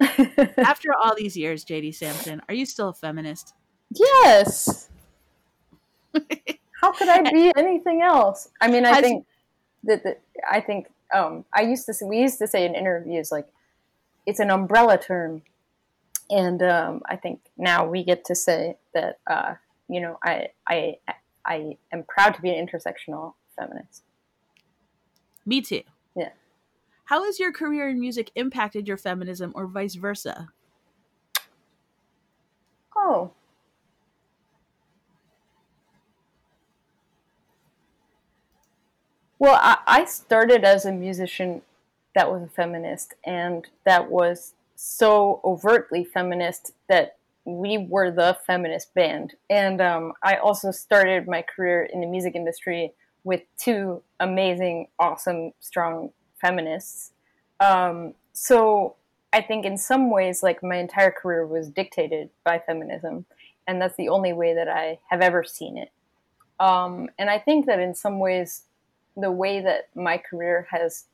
After 0.58 0.88
all 0.92 1.14
these 1.16 1.36
years, 1.36 1.64
JD 1.64 1.94
Sampson, 1.94 2.42
are 2.48 2.54
you 2.54 2.66
still 2.66 2.88
a 2.88 2.94
feminist? 2.94 3.54
yes. 3.94 4.88
How 6.80 6.92
could 6.92 7.08
I 7.08 7.22
be 7.30 7.52
anything 7.56 8.02
else? 8.02 8.48
I 8.60 8.68
mean, 8.68 8.84
I 8.84 8.94
Has- 8.94 9.00
think 9.02 9.26
that, 9.84 10.02
that 10.04 10.20
I 10.50 10.60
think 10.60 10.88
um, 11.14 11.44
I 11.54 11.62
used 11.62 11.86
to 11.86 11.94
say, 11.94 12.04
we 12.06 12.18
used 12.18 12.38
to 12.38 12.46
say 12.48 12.64
in 12.66 12.74
interviews 12.74 13.30
like 13.30 13.46
it's 14.26 14.40
an 14.40 14.50
umbrella 14.50 14.98
term, 14.98 15.42
and 16.30 16.62
um, 16.62 17.02
I 17.06 17.16
think 17.16 17.40
now 17.56 17.86
we 17.86 18.02
get 18.04 18.24
to 18.26 18.34
say 18.34 18.76
that 18.94 19.18
uh, 19.28 19.54
you 19.88 20.00
know 20.00 20.18
I 20.24 20.48
I 20.66 20.96
I 21.46 21.76
am 21.92 22.02
proud 22.08 22.34
to 22.34 22.42
be 22.42 22.50
an 22.50 22.66
intersectional 22.66 23.34
feminist. 23.58 24.02
Me 25.44 25.60
too. 25.60 25.82
Yeah. 26.16 26.30
How 27.04 27.24
has 27.24 27.38
your 27.38 27.52
career 27.52 27.88
in 27.88 27.98
music 27.98 28.30
impacted 28.34 28.86
your 28.86 28.96
feminism 28.96 29.52
or 29.54 29.66
vice 29.66 29.94
versa? 29.94 30.50
Oh. 32.96 33.32
Well, 39.38 39.58
I, 39.60 39.78
I 39.86 40.04
started 40.04 40.62
as 40.62 40.84
a 40.84 40.92
musician 40.92 41.62
that 42.14 42.30
was 42.30 42.42
a 42.42 42.48
feminist, 42.48 43.14
and 43.24 43.66
that 43.84 44.10
was 44.10 44.54
so 44.76 45.40
overtly 45.44 46.04
feminist 46.04 46.72
that 46.88 47.16
we 47.44 47.86
were 47.88 48.10
the 48.12 48.36
feminist 48.46 48.94
band. 48.94 49.34
And 49.50 49.80
um, 49.80 50.12
I 50.22 50.36
also 50.36 50.70
started 50.70 51.26
my 51.26 51.42
career 51.42 51.82
in 51.84 52.00
the 52.00 52.06
music 52.06 52.36
industry 52.36 52.92
with 53.24 53.42
two 53.58 54.02
amazing, 54.20 54.88
awesome, 54.98 55.52
strong 55.60 56.10
feminists. 56.40 57.12
Um, 57.60 58.14
so 58.32 58.96
I 59.32 59.40
think 59.40 59.64
in 59.64 59.78
some 59.78 60.10
ways, 60.10 60.42
like 60.42 60.62
my 60.62 60.76
entire 60.76 61.10
career 61.10 61.46
was 61.46 61.70
dictated 61.70 62.30
by 62.44 62.58
feminism, 62.58 63.24
and 63.66 63.80
that's 63.80 63.96
the 63.96 64.08
only 64.08 64.32
way 64.32 64.54
that 64.54 64.68
I 64.68 64.98
have 65.10 65.20
ever 65.20 65.44
seen 65.44 65.78
it. 65.78 65.90
Um, 66.60 67.08
and 67.18 67.30
I 67.30 67.38
think 67.38 67.66
that 67.66 67.80
in 67.80 67.94
some 67.94 68.18
ways, 68.18 68.64
the 69.16 69.30
way 69.30 69.60
that 69.60 69.88
my 69.94 70.18
career 70.18 70.66
has 70.70 71.06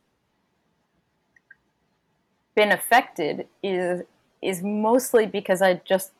been 2.54 2.72
affected 2.72 3.46
is 3.62 4.02
is 4.42 4.62
mostly 4.62 5.26
because 5.26 5.62
I 5.62 5.80
just 5.84 6.12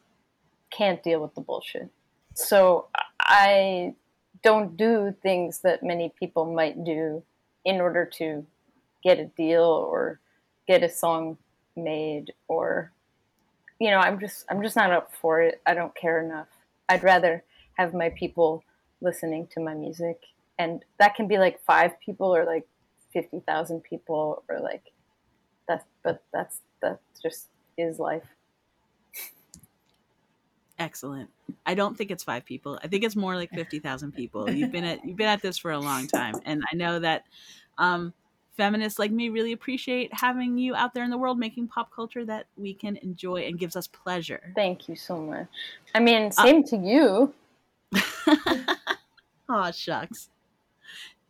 can't 0.70 1.02
deal 1.02 1.20
with 1.20 1.34
the 1.34 1.40
bullshit. 1.40 1.88
So 2.34 2.86
I 3.20 3.94
don't 4.42 4.76
do 4.76 5.14
things 5.22 5.60
that 5.60 5.82
many 5.82 6.12
people 6.18 6.44
might 6.44 6.84
do 6.84 7.22
in 7.64 7.80
order 7.80 8.04
to 8.04 8.46
get 9.02 9.18
a 9.18 9.26
deal 9.26 9.62
or 9.62 10.20
get 10.66 10.82
a 10.82 10.88
song 10.88 11.38
made 11.76 12.32
or 12.48 12.92
you 13.78 13.90
know 13.90 13.98
i'm 13.98 14.18
just 14.18 14.44
i'm 14.50 14.62
just 14.62 14.74
not 14.76 14.90
up 14.90 15.12
for 15.20 15.40
it. 15.40 15.60
I 15.66 15.74
don't 15.74 15.94
care 15.94 16.22
enough. 16.22 16.48
I'd 16.88 17.04
rather 17.04 17.44
have 17.74 17.94
my 17.94 18.10
people 18.10 18.64
listening 19.00 19.48
to 19.54 19.60
my 19.60 19.74
music. 19.74 20.20
And 20.58 20.84
that 20.98 21.14
can 21.14 21.28
be 21.28 21.38
like 21.38 21.60
five 21.64 21.92
people 22.00 22.34
or 22.34 22.44
like 22.44 22.66
50,000 23.12 23.82
people 23.82 24.42
or 24.48 24.58
like 24.60 24.82
that's 25.66 25.84
but 26.02 26.22
that's 26.32 26.60
that 26.82 26.98
just 27.22 27.46
is 27.76 27.98
life 27.98 28.24
Excellent. 30.78 31.30
I 31.66 31.74
don't 31.74 31.96
think 31.96 32.10
it's 32.10 32.22
five 32.22 32.44
people. 32.44 32.78
I 32.82 32.88
think 32.88 33.04
it's 33.04 33.16
more 33.16 33.34
like 33.34 33.50
fifty 33.50 33.78
thousand 33.78 34.12
people. 34.16 34.48
You've 34.50 34.72
been 34.72 34.84
at 34.84 35.04
you've 35.04 35.16
been 35.16 35.28
at 35.28 35.42
this 35.42 35.58
for 35.58 35.72
a 35.72 35.78
long 35.78 36.06
time, 36.06 36.34
and 36.44 36.62
I 36.72 36.76
know 36.76 36.98
that 37.00 37.24
um, 37.78 38.12
feminists 38.56 38.98
like 38.98 39.10
me 39.10 39.28
really 39.28 39.52
appreciate 39.52 40.12
having 40.12 40.58
you 40.58 40.74
out 40.74 40.92
there 40.94 41.04
in 41.04 41.10
the 41.10 41.18
world 41.18 41.38
making 41.38 41.68
pop 41.68 41.90
culture 41.94 42.24
that 42.24 42.46
we 42.56 42.74
can 42.74 42.96
enjoy 42.98 43.42
and 43.42 43.58
gives 43.58 43.76
us 43.76 43.86
pleasure. 43.86 44.52
thank 44.56 44.88
you 44.88 44.96
so 44.96 45.16
much 45.16 45.46
i 45.94 46.00
mean 46.00 46.32
same 46.32 46.64
to 46.64 46.76
you 46.76 47.32
Aw, 49.48 49.70
shucks. 49.70 50.28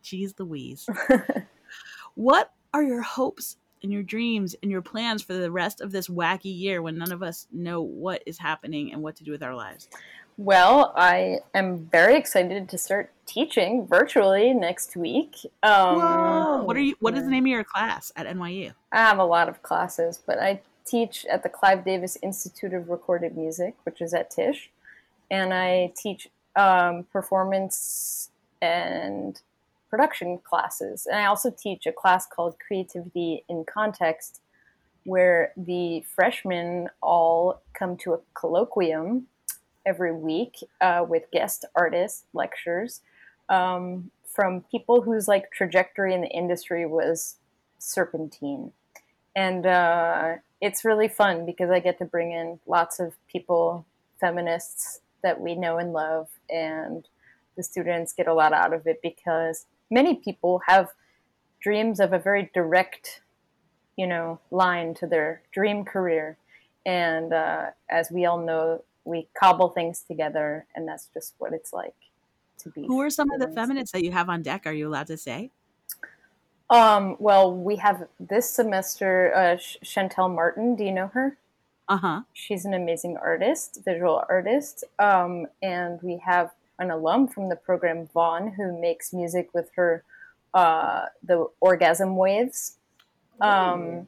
Jeez 0.03 0.37
Louise. 0.37 0.89
what 2.15 2.51
are 2.73 2.83
your 2.83 3.01
hopes 3.01 3.57
and 3.83 3.91
your 3.91 4.03
dreams 4.03 4.55
and 4.61 4.71
your 4.71 4.81
plans 4.81 5.21
for 5.21 5.33
the 5.33 5.51
rest 5.51 5.81
of 5.81 5.91
this 5.91 6.07
wacky 6.07 6.57
year 6.57 6.81
when 6.81 6.97
none 6.97 7.11
of 7.11 7.23
us 7.23 7.47
know 7.51 7.81
what 7.81 8.23
is 8.25 8.37
happening 8.37 8.91
and 8.91 9.01
what 9.01 9.15
to 9.17 9.23
do 9.23 9.31
with 9.31 9.43
our 9.43 9.55
lives? 9.55 9.87
Well, 10.37 10.93
I 10.95 11.39
am 11.53 11.89
very 11.91 12.15
excited 12.15 12.69
to 12.69 12.77
start 12.77 13.11
teaching 13.25 13.85
virtually 13.85 14.53
next 14.53 14.95
week. 14.95 15.35
Um, 15.61 15.99
Whoa. 15.99 16.63
What 16.63 16.77
are 16.77 16.81
you 16.81 16.95
what 16.99 17.17
is 17.17 17.25
the 17.25 17.29
name 17.29 17.43
of 17.43 17.49
your 17.49 17.65
class 17.65 18.13
at 18.15 18.25
NYU? 18.25 18.73
I 18.91 18.99
have 18.99 19.19
a 19.19 19.25
lot 19.25 19.49
of 19.49 19.61
classes, 19.61 20.19
but 20.25 20.39
I 20.39 20.61
teach 20.85 21.25
at 21.29 21.43
the 21.43 21.49
Clive 21.49 21.83
Davis 21.83 22.17
Institute 22.23 22.73
of 22.73 22.89
Recorded 22.89 23.35
Music, 23.35 23.75
which 23.83 24.01
is 24.01 24.13
at 24.13 24.31
Tisch, 24.31 24.69
and 25.29 25.53
I 25.53 25.91
teach 25.95 26.29
um, 26.55 27.05
performance 27.11 28.29
and 28.61 29.41
production 29.89 30.39
classes. 30.43 31.07
And 31.09 31.19
I 31.19 31.25
also 31.25 31.49
teach 31.51 31.85
a 31.85 31.91
class 31.91 32.25
called 32.25 32.55
Creativity 32.65 33.43
in 33.49 33.65
Context, 33.65 34.41
where 35.03 35.53
the 35.57 36.03
freshmen 36.15 36.89
all 37.01 37.61
come 37.73 37.97
to 37.97 38.13
a 38.13 38.19
colloquium 38.35 39.23
every 39.85 40.13
week 40.13 40.57
uh, 40.81 41.05
with 41.07 41.31
guest 41.31 41.65
artists, 41.75 42.25
lectures 42.33 43.01
um, 43.49 44.11
from 44.23 44.63
people 44.71 45.01
whose 45.01 45.27
like 45.27 45.51
trajectory 45.51 46.13
in 46.13 46.21
the 46.21 46.29
industry 46.29 46.85
was 46.85 47.37
serpentine. 47.79 48.71
And 49.35 49.65
uh, 49.65 50.35
it's 50.61 50.85
really 50.85 51.07
fun 51.07 51.45
because 51.45 51.69
I 51.69 51.79
get 51.79 51.97
to 51.99 52.05
bring 52.05 52.31
in 52.31 52.59
lots 52.67 52.99
of 52.99 53.13
people, 53.27 53.85
feminists 54.19 55.01
that 55.23 55.41
we 55.41 55.55
know 55.55 55.77
and 55.77 55.93
love, 55.93 56.29
and 56.49 57.07
the 57.57 57.63
students 57.63 58.13
get 58.13 58.27
a 58.27 58.33
lot 58.33 58.53
out 58.53 58.73
of 58.73 58.87
it 58.87 59.01
because 59.01 59.65
many 59.89 60.15
people 60.15 60.61
have 60.67 60.89
dreams 61.61 61.99
of 61.99 62.13
a 62.13 62.19
very 62.19 62.49
direct, 62.53 63.21
you 63.95 64.07
know, 64.07 64.39
line 64.51 64.93
to 64.95 65.07
their 65.07 65.41
dream 65.51 65.83
career. 65.85 66.37
And 66.85 67.33
uh, 67.33 67.67
as 67.89 68.09
we 68.11 68.25
all 68.25 68.43
know, 68.43 68.83
we 69.03 69.27
cobble 69.39 69.69
things 69.69 70.03
together, 70.07 70.65
and 70.75 70.87
that's 70.87 71.07
just 71.13 71.33
what 71.37 71.53
it's 71.53 71.73
like 71.73 71.95
to 72.59 72.69
be. 72.69 72.85
Who 72.87 73.01
are 73.01 73.09
some 73.09 73.31
of 73.31 73.39
the 73.39 73.53
feminists 73.53 73.91
that 73.91 74.03
you 74.03 74.11
have 74.11 74.29
on 74.29 74.41
deck? 74.41 74.63
Are 74.65 74.73
you 74.73 74.87
allowed 74.87 75.07
to 75.07 75.17
say? 75.17 75.51
Um, 76.69 77.15
well, 77.19 77.53
we 77.53 77.77
have 77.77 78.07
this 78.19 78.49
semester 78.49 79.33
uh, 79.35 79.57
Shantell 79.83 80.33
Martin. 80.33 80.75
Do 80.75 80.83
you 80.83 80.91
know 80.91 81.07
her? 81.07 81.37
Uh 81.87 81.97
huh. 81.97 82.21
She's 82.33 82.65
an 82.65 82.75
amazing 82.75 83.17
artist, 83.17 83.79
visual 83.83 84.23
artist. 84.29 84.83
Um, 84.99 85.47
and 85.63 85.99
we 86.03 86.21
have 86.23 86.51
an 86.79 86.89
alum 86.89 87.27
from 87.27 87.49
the 87.49 87.55
program, 87.55 88.07
Vaughn, 88.07 88.53
who 88.53 88.79
makes 88.79 89.13
music 89.13 89.49
with 89.53 89.69
her, 89.75 90.03
uh, 90.53 91.05
the 91.21 91.45
orgasm 91.59 92.15
waves. 92.15 92.77
Um, 93.41 94.07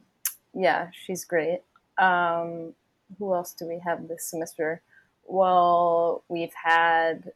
yeah, 0.54 0.88
she's 1.04 1.24
great. 1.24 1.60
Um, 1.98 2.74
who 3.18 3.34
else 3.34 3.52
do 3.52 3.66
we 3.66 3.78
have 3.84 4.08
this 4.08 4.24
semester? 4.24 4.82
Well, 5.26 6.24
we've 6.28 6.54
had 6.64 7.32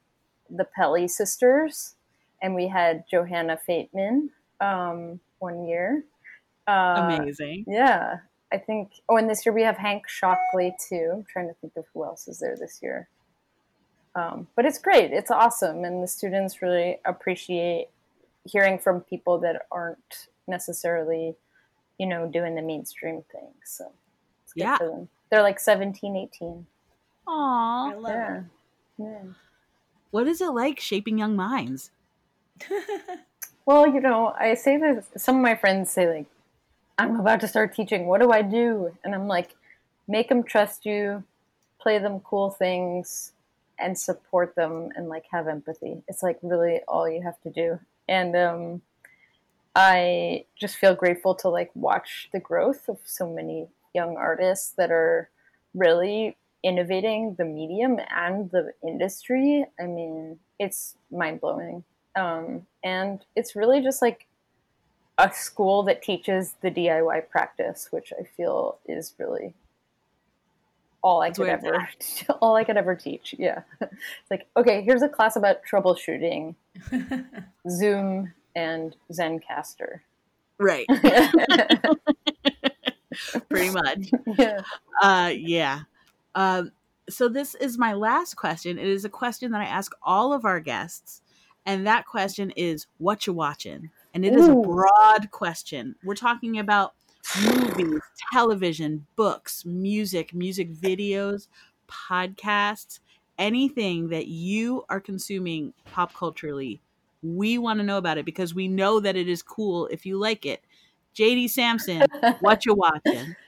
the 0.51 0.65
Pelly 0.65 1.09
sisters, 1.09 1.95
and 2.43 2.55
we 2.55 2.69
had 2.69 3.05
Johanna 3.11 3.59
Fateman 3.69 4.31
um, 4.61 5.21
one 5.39 5.67
year. 5.67 6.05
Uh, 6.67 7.11
Amazing. 7.19 7.65
yeah, 7.69 8.19
I 8.53 8.59
think. 8.59 8.93
Oh, 9.09 9.17
and 9.17 9.31
this 9.31 9.47
year 9.47 9.55
we 9.55 9.63
have 9.63 9.77
Hank 9.77 10.05
Shocklee 10.09 10.73
too. 10.89 11.11
I'm 11.13 11.25
trying 11.25 11.49
to 11.49 11.55
think 11.55 11.75
of 11.77 11.85
who 11.93 12.05
else 12.05 12.27
is 12.27 12.39
there 12.39 12.57
this 12.59 12.81
year. 12.83 13.09
Um, 14.17 14.49
but 14.57 14.65
it's 14.65 14.79
great. 14.79 15.13
It's 15.13 15.31
awesome, 15.31 15.85
and 15.85 16.03
the 16.03 16.09
students 16.09 16.61
really 16.63 16.99
appreciate 17.05 17.89
hearing 18.45 18.79
from 18.79 19.03
people 19.03 19.39
that 19.41 19.67
aren't 19.71 20.29
necessarily, 20.49 21.37
you 21.99 22.07
know, 22.07 22.27
doing 22.27 22.55
the 22.57 22.63
mainstream 22.63 23.23
thing. 23.31 23.51
So 23.65 23.93
it's 24.43 24.53
good 24.55 24.63
Yeah. 24.63 24.79
for 24.79 24.89
them. 24.89 25.09
They're 25.31 25.43
like 25.43 25.61
17, 25.61 26.17
18. 26.17 26.67
Aw. 27.29 27.91
I 27.91 27.95
love 27.95 28.13
Yeah. 28.15 28.43
Yeah. 28.99 29.23
What 30.13 30.27
is 30.27 30.41
it 30.41 30.49
like 30.51 30.81
shaping 30.81 31.19
young 31.19 31.37
minds? 31.37 31.91
Well, 33.67 33.89
you 33.89 34.01
know, 34.01 34.33
I 34.39 34.55
say 34.55 34.77
this. 34.77 35.07
Some 35.17 35.35
of 35.37 35.43
my 35.43 35.57
friends 35.57 35.91
say 35.91 36.07
like, 36.09 36.27
"I'm 36.99 37.19
about 37.19 37.41
to 37.41 37.49
start 37.49 37.75
teaching. 37.75 38.07
What 38.07 38.21
do 38.21 38.31
I 38.31 38.41
do?" 38.41 38.97
And 39.03 39.13
I'm 39.13 39.27
like, 39.27 39.57
"Make 40.07 40.29
them 40.29 40.45
trust 40.45 40.87
you, 40.87 41.25
play 41.81 41.99
them 41.99 42.21
cool 42.21 42.51
things, 42.51 43.33
and 43.79 43.99
support 43.99 44.55
them, 44.55 44.91
and 44.97 45.09
like 45.09 45.25
have 45.31 45.49
empathy. 45.49 46.03
It's 46.09 46.23
like 46.23 46.39
really 46.43 46.81
all 46.89 47.09
you 47.09 47.23
have 47.23 47.41
to 47.43 47.51
do." 47.51 47.79
And 48.09 48.37
um, 48.37 48.83
I 49.75 50.47
just 50.59 50.77
feel 50.77 50.95
grateful 50.95 51.35
to 51.37 51.49
like 51.49 51.71
watch 51.75 52.29
the 52.33 52.41
growth 52.41 52.89
of 52.89 52.99
so 53.05 53.31
many 53.33 53.69
young 53.95 54.17
artists 54.17 54.73
that 54.77 54.91
are 54.91 55.31
really 55.75 56.37
innovating 56.63 57.35
the 57.37 57.45
medium 57.45 57.99
and 58.11 58.51
the 58.51 58.73
industry. 58.87 59.65
I 59.79 59.85
mean, 59.85 60.39
it's 60.59 60.97
mind 61.11 61.41
blowing. 61.41 61.85
Um, 62.17 62.67
and 62.83 63.25
it's 63.37 63.55
really 63.55 63.83
just 63.83 64.01
like 64.01 64.27
a 65.19 65.31
school 65.33 65.83
that 65.85 66.03
teaches 66.03 66.55
the 66.63 66.71
DIY 66.71 67.29
practice, 67.29 67.89
which 67.91 68.13
I 68.19 68.25
feel 68.25 68.79
is 68.87 69.15
really 69.19 69.55
all 71.07 71.23
I 71.23 71.31
could 71.31 71.49
ever 71.49 71.89
all 72.41 72.57
I 72.57 72.65
could 72.65 72.77
ever 72.77 72.97
teach. 72.97 73.35
Yeah. 73.39 73.63
It's 73.81 74.31
like, 74.31 74.49
okay, 74.57 74.83
here's 74.83 75.03
a 75.03 75.09
class 75.09 75.37
about 75.37 75.59
troubleshooting, 75.71 76.57
Zoom 77.71 78.35
and 78.57 78.97
Zencastr. 79.13 80.01
Right. 80.59 80.87
Pretty 83.49 83.71
much. 83.71 84.11
yeah. 84.39 84.63
Uh, 85.01 85.33
yeah. 85.35 85.83
Um, 86.35 86.73
so 87.09 87.29
this 87.29 87.55
is 87.55 87.79
my 87.79 87.93
last 87.93 88.35
question. 88.35 88.79
It 88.79 88.89
is 88.89 89.05
a 89.05 89.09
question 89.09 89.53
that 89.53 89.61
I 89.61 89.67
ask 89.67 89.93
all 90.03 90.33
of 90.33 90.45
our 90.45 90.59
guests, 90.59 91.23
and 91.65 91.87
that 91.87 92.07
question 92.07 92.51
is, 92.57 92.87
"What 92.99 93.27
you 93.27 93.33
watching?" 93.33 93.91
And 94.13 94.25
it 94.25 94.35
is 94.35 94.49
a 94.49 94.55
broad 94.55 95.31
question. 95.31 95.95
We're 96.03 96.15
talking 96.15 96.59
about 96.59 96.95
movies, 97.43 98.01
television, 98.33 99.07
books, 99.17 99.65
music, 99.65 100.35
music 100.35 100.73
videos, 100.73 101.49
podcasts, 101.89 103.01
anything 103.39 104.09
that 104.09 104.27
you 104.29 104.85
are 104.89 105.01
consuming 105.01 105.75
pop 105.85 106.15
culturally. 106.15 106.83
We 107.23 107.59
want 107.59 107.79
to 107.81 107.85
know 107.85 107.99
about 107.99 108.19
it 108.19 108.25
because 108.25 108.55
we 108.55 108.69
know 108.69 109.01
that 109.01 109.17
it 109.17 109.29
is 109.29 109.43
cool 109.43 109.87
if 109.89 110.07
you 110.07 110.19
like 110.19 110.47
it. 110.47 110.65
JD 111.15 111.49
Sampson, 111.49 112.13
what 112.39 112.67
you 112.67 112.75
watching? 112.75 113.37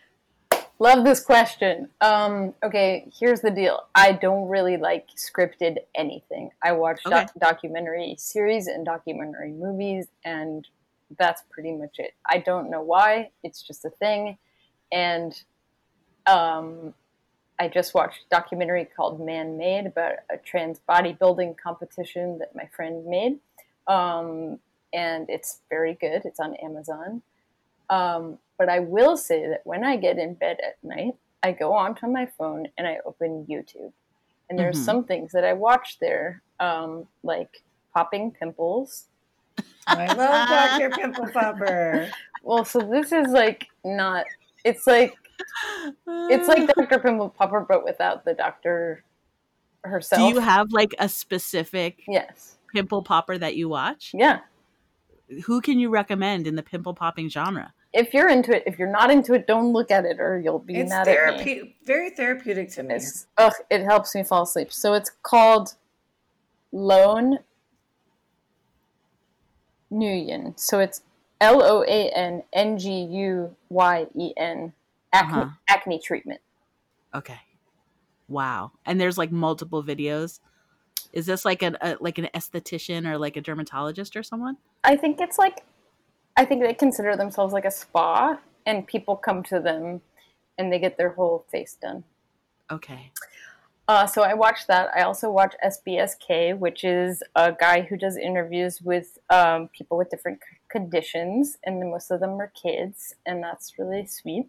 Love 0.81 1.05
this 1.05 1.21
question. 1.25 1.91
Um, 2.01 2.55
okay, 2.63 3.11
here's 3.19 3.41
the 3.41 3.51
deal. 3.51 3.89
I 3.95 4.13
don't 4.13 4.49
really 4.49 4.77
like 4.77 5.09
scripted 5.17 5.79
anything. 5.95 6.51
I 6.63 6.73
watch 6.73 7.01
Okay. 7.07 7.27
doc- 7.27 7.33
documentary 7.39 8.15
series 8.17 8.69
and 8.69 8.85
documentary 8.87 9.51
movies, 9.51 10.07
and 10.25 10.69
that's 11.19 11.43
pretty 11.51 11.73
much 11.73 11.97
it. 11.99 12.15
I 12.27 12.39
don't 12.39 12.71
know 12.71 12.83
why. 12.83 13.31
It's 13.43 13.63
just 13.63 13.85
a 13.85 13.91
thing. 13.91 14.39
And 14.93 15.41
um, 16.27 16.95
I 17.59 17.69
just 17.69 17.95
watched 17.95 18.25
a 18.27 18.35
documentary 18.35 18.85
called 18.85 19.25
Man 19.25 19.57
Made 19.57 19.87
about 19.87 20.15
a 20.31 20.37
trans 20.37 20.81
bodybuilding 20.89 21.57
competition 21.57 22.39
that 22.39 22.55
my 22.55 22.69
friend 22.75 23.07
made. 23.07 23.39
Um, 23.87 24.59
and 24.93 25.29
it's 25.29 25.61
very 25.69 25.95
good. 25.95 26.23
It's 26.25 26.41
on 26.41 26.55
Amazon. 26.57 27.23
Um, 27.91 28.39
but 28.59 28.69
I 28.69 28.81
will 28.81 29.17
say 29.17 29.49
that 29.49 29.63
when 29.65 29.85
I 29.85 29.97
get 29.97 30.19
in 30.19 30.35
bed 30.35 30.59
at 30.67 30.83
night, 30.83 31.15
I 31.43 31.53
go 31.53 31.73
onto 31.73 32.07
my 32.07 32.27
phone 32.27 32.69
and 32.77 32.87
I 32.87 32.99
open 33.07 33.47
YouTube. 33.49 33.93
And 34.51 34.59
there's 34.59 34.79
Mhm. 34.79 34.85
some 34.85 35.05
things 35.05 35.33
that 35.33 35.45
I 35.45 35.53
watch 35.53 35.99
there, 36.01 36.43
um, 36.61 37.09
like 37.23 37.63
popping 37.95 38.33
pimples. 38.33 39.09
Oh, 39.59 39.95
I 39.95 40.13
love 40.13 40.49
Dr. 40.49 40.91
Pimple 40.91 41.29
Popper. 41.33 42.11
Well, 42.43 42.65
so 42.65 42.81
this 42.81 43.13
is 43.13 43.29
like 43.29 43.67
not. 43.85 44.27
It's 44.65 44.87
like 44.87 45.15
it's 46.07 46.49
like 46.49 46.67
Dr. 46.75 46.99
Pimple 46.99 47.31
Popper, 47.31 47.65
but 47.69 47.85
without 47.85 48.25
the 48.25 48.35
doctor 48.35 49.03
herself. 49.85 50.21
Do 50.21 50.35
you 50.35 50.41
have 50.41 50.73
like 50.73 50.95
a 50.99 51.09
specific 51.09 52.03
yes. 52.07 52.57
pimple 52.73 53.03
popper 53.03 53.39
that 53.39 53.57
you 53.57 53.69
watch? 53.69 54.13
Yeah. 54.15 54.41
Who 55.45 55.61
can 55.61 55.79
you 55.79 55.91
recommend 55.91 56.47
in 56.47 56.57
the 56.57 56.63
pimple 56.63 56.95
popping 56.95 57.29
genre? 57.29 57.73
If 57.93 58.13
you're 58.13 58.29
into 58.29 58.55
it, 58.55 58.63
if 58.67 58.79
you're 58.79 58.91
not 58.91 59.11
into 59.11 59.33
it, 59.35 59.47
don't 59.47 59.73
look 59.73 59.91
at 59.91 60.05
it, 60.05 60.21
or 60.21 60.39
you'll 60.39 60.59
be 60.59 60.77
It's 60.77 60.91
mad 60.91 61.09
at 61.09 61.45
me. 61.45 61.75
very 61.85 62.11
therapeutic 62.11 62.71
to 62.73 62.83
me. 62.83 62.97
It's, 62.97 63.27
ugh, 63.39 63.53
it 63.71 63.83
helps 63.83 64.15
me 64.15 64.23
fall 64.23 64.43
asleep. 64.43 64.73
So 64.73 64.93
it's 64.93 65.11
called 65.23 65.75
Loan 66.73 67.39
Nguyen. 69.93 70.59
So 70.59 70.79
it's 70.79 71.03
L 71.41 71.63
O 71.63 71.83
A 71.85 72.11
N 72.11 72.43
N 72.53 72.79
G 72.79 73.03
U 73.05 73.55
Y 73.69 74.07
E 74.15 74.33
N 74.37 74.73
acne, 75.13 75.43
Uh-huh. 75.43 75.51
acne 75.69 75.99
treatment. 75.99 76.41
Okay. 77.15 77.41
Wow. 78.29 78.73
And 78.85 79.01
there's 79.01 79.17
like 79.17 79.33
multiple 79.33 79.83
videos. 79.83 80.41
Is 81.13 81.27
this 81.27 81.45
like 81.45 81.63
an 81.63 81.79
a, 81.81 81.97
like 82.01 82.19
an 82.19 82.29
esthetician 82.35 83.07
or 83.07 83.17
like 83.17 83.37
a 83.37 83.41
dermatologist 83.41 84.17
or 84.17 84.23
someone? 84.23 84.59
I 84.85 84.97
think 84.97 85.21
it's 85.21 85.39
like, 85.39 85.65
I 86.37 86.45
think 86.45 86.63
they 86.63 86.75
consider 86.75 87.17
themselves 87.17 87.53
like 87.53 87.65
a 87.65 87.71
spa, 87.71 88.39
and 88.67 88.87
people 88.87 89.17
come 89.17 89.43
to 89.45 89.59
them 89.61 90.03
and 90.59 90.73
they 90.73 90.79
get 90.79 90.99
their 90.99 91.11
whole 91.11 91.47
face 91.51 91.77
done. 91.81 92.05
Okay. 92.71 93.11
Uh, 93.89 94.07
so 94.07 94.23
I 94.23 94.35
watched 94.35 94.67
that. 94.67 94.91
I 94.95 95.03
also 95.03 95.31
watch 95.31 95.55
SBSK, 95.65 96.59
which 96.59 96.85
is 96.85 97.23
a 97.35 97.53
guy 97.59 97.81
who 97.81 97.97
does 97.97 98.19
interviews 98.19 98.83
with 98.83 99.19
um, 99.31 99.69
people 99.69 99.97
with 99.97 100.11
different 100.11 100.41
c- 100.43 100.57
conditions, 100.69 101.57
and 101.65 101.81
most 101.91 102.11
of 102.11 102.21
them 102.21 102.39
are 102.39 102.53
kids, 102.55 103.15
and 103.25 103.43
that's 103.43 103.79
really 103.79 104.05
sweet. 104.05 104.47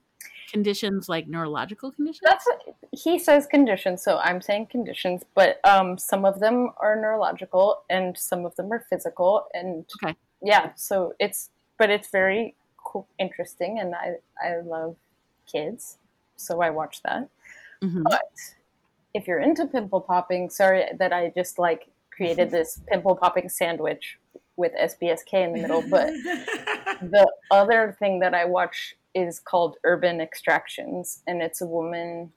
Conditions 0.51 1.07
like 1.07 1.29
neurological 1.29 1.91
conditions. 1.93 2.19
That's 2.23 2.45
he 2.91 3.17
says 3.17 3.45
conditions, 3.45 4.03
so 4.03 4.17
I'm 4.17 4.41
saying 4.41 4.65
conditions, 4.67 5.23
but 5.35 5.65
um, 5.65 5.97
some 5.97 6.25
of 6.25 6.41
them 6.41 6.71
are 6.77 6.97
neurological 6.97 7.83
and 7.89 8.17
some 8.17 8.45
of 8.45 8.53
them 8.57 8.73
are 8.73 8.83
physical, 8.89 9.47
and 9.53 9.85
Okay. 10.03 10.15
yeah, 10.41 10.71
so 10.75 11.13
it's 11.19 11.49
but 11.77 11.89
it's 11.89 12.09
very 12.09 12.55
cool, 12.75 13.07
interesting, 13.19 13.79
and 13.79 13.95
I 13.95 14.15
I 14.45 14.57
love 14.59 14.97
kids, 15.49 15.97
so 16.35 16.61
I 16.61 16.71
watch 16.71 17.01
that. 17.03 17.29
Mhm. 17.81 18.03
But 18.03 18.29
if 19.13 19.27
you're 19.27 19.39
into 19.39 19.65
pimple 19.67 20.01
popping, 20.01 20.49
sorry 20.49 20.85
that 20.97 21.11
I 21.13 21.31
just 21.35 21.59
like 21.59 21.87
created 22.11 22.51
this 22.51 22.81
pimple 22.87 23.15
popping 23.15 23.49
sandwich 23.49 24.17
with 24.55 24.73
SBSK 24.73 25.33
in 25.33 25.53
the 25.53 25.61
middle, 25.61 25.81
but 25.89 26.07
the 27.01 27.31
other 27.49 27.95
thing 27.97 28.19
that 28.19 28.33
I 28.33 28.45
watch 28.45 28.95
is 29.15 29.39
called 29.39 29.77
Urban 29.83 30.19
Extractions, 30.21 31.21
and 31.25 31.41
it's 31.41 31.61
a 31.61 31.65
woman 31.65 32.31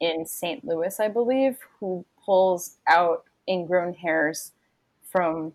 in 0.00 0.26
St. 0.26 0.64
Louis, 0.64 1.00
I 1.00 1.08
believe, 1.08 1.56
who 1.80 2.04
pulls 2.24 2.76
out 2.86 3.24
ingrown 3.48 3.94
hairs 3.94 4.52
from 5.10 5.52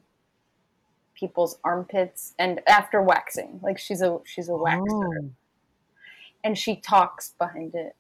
people's 1.14 1.58
armpits 1.64 2.34
and 2.38 2.62
after 2.68 3.02
waxing. 3.02 3.60
Like 3.64 3.78
she's 3.78 4.02
a 4.02 4.20
she's 4.26 4.50
a 4.50 4.54
waxer, 4.54 4.82
Oh. 4.90 5.30
and 6.44 6.58
she 6.58 6.76
talks 6.76 7.34
behind 7.38 7.76
it, 7.76 7.96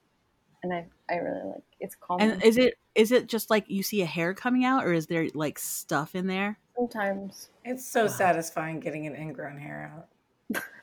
and 0.64 0.74
I 0.74 0.88
I 1.10 1.16
really 1.16 1.46
like 1.46 1.64
it's 1.80 1.96
calming. 1.96 2.32
And 2.32 2.44
is 2.44 2.58
it 2.58 2.76
is 2.96 3.12
it 3.12 3.28
just 3.28 3.50
like 3.50 3.66
you 3.70 3.84
see 3.84 4.02
a 4.02 4.06
hair 4.06 4.34
coming 4.34 4.66
out, 4.66 4.86
or 4.86 4.94
is 4.94 5.08
there 5.08 5.28
like 5.34 5.60
stuff 5.60 6.16
in 6.16 6.28
there? 6.28 6.60
Sometimes 6.76 7.50
It's 7.66 7.86
so 7.86 8.08
satisfying 8.08 8.80
getting 8.80 9.08
an 9.08 9.16
ingrown 9.16 9.58
hair 9.58 9.92
out. 9.96 10.64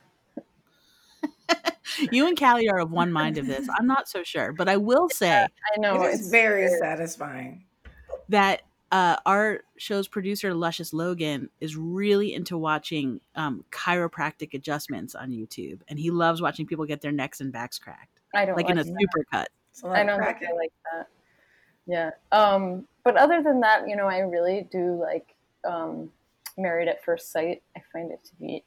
You 2.11 2.27
and 2.27 2.39
Callie 2.39 2.69
are 2.69 2.81
of 2.81 2.91
one 2.91 3.13
mind 3.13 3.39
of 3.39 3.47
this. 3.47 3.69
I'm 3.79 3.87
not 3.87 4.09
so 4.09 4.23
sure, 4.23 4.53
but 4.53 4.69
I 4.69 4.77
will 4.77 5.09
say 5.09 5.31
I 5.33 5.79
know 5.79 6.03
it 6.03 6.15
is 6.15 6.21
it's 6.21 6.31
very 6.31 6.69
satisfying. 6.79 7.65
that 8.29 8.63
uh, 8.91 9.17
our 9.27 9.61
show's 9.77 10.09
producer 10.09 10.55
Luscious 10.55 10.93
Logan 10.93 11.51
is 11.61 11.77
really 11.77 12.35
into 12.35 12.57
watching 12.57 13.21
um, 13.35 13.65
chiropractic 13.71 14.55
adjustments 14.55 15.15
on 15.15 15.31
YouTube, 15.31 15.81
and 15.89 15.99
he 15.99 16.11
loves 16.11 16.41
watching 16.41 16.67
people 16.67 16.87
get 16.87 17.01
their 17.01 17.13
necks 17.13 17.41
and 17.41 17.53
backs 17.53 17.79
cracked, 17.79 18.21
I 18.35 18.45
don't 18.45 18.57
like 18.57 18.71
in 18.71 18.79
a 18.79 18.85
that. 18.85 18.97
super 19.01 19.25
cut. 19.75 19.77
It's 19.77 19.83
a 19.83 19.87
lot 19.87 19.97
I 19.97 20.05
don't 20.05 20.25
think. 20.39 20.51
I 20.51 20.55
like 20.55 20.73
that. 20.93 21.09
Yeah. 21.87 22.11
Um, 22.33 22.87
but 23.05 23.17
other 23.17 23.43
than 23.43 23.61
that, 23.61 23.89
you 23.89 23.97
know, 23.97 24.07
I 24.07 24.19
really 24.21 24.67
do 24.71 24.99
like 25.01 25.35
um, 25.65 26.11
Married 26.57 26.89
at 26.89 27.05
First 27.05 27.31
Sight. 27.33 27.63
I 27.77 27.81
find 27.93 28.11
it 28.11 28.25
to 28.25 28.35
be 28.37 28.65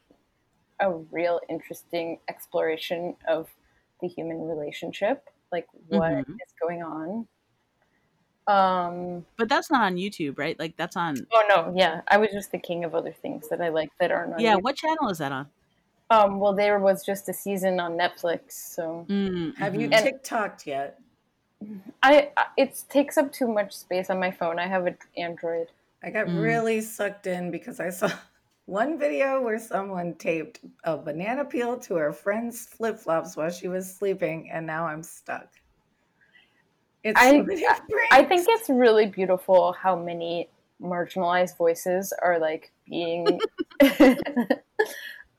a 0.80 0.92
real 0.92 1.40
interesting 1.50 2.20
exploration 2.28 3.16
of 3.28 3.50
the 4.02 4.08
human 4.08 4.40
relationship, 4.48 5.28
like 5.52 5.68
what 5.88 6.12
is 6.14 6.26
Mhm. 6.26 6.38
going 6.62 6.84
on. 6.84 7.28
Um, 8.48 9.26
But 9.38 9.50
that's 9.50 9.70
not 9.72 9.82
on 9.84 9.96
YouTube, 9.96 10.38
right? 10.38 10.58
Like 10.58 10.78
that's 10.78 10.96
on. 10.96 11.18
oh 11.34 11.44
no, 11.50 11.74
yeah, 11.76 12.02
I 12.08 12.18
was 12.18 12.30
just 12.32 12.50
thinking 12.52 12.86
of 12.86 12.96
other 12.96 13.12
things 13.12 13.50
that 13.50 13.60
I 13.60 13.70
like 13.70 13.90
that 14.00 14.12
aren't 14.12 14.36
on. 14.36 14.40
Yeah, 14.40 14.56
YouTube. 14.56 14.62
what 14.64 14.76
channel 14.76 15.10
is 15.10 15.18
that 15.18 15.32
on? 15.32 15.50
Um, 16.10 16.40
well, 16.40 16.54
there 16.54 16.80
was 16.80 17.06
just 17.06 17.28
a 17.30 17.34
season 17.34 17.80
on 17.80 17.98
Netflix, 17.98 18.52
so 18.52 19.06
Mm, 19.10 19.56
Have 19.58 19.76
you 19.76 19.90
mhm. 19.90 19.94
And- 19.94 20.06
TikToked 20.24 20.66
yet? 20.66 21.00
I 22.04 22.32
I- 22.38 22.46
it 22.56 22.84
takes 22.90 23.18
up 23.18 23.32
too 23.32 23.48
much 23.48 23.74
space 23.74 24.10
on 24.10 24.20
my 24.20 24.32
phone. 24.32 24.60
I 24.60 24.68
have 24.68 24.86
an 24.86 24.98
Android. 25.18 25.68
I 26.04 26.12
got 26.12 26.28
Mm. 26.28 26.42
really 26.42 26.82
sucked 26.82 27.28
in 27.28 27.52
because 27.52 27.80
I 27.80 27.90
saw 27.90 28.10
one 28.66 28.98
video 29.00 29.42
where 29.42 29.60
someone 29.60 30.14
taped 30.16 30.60
a 30.84 30.96
banana 30.98 31.44
peel 31.44 31.78
to 31.80 31.96
her 31.96 32.14
friend's 32.14 32.66
flip 32.68 32.98
flops 33.00 33.36
while 33.36 33.50
she 33.50 33.68
was 33.68 33.94
sleeping, 33.94 34.50
and 34.52 34.66
now 34.66 34.86
I'm 34.86 35.04
stuck. 35.04 35.48
It's 37.04 37.20
I- 37.20 37.44
I 38.12 38.24
think 38.24 38.46
it's 38.50 38.70
really 38.70 39.08
beautiful 39.08 39.74
how 39.74 39.96
many 39.96 40.50
marginalized 40.82 41.58
voices 41.58 42.14
are 42.22 42.38
like 42.40 42.72
being 42.88 43.40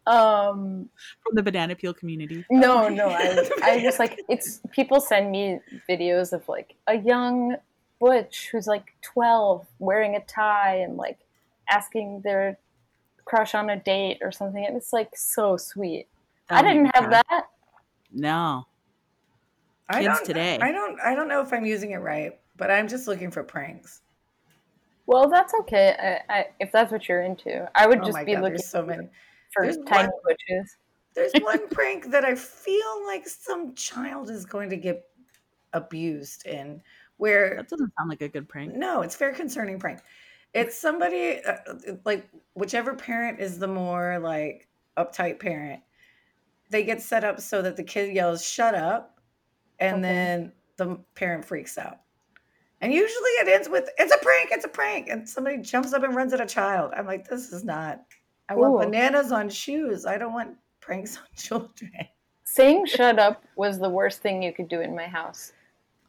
um 0.08 0.88
from 1.22 1.34
the 1.34 1.42
banana 1.42 1.74
peel 1.76 1.92
community. 1.94 2.44
no 2.50 2.88
no 2.88 3.08
I, 3.08 3.48
I 3.62 3.80
just 3.80 3.98
like 3.98 4.18
it's 4.28 4.60
people 4.70 5.00
send 5.00 5.30
me 5.30 5.60
videos 5.88 6.32
of 6.32 6.48
like 6.48 6.74
a 6.86 6.94
young 6.96 7.56
butch 8.00 8.48
who's 8.50 8.66
like 8.66 8.94
12 9.02 9.66
wearing 9.78 10.14
a 10.16 10.20
tie 10.20 10.76
and 10.76 10.96
like 10.96 11.18
asking 11.70 12.20
their 12.22 12.58
crush 13.24 13.54
on 13.54 13.68
a 13.70 13.76
date 13.76 14.18
or 14.22 14.32
something 14.32 14.64
and 14.64 14.76
it's 14.76 14.92
like 14.92 15.14
so 15.16 15.56
sweet 15.56 16.06
i 16.48 16.62
didn't 16.62 16.86
have 16.94 17.04
me 17.04 17.10
cry. 17.10 17.22
that 17.30 17.44
No. 18.12 18.66
I 19.90 20.02
kids 20.02 20.18
don't- 20.18 20.26
today. 20.26 20.58
I 20.60 20.70
don't. 20.70 21.00
I 21.00 21.14
don't 21.14 21.28
know 21.28 21.40
if 21.40 21.50
I'm 21.52 21.64
using 21.64 21.92
it 21.92 21.96
right, 21.98 22.38
but 22.58 22.70
I'm 22.70 22.88
just 22.88 23.08
looking 23.08 23.30
for 23.30 23.42
pranks. 23.42 24.02
well 25.06 25.28
that's 25.30 25.54
okay 25.60 26.20
I, 26.28 26.34
I, 26.38 26.46
if 26.60 26.70
that's 26.72 26.92
what 26.92 27.08
you're 27.08 27.22
into 27.22 27.66
i 27.74 27.86
would 27.86 28.00
Oh 28.00 28.04
just 28.04 28.12
my 28.12 28.24
be 28.24 28.32
god, 28.34 28.42
looking 28.42 28.56
there's 28.56 28.68
so 28.68 28.82
many. 28.84 29.08
For 29.52 29.64
There's 29.64 29.78
tiny 29.86 30.08
one- 30.08 30.10
butches 30.24 30.76
There's 31.14 31.32
one 31.42 31.68
prank 31.68 32.10
that 32.10 32.24
I 32.24 32.34
feel 32.34 33.06
like 33.06 33.26
some 33.28 33.74
child 33.74 34.30
is 34.30 34.44
going 34.44 34.70
to 34.70 34.76
get 34.76 35.04
abused 35.72 36.46
in, 36.46 36.80
where 37.16 37.56
That 37.56 37.68
doesn't 37.68 37.92
sound 37.98 38.08
like 38.08 38.22
a 38.22 38.28
good 38.28 38.48
prank. 38.48 38.74
No, 38.74 39.02
it's 39.02 39.16
very 39.16 39.34
concerning 39.34 39.78
prank. 39.78 40.00
It's 40.54 40.78
somebody 40.78 41.42
uh, 41.44 41.56
like 42.04 42.26
whichever 42.54 42.94
parent 42.94 43.38
is 43.40 43.58
the 43.58 43.68
more 43.68 44.18
like 44.18 44.66
uptight 44.96 45.38
parent. 45.40 45.82
They 46.70 46.84
get 46.84 47.02
set 47.02 47.22
up 47.24 47.40
so 47.40 47.60
that 47.62 47.76
the 47.76 47.82
kid 47.84 48.14
yells 48.14 48.44
"shut 48.44 48.74
up," 48.74 49.20
and 49.78 49.96
Okay. 49.96 50.02
then 50.02 50.52
the 50.76 50.96
parent 51.14 51.44
freaks 51.44 51.76
out. 51.78 51.98
And 52.80 52.92
usually 52.92 53.30
it 53.42 53.48
ends 53.48 53.68
with 53.68 53.88
"it's 53.98 54.14
a 54.14 54.18
prank, 54.24 54.50
it's 54.52 54.64
a 54.64 54.68
prank," 54.68 55.08
and 55.10 55.28
somebody 55.28 55.58
jumps 55.58 55.92
up 55.92 56.02
and 56.02 56.14
runs 56.14 56.32
at 56.32 56.40
a 56.40 56.46
child. 56.46 56.92
I'm 56.96 57.06
like, 57.06 57.28
this 57.28 57.52
is 57.52 57.62
not. 57.64 58.00
I 58.48 58.54
want 58.54 58.80
bananas 58.90 59.32
on 59.32 59.48
shoes. 59.48 60.06
I 60.06 60.18
don't 60.18 60.32
want 60.32 60.56
pranks 60.80 61.16
on 61.18 61.24
children. 61.36 61.92
saying 62.44 62.86
shut 62.96 63.18
up 63.18 63.44
was 63.56 63.78
the 63.78 63.88
worst 63.90 64.20
thing 64.22 64.42
you 64.42 64.52
could 64.52 64.68
do 64.68 64.80
in 64.80 64.94
my 64.96 65.06
house 65.06 65.52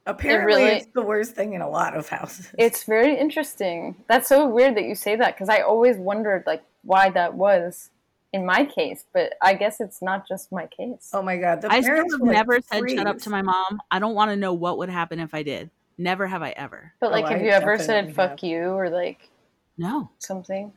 Apparently, 0.05 0.63
really- 0.63 0.77
it's 0.77 0.87
the 0.93 1.01
worst 1.01 1.35
thing 1.35 1.53
in 1.53 1.61
a 1.61 1.69
lot 1.69 1.95
of 1.95 2.07
houses. 2.09 2.47
it's 2.57 2.83
very 2.85 3.15
interesting 3.19 3.95
that's 4.07 4.27
so 4.29 4.47
weird 4.47 4.75
that 4.77 4.85
you 4.85 4.95
say 4.95 5.15
that 5.15 5.35
because 5.35 5.49
i 5.49 5.59
always 5.59 5.97
wondered 5.97 6.43
like 6.47 6.63
why 6.83 7.09
that 7.11 7.33
was 7.35 7.91
in 8.31 8.45
my 8.45 8.63
case 8.65 9.03
but 9.13 9.33
i 9.41 9.53
guess 9.53 9.79
it's 9.81 10.01
not 10.01 10.25
just 10.27 10.51
my 10.51 10.65
case 10.67 11.09
oh 11.13 11.21
my 11.21 11.35
god, 11.37 11.61
the 11.61 11.69
I 11.71 11.81
still 11.81 11.91
parents 11.93 12.13
have 12.13 12.21
will, 12.21 12.27
like, 12.27 12.35
never 12.37 12.59
said 12.61 12.89
shut 12.89 13.05
up 13.07 13.17
to 13.19 13.29
my 13.29 13.41
mom. 13.41 13.79
I 13.91 13.99
don't 13.99 14.15
want 14.15 14.31
to 14.31 14.37
know 14.37 14.53
what 14.53 14.77
would 14.79 14.89
happen 14.89 15.19
if 15.19 15.33
I 15.33 15.43
did. 15.43 15.69
Never 15.97 16.25
have 16.27 16.41
I 16.41 16.51
ever. 16.51 16.93
but 17.01 17.07
oh, 17.07 17.11
like 17.11 17.25
Oh, 17.25 17.29
have 17.29 17.41
I 17.41 17.43
you 17.43 17.49
ever 17.51 17.75
definitely 17.77 17.85
said 18.07 18.15
fuck 18.15 18.29
have. 18.39 18.43
you 18.49 18.61
or 18.69 18.89
like 18.89 19.29
No, 19.77 20.09
something 20.19 20.71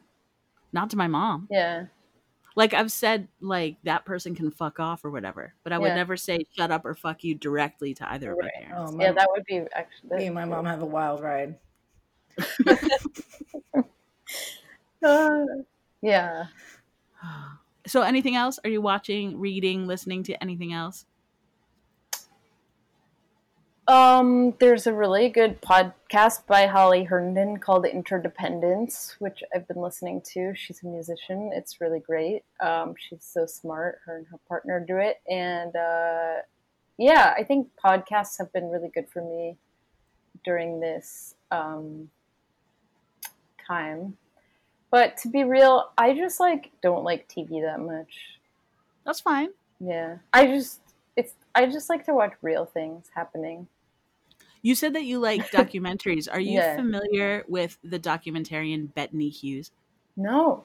not 0.72 0.90
to 0.90 0.96
my 0.96 1.06
mom. 1.06 1.48
yeah 1.50 1.86
Like 2.54 2.74
I've 2.74 2.92
said, 2.92 3.28
like 3.40 3.76
that 3.84 4.04
person 4.04 4.34
can 4.34 4.50
fuck 4.50 4.78
off 4.80 5.04
or 5.04 5.10
whatever, 5.10 5.54
but 5.64 5.72
I 5.72 5.78
would 5.78 5.88
Yeah. 5.88 5.94
never 5.94 6.16
say 6.16 6.44
shut 6.56 6.70
up 6.70 6.84
or 6.84 6.94
fuck 6.94 7.24
you 7.24 7.34
directly 7.34 7.94
to 7.94 8.10
either 8.12 8.32
of 8.32 8.38
my 8.40 8.50
parents. 8.60 8.92
Oh, 8.92 8.96
my, 8.96 9.04
yeah 9.04 9.12
that 9.12 9.28
would 9.30 9.44
be 9.46 9.62
actually 9.74 10.16
me 10.18 10.26
and 10.26 10.34
my 10.34 10.44
mom 10.44 10.66
have 10.66 10.82
a 10.82 10.86
wild 10.86 11.22
ride. 11.22 11.58
Uh, 15.02 15.46
yeah 16.02 16.46
So, 17.84 18.02
anything 18.02 18.36
else? 18.36 18.60
Are 18.62 18.70
you 18.70 18.80
watching, 18.80 19.40
reading, 19.40 19.88
listening 19.88 20.22
to 20.24 20.40
anything 20.40 20.72
else? 20.72 21.04
Um, 23.88 24.54
there's 24.60 24.86
a 24.86 24.92
really 24.92 25.28
good 25.28 25.60
podcast 25.60 26.46
by 26.46 26.66
Holly 26.66 27.02
Herndon 27.02 27.58
called 27.58 27.84
Interdependence, 27.84 29.16
which 29.18 29.42
I've 29.52 29.66
been 29.66 29.82
listening 29.82 30.22
to. 30.32 30.54
She's 30.54 30.84
a 30.84 30.86
musician. 30.86 31.50
It's 31.52 31.80
really 31.80 31.98
great. 31.98 32.44
Um, 32.60 32.94
she's 32.96 33.24
so 33.24 33.44
smart. 33.44 33.98
Her 34.04 34.18
and 34.18 34.26
her 34.28 34.38
partner 34.48 34.84
do 34.86 34.98
it, 34.98 35.20
and 35.28 35.74
uh, 35.74 36.42
yeah, 36.96 37.34
I 37.36 37.42
think 37.42 37.70
podcasts 37.84 38.38
have 38.38 38.52
been 38.52 38.70
really 38.70 38.88
good 38.88 39.08
for 39.08 39.20
me 39.20 39.56
during 40.44 40.78
this 40.78 41.34
um, 41.50 42.08
time. 43.66 44.16
But 44.92 45.16
to 45.18 45.28
be 45.28 45.42
real, 45.42 45.90
I 45.98 46.14
just 46.14 46.38
like 46.38 46.70
don't 46.82 47.02
like 47.02 47.28
TV 47.28 47.62
that 47.62 47.80
much. 47.80 48.38
That's 49.04 49.20
fine. 49.20 49.48
Yeah, 49.80 50.18
I 50.32 50.46
just 50.46 50.78
I 51.54 51.66
just 51.66 51.88
like 51.88 52.04
to 52.06 52.14
watch 52.14 52.32
real 52.42 52.64
things 52.66 53.10
happening. 53.14 53.66
You 54.62 54.74
said 54.74 54.94
that 54.94 55.04
you 55.04 55.18
like 55.18 55.50
documentaries. 55.50 56.28
Are 56.30 56.40
you 56.40 56.58
Yeah. 56.58 56.76
familiar 56.76 57.44
with 57.48 57.78
the 57.82 57.98
documentarian 57.98 58.92
Bettany 58.94 59.28
Hughes? 59.28 59.70
No. 60.16 60.64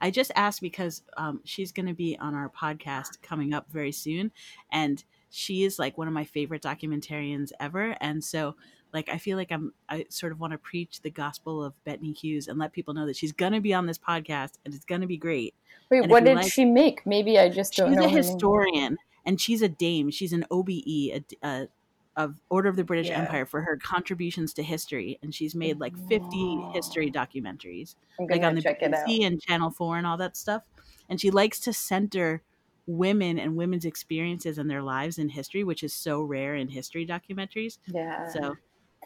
I 0.00 0.10
just 0.10 0.32
asked 0.34 0.60
because 0.62 1.02
um, 1.16 1.40
she's 1.44 1.70
going 1.70 1.86
to 1.86 1.94
be 1.94 2.18
on 2.18 2.34
our 2.34 2.48
podcast 2.48 3.20
coming 3.22 3.52
up 3.52 3.70
very 3.70 3.92
soon, 3.92 4.32
and 4.72 5.04
she 5.30 5.64
is 5.64 5.78
like 5.78 5.98
one 5.98 6.08
of 6.08 6.14
my 6.14 6.24
favorite 6.24 6.62
documentarians 6.62 7.52
ever. 7.60 7.94
And 8.00 8.24
so 8.24 8.56
like 8.94 9.10
I 9.10 9.18
feel 9.18 9.36
like 9.36 9.52
I'm 9.52 9.74
I 9.90 10.06
sort 10.08 10.32
of 10.32 10.40
want 10.40 10.52
to 10.52 10.58
preach 10.58 11.02
the 11.02 11.10
gospel 11.10 11.62
of 11.62 11.74
Bettany 11.84 12.12
Hughes 12.12 12.48
and 12.48 12.58
let 12.58 12.72
people 12.72 12.94
know 12.94 13.04
that 13.04 13.16
she's 13.16 13.32
gonna 13.32 13.60
be 13.60 13.74
on 13.74 13.84
this 13.84 13.98
podcast 13.98 14.52
and 14.64 14.72
it's 14.74 14.86
gonna 14.86 15.06
be 15.06 15.18
great. 15.18 15.54
Wait, 15.90 16.02
And 16.04 16.10
what 16.10 16.24
did 16.24 16.36
like- 16.36 16.50
she 16.50 16.64
make? 16.64 17.04
Maybe 17.04 17.38
I 17.38 17.50
just 17.50 17.74
don't 17.74 17.90
She's 17.90 17.98
know. 17.98 18.06
a 18.06 18.08
historian. 18.08 18.74
name. 18.94 18.96
And 19.26 19.40
she's 19.40 19.60
a 19.62 19.68
dame. 19.68 20.10
She's 20.10 20.32
an 20.32 20.44
OBE, 20.50 20.70
a, 21.12 21.24
a- 21.42 21.68
of 22.16 22.40
Order 22.48 22.70
of 22.70 22.76
the 22.76 22.84
British 22.84 23.08
Yeah. 23.08 23.20
Empire 23.20 23.44
for 23.44 23.60
her 23.60 23.76
contributions 23.76 24.54
to 24.54 24.62
history, 24.62 25.18
and 25.22 25.34
she's 25.34 25.54
made 25.54 25.78
like 25.80 25.94
50 26.08 26.70
history 26.72 27.10
documentaries 27.10 27.94
like 28.18 28.42
on 28.42 28.54
the 28.54 28.62
check 28.62 28.80
it 28.80 28.94
out. 28.94 29.06
BBC 29.06 29.26
and 29.26 29.38
Channel 29.42 29.70
Four 29.70 29.98
and 29.98 30.06
all 30.06 30.16
that 30.16 30.34
stuff. 30.34 30.62
And 31.10 31.20
she 31.20 31.30
likes 31.30 31.60
to 31.60 31.74
center 31.74 32.42
women 32.86 33.38
and 33.38 33.54
women's 33.54 33.84
experiences 33.84 34.56
and 34.56 34.70
their 34.70 34.80
lives 34.82 35.18
in 35.18 35.28
history, 35.28 35.62
which 35.62 35.82
is 35.82 35.92
so 35.92 36.22
rare 36.22 36.54
in 36.54 36.68
history 36.68 37.06
documentaries. 37.06 37.76
Yeah. 37.86 38.28
So 38.32 38.56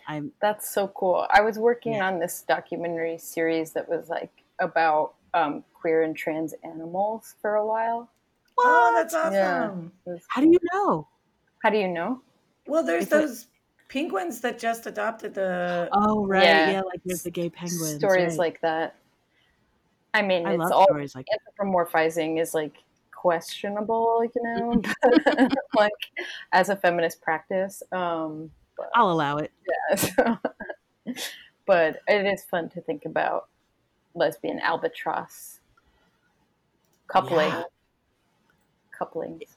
I'm 0.07 0.31
That's 0.41 0.71
so 0.73 0.87
cool. 0.89 1.27
I 1.31 1.41
was 1.41 1.59
working 1.59 1.95
Yeah. 1.95 2.07
on 2.07 2.21
this 2.21 2.43
documentary 2.43 3.19
series 3.19 3.73
that 3.73 3.89
was 3.89 4.09
like 4.09 4.45
about 4.61 5.15
um, 5.35 5.65
queer 5.75 6.03
and 6.03 6.17
trans 6.17 6.53
animals 6.63 7.35
for 7.43 7.57
a 7.57 7.67
while. 7.67 8.09
Oh, 8.63 8.93
that's 8.95 9.15
awesome. 9.15 9.93
It 10.07 10.11
was- 10.11 10.23
how 10.29 10.41
do 10.43 10.49
you 10.49 10.59
know? 10.73 11.09
How 11.63 11.71
do 11.71 11.79
you 11.79 11.89
know? 11.89 12.23
Well, 12.67 12.83
there's 12.83 13.05
It's 13.05 13.13
a- 13.13 13.19
those 13.19 13.47
penguins 13.89 14.41
that 14.43 14.59
just 14.59 14.87
adopted 14.87 15.35
the. 15.35 15.89
Oh 15.93 16.27
right, 16.27 16.45
Yeah. 16.45 16.71
yeah, 16.71 16.81
like 16.83 17.01
there's 17.05 17.23
the 17.23 17.31
gay 17.31 17.51
penguins. 17.51 17.97
Stories 17.97 18.31
right. 18.33 18.39
like 18.39 18.61
that. 18.61 18.97
I 20.15 20.23
mean, 20.23 20.47
I 20.47 20.53
it's 20.55 20.61
love 20.61 20.73
all 20.73 20.85
stories 20.85 21.15
like 21.15 21.27
anthropomorphizing 21.59 22.41
is 22.41 22.55
like 22.55 22.77
questionable, 23.15 24.23
you 24.25 24.43
know, 24.43 24.83
like 25.77 25.93
as 26.53 26.69
a 26.69 26.77
feminist 26.77 27.21
practice. 27.21 27.83
Um, 27.93 28.51
but, 28.77 28.91
I'll 28.95 29.11
allow 29.13 29.37
it. 29.39 29.53
yeah, 29.91 29.95
so- 29.97 30.39
but 31.67 32.01
it 32.09 32.27
is 32.27 32.43
fun 32.45 32.69
to 32.71 32.81
think 32.81 33.05
about 33.05 33.49
lesbian 34.15 34.59
albatross 34.59 35.61
coupling, 37.07 37.49
Yeah. 37.49 37.63
Couplings. 39.01 39.57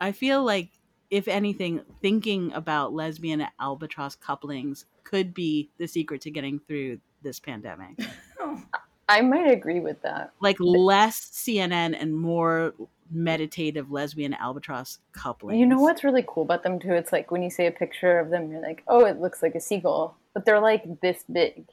I 0.00 0.12
feel 0.12 0.44
like 0.44 0.70
if 1.10 1.28
anything, 1.28 1.82
thinking 2.02 2.52
about 2.52 2.92
lesbian 2.92 3.46
albatross 3.60 4.14
couplings 4.14 4.86
could 5.04 5.32
be 5.32 5.70
the 5.78 5.86
secret 5.86 6.20
to 6.22 6.30
getting 6.30 6.58
through 6.58 6.98
this 7.22 7.40
pandemic. 7.40 7.98
Oh, 8.40 8.62
I 9.08 9.20
might 9.20 9.50
agree 9.50 9.80
with 9.80 10.02
that. 10.02 10.32
Like 10.40 10.56
less 10.58 11.20
CNN 11.20 11.96
and 11.98 12.14
more 12.14 12.74
meditative 13.10 13.92
lesbian 13.92 14.34
albatross 14.34 14.98
couplings. 15.12 15.60
You 15.60 15.66
know 15.66 15.80
what's 15.80 16.02
really 16.02 16.24
cool 16.26 16.42
about 16.42 16.64
them 16.64 16.80
too? 16.80 16.92
It's 16.92 17.12
like 17.12 17.30
when 17.30 17.42
you 17.42 17.50
see 17.50 17.66
a 17.66 17.70
picture 17.70 18.18
of 18.18 18.30
them, 18.30 18.50
you're 18.50 18.60
like, 18.60 18.82
oh, 18.88 19.04
it 19.04 19.20
looks 19.20 19.42
like 19.42 19.54
a 19.54 19.60
seagull, 19.60 20.16
but 20.34 20.44
they're 20.44 20.60
like 20.60 21.00
this 21.00 21.24
big. 21.32 21.66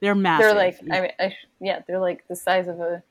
They're 0.00 0.14
massive. 0.14 0.46
They're 0.46 0.54
like, 0.54 0.78
I 0.92 1.00
mean, 1.00 1.10
I 1.18 1.30
sh- 1.30 1.48
yeah, 1.60 1.80
they're 1.88 1.98
like 1.98 2.26
the 2.28 2.36
size 2.36 2.68
of 2.68 2.78
a 2.78 3.02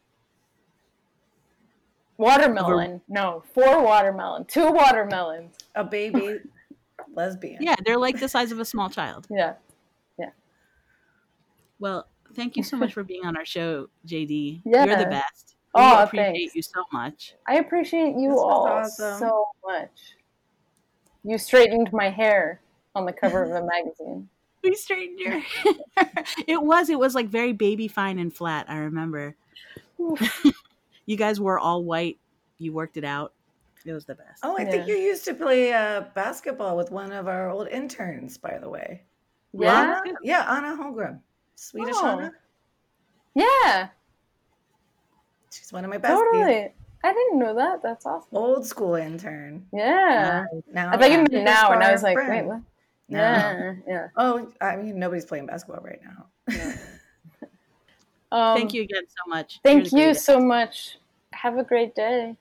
watermelon. 2.17 3.01
No, 3.07 3.43
four 3.53 3.83
watermelon, 3.83 4.45
two 4.45 4.71
watermelons. 4.71 5.55
a 5.75 5.83
baby 5.83 6.39
lesbian. 7.13 7.61
yeah, 7.61 7.75
they're 7.85 7.97
like 7.97 8.19
the 8.19 8.27
size 8.29 8.51
of 8.51 8.59
a 8.59 8.65
small 8.65 8.89
child. 8.89 9.27
Yeah, 9.29 9.53
Yeah. 10.19 10.29
Well, 11.79 12.07
thank 12.35 12.55
you 12.57 12.63
so 12.63 12.77
much 12.77 12.93
for 12.93 13.03
being 13.03 13.25
on 13.25 13.37
our 13.37 13.45
show, 13.45 13.89
JD. 14.07 14.61
Yeah. 14.65 14.85
You're 14.85 14.97
the 14.97 15.05
best. 15.05 15.55
Oh, 15.75 15.79
we 15.81 15.85
Aw, 15.85 16.03
appreciate 16.03 16.33
thanks. 16.33 16.55
you 16.55 16.61
so 16.63 16.83
much. 16.91 17.35
I 17.47 17.55
appreciate 17.57 18.15
you 18.15 18.29
This 18.31 18.39
all 18.39 18.67
awesome. 18.67 19.19
so 19.19 19.47
much. 19.65 20.15
You 21.23 21.37
straightened 21.37 21.91
my 21.93 22.09
hair 22.09 22.61
on 22.95 23.05
the 23.05 23.13
cover 23.13 23.43
of 23.43 23.51
a 23.51 23.61
magazine. 23.67 24.29
We 24.63 24.73
straightened 24.75 25.19
your 25.19 25.39
hair. 25.39 25.73
it 26.47 26.61
was, 26.61 26.89
it 26.89 26.97
was 26.97 27.13
like 27.15 27.27
very 27.27 27.53
baby 27.53 27.87
fine 27.87 28.17
and 28.17 28.33
flat, 28.33 28.65
I 28.69 28.77
remember. 28.77 29.35
You 31.07 31.17
guys 31.17 31.39
were 31.39 31.57
all 31.57 31.83
white. 31.83 32.19
You 32.59 32.71
worked 32.73 32.97
it 32.97 33.03
out. 33.03 33.33
It 33.85 33.93
was 33.93 34.05
the 34.05 34.15
best. 34.15 34.41
Oh, 34.43 34.55
I 34.57 34.65
think 34.65 34.87
you 34.87 34.95
used 34.95 35.23
to 35.25 35.33
play 35.33 35.73
uh, 35.73 36.01
basketball 36.13 36.75
with 36.77 36.91
one 36.91 37.11
of 37.11 37.27
our 37.27 37.49
old 37.49 37.67
interns, 37.69 38.37
by 38.37 38.57
the 38.59 38.69
way. 38.69 39.01
Yeah, 39.53 40.01
Anna? 40.05 40.13
Yeah, 40.21 40.45
Anna 40.47 40.75
Holmgren. 40.81 41.19
Swedish 41.55 41.95
Oh. 41.97 42.07
Anna. 42.19 42.31
yeah, 43.33 43.87
She's 45.51 45.71
one 45.71 45.83
of 45.85 45.89
my 45.89 45.97
best. 45.97 46.13
totally. 46.13 46.73
I 47.03 47.13
didn't 47.13 47.39
know 47.39 47.55
that. 47.55 47.81
That's 47.81 48.05
awesome. 48.05 48.27
Old 48.33 48.65
school 48.65 48.95
intern. 48.95 49.65
Yeah. 49.71 50.45
Now 50.73 50.89
I 50.89 50.97
thought 50.97 51.09
you 51.09 51.17
active 51.19 51.31
meant 51.33 51.45
now, 51.45 51.71
and 51.71 51.81
I 51.83 51.91
was 51.93 52.03
like, 52.03 52.15
friend. 52.17 52.29
wait, 52.31 52.45
what? 52.45 52.61
No. 53.09 53.19
Yeah, 53.19 53.73
yeah. 53.87 54.07
Oh, 54.17 54.51
I 54.59 54.75
mean, 54.75 54.99
nobody's 54.99 55.23
playing 55.25 55.45
basketball 55.45 55.81
right 55.83 56.01
now. 56.03 56.25
Um, 58.31 58.57
Thank 58.57 58.73
you 58.73 58.81
again 58.83 59.03
so 59.07 59.29
much. 59.29 59.59
Thank 59.63 59.75
You're 59.85 59.89
the 59.89 59.97
you 59.97 60.03
greatest. 60.07 60.25
so 60.25 60.39
much. 60.39 60.97
Have 61.33 61.57
a 61.57 61.63
great 61.63 61.95
day. 61.95 62.35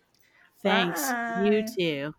Thanks. 0.62 1.08
You 1.44 1.64
too. 1.66 2.14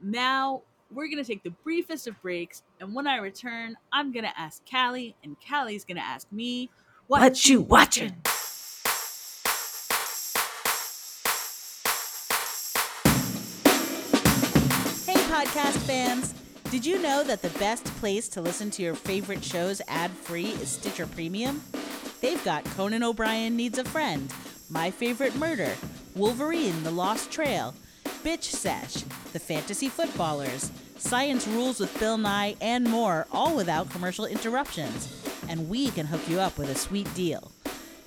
Now 0.00 0.62
we're 0.90 1.08
gonna 1.08 1.24
take 1.24 1.42
the 1.42 1.50
briefest 1.50 2.06
of 2.06 2.20
breaks, 2.22 2.62
and 2.80 2.94
when 2.94 3.06
I 3.06 3.16
return, 3.16 3.76
I'm 3.92 4.12
gonna 4.12 4.32
ask 4.36 4.62
Callie, 4.70 5.16
and 5.24 5.36
Callie's 5.46 5.84
gonna 5.84 6.00
ask 6.00 6.30
me, 6.32 6.70
What 7.06 7.46
you 7.48 7.60
watching? 7.60 8.14
Hey, 15.06 15.20
podcast 15.28 15.76
fans! 15.86 16.34
Did 16.70 16.86
you 16.86 17.00
know 17.02 17.22
that 17.24 17.42
the 17.42 17.50
best 17.58 17.84
place 17.96 18.28
to 18.30 18.40
listen 18.40 18.70
to 18.72 18.82
your 18.82 18.94
favorite 18.94 19.44
shows 19.44 19.82
ad 19.86 20.10
free 20.10 20.46
is 20.46 20.70
Stitcher 20.70 21.06
Premium? 21.06 21.62
They've 22.24 22.42
got 22.42 22.64
Conan 22.64 23.02
O'Brien 23.02 23.54
Needs 23.54 23.76
a 23.76 23.84
Friend, 23.84 24.32
My 24.70 24.90
Favorite 24.90 25.36
Murder, 25.36 25.74
Wolverine 26.16 26.82
The 26.82 26.90
Lost 26.90 27.30
Trail, 27.30 27.74
Bitch 28.24 28.44
Sesh, 28.44 29.02
The 29.34 29.38
Fantasy 29.38 29.90
Footballers, 29.90 30.72
Science 30.96 31.46
Rules 31.46 31.80
with 31.80 32.00
Bill 32.00 32.16
Nye, 32.16 32.56
and 32.62 32.84
more, 32.84 33.26
all 33.30 33.54
without 33.54 33.90
commercial 33.90 34.24
interruptions. 34.24 35.22
And 35.50 35.68
we 35.68 35.90
can 35.90 36.06
hook 36.06 36.26
you 36.26 36.40
up 36.40 36.56
with 36.56 36.70
a 36.70 36.74
sweet 36.74 37.12
deal. 37.14 37.52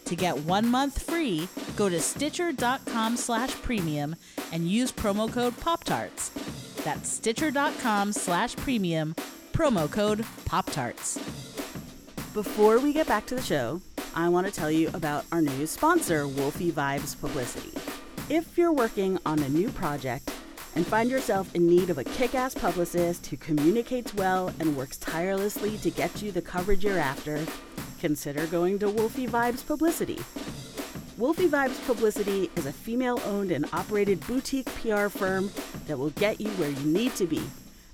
To 0.06 0.16
get 0.16 0.36
one 0.36 0.68
month 0.68 1.00
free, 1.04 1.48
go 1.76 1.88
to 1.88 2.02
stitcher.com 2.02 3.18
slash 3.18 3.52
premium 3.62 4.16
and 4.52 4.68
use 4.68 4.92
promo 4.92 5.32
code 5.32 5.60
Pop-Tarts. 5.60 6.30
That's 6.84 7.08
stitcher.com 7.08 8.14
slash 8.14 8.56
premium, 8.56 9.14
promo 9.54 9.92
code 9.92 10.26
Pop-Tarts. 10.46 11.20
Before 12.34 12.80
we 12.80 12.94
get 12.94 13.08
back 13.08 13.28
to 13.28 13.36
the 13.36 13.42
show, 13.44 13.82
I 14.18 14.30
want 14.30 14.48
to 14.48 14.52
tell 14.52 14.72
you 14.72 14.90
about 14.96 15.26
our 15.32 15.44
new 15.44 15.68
sponsor, 15.68 16.28
Wolfie 16.28 16.72
Vibes 16.72 17.22
Publicity. 17.22 17.72
If 18.30 18.58
you're 18.58 18.74
working 18.74 19.20
on 19.28 19.38
a 19.38 19.50
new 19.50 19.70
project 19.70 20.32
and 20.74 20.88
find 20.88 21.12
yourself 21.12 21.54
in 21.54 21.68
need 21.68 21.92
of 21.92 22.00
a 22.00 22.04
kick 22.04 22.34
ass 22.34 22.56
publicist 22.56 23.28
who 23.28 23.38
communicates 23.38 24.16
well 24.16 24.52
and 24.60 24.76
works 24.76 24.98
tirelessly 24.98 25.78
to 25.78 25.92
get 25.92 26.24
you 26.24 26.32
the 26.32 26.42
coverage 26.42 26.84
you're 26.84 26.98
after, 26.98 27.46
consider 28.00 28.48
going 28.48 28.80
to 28.80 28.90
Wolfie 28.90 29.28
Vibes 29.28 29.64
Publicity. 29.64 30.18
Wolfie 31.20 31.48
Vibes 31.48 31.86
Publicity 31.86 32.50
is 32.56 32.66
a 32.66 32.74
female 32.74 33.22
owned 33.24 33.52
and 33.52 33.68
operated 33.72 34.26
boutique 34.26 34.66
PR 34.82 35.10
firm 35.10 35.52
that 35.86 36.00
will 36.00 36.10
get 36.10 36.42
you 36.42 36.50
where 36.54 36.72
you 36.72 36.86
need 36.88 37.14
to 37.18 37.28
be, 37.28 37.44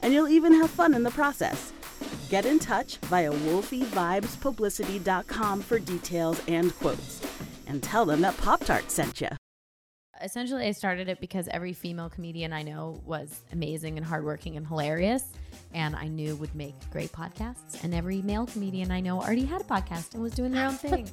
and 0.01 0.13
you'll 0.13 0.29
even 0.29 0.53
have 0.53 0.69
fun 0.69 0.93
in 0.93 1.03
the 1.03 1.11
process. 1.11 1.72
Get 2.33 2.47
in 2.47 2.57
touch 2.57 2.97
via 2.97 3.31
wolfievibespublicity.com 3.31 5.61
for 5.61 5.77
details 5.77 6.41
and 6.47 6.75
quotes, 6.79 7.21
and 7.67 7.83
tell 7.83 8.05
them 8.05 8.21
that 8.21 8.35
Pop 8.37 8.65
Tart 8.65 8.89
sent 8.89 9.21
you. 9.21 9.27
essentially 10.19 10.65
I 10.65 10.71
started 10.71 11.09
it 11.09 11.21
because 11.21 11.47
every 11.49 11.73
female 11.73 12.09
comedian 12.09 12.51
I 12.51 12.63
know 12.63 12.99
was 13.05 13.41
amazing 13.51 13.97
and 13.97 14.05
hardworking 14.05 14.57
and 14.57 14.65
hilarious 14.65 15.25
and 15.75 15.95
I 15.95 16.07
knew 16.07 16.35
would 16.37 16.55
make 16.55 16.73
great 16.89 17.11
podcasts 17.11 17.83
and 17.83 17.93
every 17.93 18.23
male 18.23 18.47
comedian 18.47 18.89
I 18.89 18.99
know 18.99 19.21
already 19.21 19.45
had 19.45 19.61
a 19.61 19.65
podcast 19.65 20.15
and 20.15 20.23
was 20.23 20.33
doing 20.33 20.53
their 20.53 20.65
own 20.65 20.73
thing. 20.73 21.07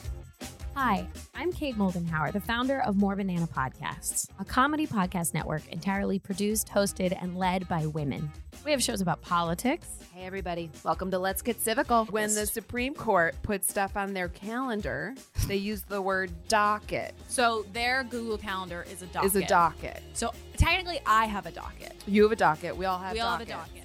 Hi, 0.74 1.06
I'm 1.36 1.52
Kate 1.52 1.78
Moldenhauer, 1.78 2.32
the 2.32 2.40
founder 2.40 2.80
of 2.80 2.96
More 2.96 3.14
Banana 3.14 3.46
Podcasts, 3.46 4.28
a 4.40 4.44
comedy 4.44 4.88
podcast 4.88 5.34
network 5.34 5.68
entirely 5.68 6.18
produced, 6.18 6.68
hosted, 6.68 7.16
and 7.22 7.38
led 7.38 7.68
by 7.68 7.86
women. 7.86 8.32
We 8.68 8.72
have 8.72 8.82
shows 8.82 9.00
about 9.00 9.22
politics, 9.22 9.88
Hey, 10.12 10.26
everybody. 10.26 10.68
Welcome 10.84 11.10
to 11.12 11.18
Let's 11.18 11.40
Get 11.40 11.58
Civical. 11.58 12.06
When 12.10 12.34
the 12.34 12.44
Supreme 12.44 12.92
Court 12.92 13.34
puts 13.42 13.66
stuff 13.66 13.96
on 13.96 14.12
their 14.12 14.28
calendar, 14.28 15.14
they 15.46 15.56
use 15.56 15.84
the 15.84 16.02
word 16.02 16.30
docket. 16.48 17.14
So 17.28 17.64
their 17.72 18.04
Google 18.04 18.36
Calendar 18.36 18.84
is 18.92 19.00
a 19.00 19.06
docket. 19.06 19.26
Is 19.26 19.36
a 19.36 19.46
docket. 19.46 20.02
So 20.12 20.34
technically, 20.58 21.00
I 21.06 21.24
have 21.24 21.46
a 21.46 21.50
docket. 21.50 21.94
You 22.06 22.24
have 22.24 22.32
a 22.32 22.36
docket. 22.36 22.76
We 22.76 22.84
all 22.84 22.98
have 22.98 23.14
we 23.14 23.20
all 23.20 23.30
have 23.30 23.40
a 23.40 23.46
docket. 23.46 23.84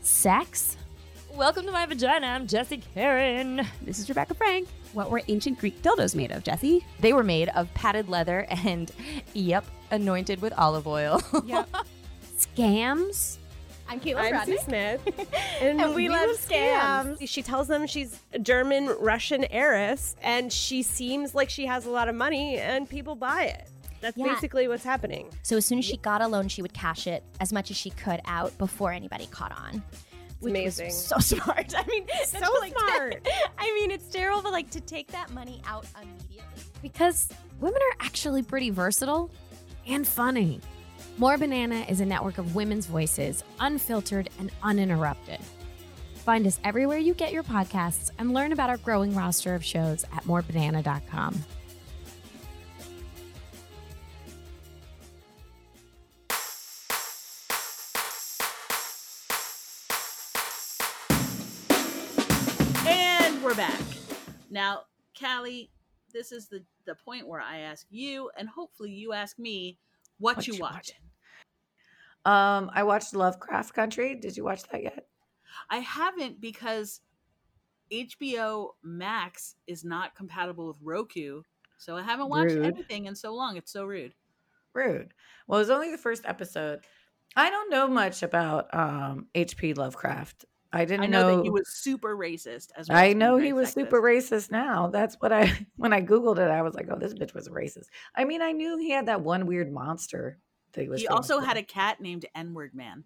sex, 0.00 0.78
Welcome 1.36 1.64
to 1.66 1.70
my 1.70 1.86
vagina. 1.86 2.26
I'm 2.26 2.48
Jesse 2.48 2.78
Karen. 2.92 3.64
This 3.82 4.00
is 4.00 4.08
Rebecca 4.08 4.34
Frank. 4.34 4.66
What 4.94 5.12
were 5.12 5.22
ancient 5.28 5.60
Greek 5.60 5.80
dildos 5.80 6.16
made 6.16 6.32
of, 6.32 6.42
Jesse? 6.42 6.84
They 6.98 7.12
were 7.12 7.22
made 7.22 7.50
of 7.50 7.72
padded 7.74 8.08
leather 8.08 8.46
and, 8.48 8.90
yep, 9.32 9.64
anointed 9.92 10.42
with 10.42 10.52
olive 10.54 10.88
oil. 10.88 11.22
Yep. 11.44 11.68
Scams, 12.36 13.38
I'm 13.88 14.00
Caitlin 14.00 14.32
I'm. 14.32 14.46
Sue 14.46 14.58
Smith. 14.58 15.00
And, 15.60 15.80
And 15.80 15.90
we, 15.90 16.04
we 16.04 16.08
love 16.08 16.28
love 16.28 16.36
scams. 16.38 17.18
scams. 17.18 17.28
She 17.28 17.42
tells 17.42 17.68
them 17.68 17.86
she's 17.86 18.18
a 18.32 18.38
German 18.38 18.88
Russian 18.98 19.44
heiress 19.50 20.16
and 20.22 20.52
she 20.52 20.82
seems 20.82 21.34
like 21.34 21.48
she 21.50 21.66
has 21.66 21.86
a 21.86 21.90
lot 21.90 22.08
of 22.08 22.14
money 22.14 22.58
and 22.58 22.88
people 22.88 23.14
buy 23.14 23.44
it. 23.44 23.68
That's 24.00 24.16
Yeah. 24.16 24.26
basically 24.34 24.68
what's 24.68 24.84
happening. 24.84 25.30
So 25.42 25.56
as 25.56 25.64
soon 25.64 25.78
as 25.78 25.84
she 25.84 25.96
got 25.98 26.20
a 26.22 26.28
loan, 26.28 26.48
she 26.48 26.60
would 26.60 26.72
cash 26.74 27.06
it 27.06 27.22
as 27.40 27.52
much 27.52 27.70
as 27.70 27.76
she 27.76 27.90
could 27.90 28.20
out 28.26 28.56
before 28.58 28.92
anybody 28.92 29.26
caught 29.26 29.52
on. 29.52 29.82
Which 30.40 30.50
amazing. 30.50 30.86
Was 30.86 31.06
so 31.06 31.18
smart. 31.20 31.72
I 31.76 31.86
mean, 31.86 32.06
So 32.26 32.38
like, 32.60 32.72
smart. 32.76 33.26
I 33.58 33.72
mean, 33.74 33.90
it's 33.90 34.08
terrible, 34.08 34.42
but 34.42 34.52
like 34.52 34.70
to 34.70 34.80
take 34.80 35.08
that 35.12 35.30
money 35.32 35.62
out 35.66 35.86
immediately. 36.02 36.42
Because 36.82 37.28
women 37.60 37.80
are 37.80 38.04
actually 38.04 38.42
pretty 38.42 38.70
versatile 38.70 39.30
and 39.86 40.06
funny. 40.06 40.60
More 41.16 41.38
Banana 41.38 41.86
is 41.88 42.00
a 42.00 42.04
network 42.04 42.38
of 42.38 42.56
women's 42.56 42.86
voices, 42.86 43.44
unfiltered 43.60 44.28
and 44.40 44.50
uninterrupted. 44.64 45.38
Find 46.16 46.44
us 46.44 46.58
everywhere 46.64 46.98
you 46.98 47.14
get 47.14 47.32
your 47.32 47.44
podcasts 47.44 48.10
and 48.18 48.34
learn 48.34 48.50
about 48.50 48.68
our 48.68 48.78
growing 48.78 49.14
roster 49.14 49.54
of 49.54 49.64
shows 49.64 50.04
at 50.12 50.24
morebanana.com. 50.24 51.44
And 62.86 63.40
we're 63.40 63.54
back. 63.54 63.80
Now, 64.50 64.80
Callie, 65.16 65.70
this 66.12 66.32
is 66.32 66.48
the 66.48 66.64
the 66.86 66.96
point 66.96 67.28
where 67.28 67.40
I 67.40 67.60
ask 67.60 67.86
you, 67.88 68.30
and 68.36 68.48
hopefully 68.48 68.90
you 68.90 69.12
ask 69.12 69.38
me, 69.38 69.78
what, 70.18 70.36
What 70.36 70.46
you 70.46 70.54
you 70.54 70.60
watching. 70.60 70.96
Um, 72.24 72.70
I 72.72 72.82
watched 72.84 73.14
Lovecraft 73.14 73.74
Country. 73.74 74.14
Did 74.14 74.36
you 74.36 74.44
watch 74.44 74.62
that 74.70 74.82
yet? 74.82 75.06
I 75.70 75.78
haven't 75.78 76.40
because 76.40 77.00
HBO 77.92 78.70
Max 78.82 79.56
is 79.66 79.84
not 79.84 80.14
compatible 80.14 80.68
with 80.68 80.78
Roku, 80.82 81.42
so 81.78 81.96
I 81.96 82.02
haven't 82.02 82.30
watched 82.30 82.54
Rude. 82.54 82.64
anything 82.64 83.06
in 83.06 83.14
so 83.14 83.34
long. 83.34 83.56
It's 83.56 83.70
so 83.72 83.84
rude. 83.84 84.14
Rude. 84.72 85.12
Well, 85.46 85.58
it 85.58 85.62
was 85.62 85.70
only 85.70 85.90
the 85.90 85.98
first 85.98 86.24
episode. 86.26 86.80
I 87.36 87.50
don't 87.50 87.70
know 87.70 87.86
much 87.88 88.22
about 88.22 88.72
um 88.74 89.26
H.P. 89.34 89.74
Lovecraft. 89.74 90.46
I 90.74 90.84
didn't 90.84 91.04
I 91.04 91.06
know, 91.06 91.36
that 91.36 91.44
he 91.44 91.50
was 91.50 91.68
super 91.68 92.16
racist. 92.16 92.70
As 92.76 92.88
well 92.88 92.98
I 92.98 93.12
know 93.12 93.36
he 93.36 93.52
was 93.52 93.68
sexist. 93.70 93.74
super 93.74 94.02
racist 94.02 94.50
now. 94.50 94.88
That's 94.88 95.14
what 95.20 95.32
I 95.32 95.66
when 95.76 95.92
I 95.92 96.02
googled 96.02 96.38
it, 96.38 96.50
I 96.50 96.62
was 96.62 96.74
like, 96.74 96.88
"Oh, 96.90 96.98
this 96.98 97.14
bitch 97.14 97.32
was 97.32 97.48
racist." 97.48 97.86
I 98.16 98.24
mean, 98.24 98.42
I 98.42 98.50
knew 98.50 98.76
he 98.76 98.90
had 98.90 99.06
that 99.06 99.20
one 99.20 99.46
weird 99.46 99.72
monster 99.72 100.38
that 100.72 100.82
he 100.82 100.88
was. 100.88 101.00
He 101.00 101.06
also 101.06 101.38
for. 101.38 101.46
had 101.46 101.56
a 101.56 101.62
cat 101.62 102.00
named 102.00 102.26
N 102.34 102.54
Word 102.54 102.74
Man. 102.74 103.04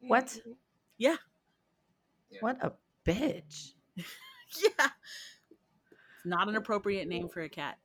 what? 0.00 0.38
Yeah. 0.96 1.16
What 2.40 2.58
a 2.62 2.72
bitch! 3.04 3.72
Yeah. 4.62 4.86
It's 5.90 6.24
not 6.24 6.48
an 6.48 6.54
appropriate 6.54 7.08
name 7.08 7.28
for 7.28 7.42
a 7.42 7.48
cat 7.48 7.78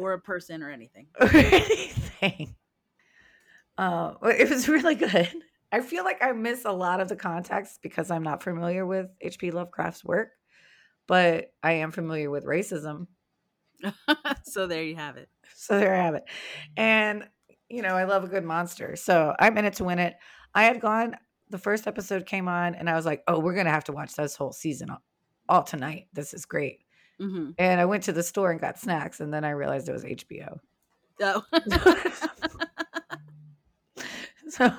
or 0.00 0.12
a 0.14 0.20
person 0.20 0.62
or 0.64 0.70
anything. 0.70 1.06
anything. 1.20 2.56
Uh, 3.78 4.14
it 4.24 4.50
was 4.50 4.68
really 4.68 4.96
good. 4.96 5.30
I 5.70 5.80
feel 5.80 6.04
like 6.04 6.22
I 6.22 6.32
miss 6.32 6.64
a 6.64 6.72
lot 6.72 7.00
of 7.00 7.08
the 7.08 7.16
context 7.16 7.80
because 7.82 8.10
I'm 8.10 8.22
not 8.22 8.42
familiar 8.42 8.86
with 8.86 9.08
H.P. 9.20 9.50
Lovecraft's 9.50 10.04
work, 10.04 10.30
but 11.06 11.52
I 11.62 11.72
am 11.72 11.92
familiar 11.92 12.30
with 12.30 12.44
racism. 12.44 13.06
so 14.44 14.66
there 14.66 14.82
you 14.82 14.96
have 14.96 15.16
it. 15.16 15.28
So 15.54 15.78
there 15.78 15.94
I 15.94 16.04
have 16.04 16.14
it. 16.14 16.24
And, 16.76 17.28
you 17.68 17.82
know, 17.82 17.94
I 17.96 18.04
love 18.04 18.24
a 18.24 18.28
good 18.28 18.44
monster. 18.44 18.96
So 18.96 19.34
I'm 19.38 19.58
in 19.58 19.66
it 19.66 19.74
to 19.74 19.84
win 19.84 19.98
it. 19.98 20.14
I 20.54 20.64
had 20.64 20.80
gone, 20.80 21.16
the 21.50 21.58
first 21.58 21.86
episode 21.86 22.24
came 22.24 22.48
on, 22.48 22.74
and 22.74 22.88
I 22.88 22.94
was 22.94 23.04
like, 23.04 23.22
oh, 23.28 23.38
we're 23.38 23.54
going 23.54 23.66
to 23.66 23.72
have 23.72 23.84
to 23.84 23.92
watch 23.92 24.14
this 24.14 24.36
whole 24.36 24.52
season 24.52 24.90
all, 24.90 25.02
all 25.48 25.62
tonight. 25.62 26.06
This 26.14 26.32
is 26.32 26.46
great. 26.46 26.80
Mm-hmm. 27.20 27.50
And 27.58 27.80
I 27.80 27.84
went 27.84 28.04
to 28.04 28.12
the 28.12 28.22
store 28.22 28.50
and 28.50 28.60
got 28.60 28.78
snacks, 28.78 29.20
and 29.20 29.32
then 29.32 29.44
I 29.44 29.50
realized 29.50 29.88
it 29.88 29.92
was 29.92 30.04
HBO. 30.04 30.58
Oh. 31.20 31.42
so 34.48 34.72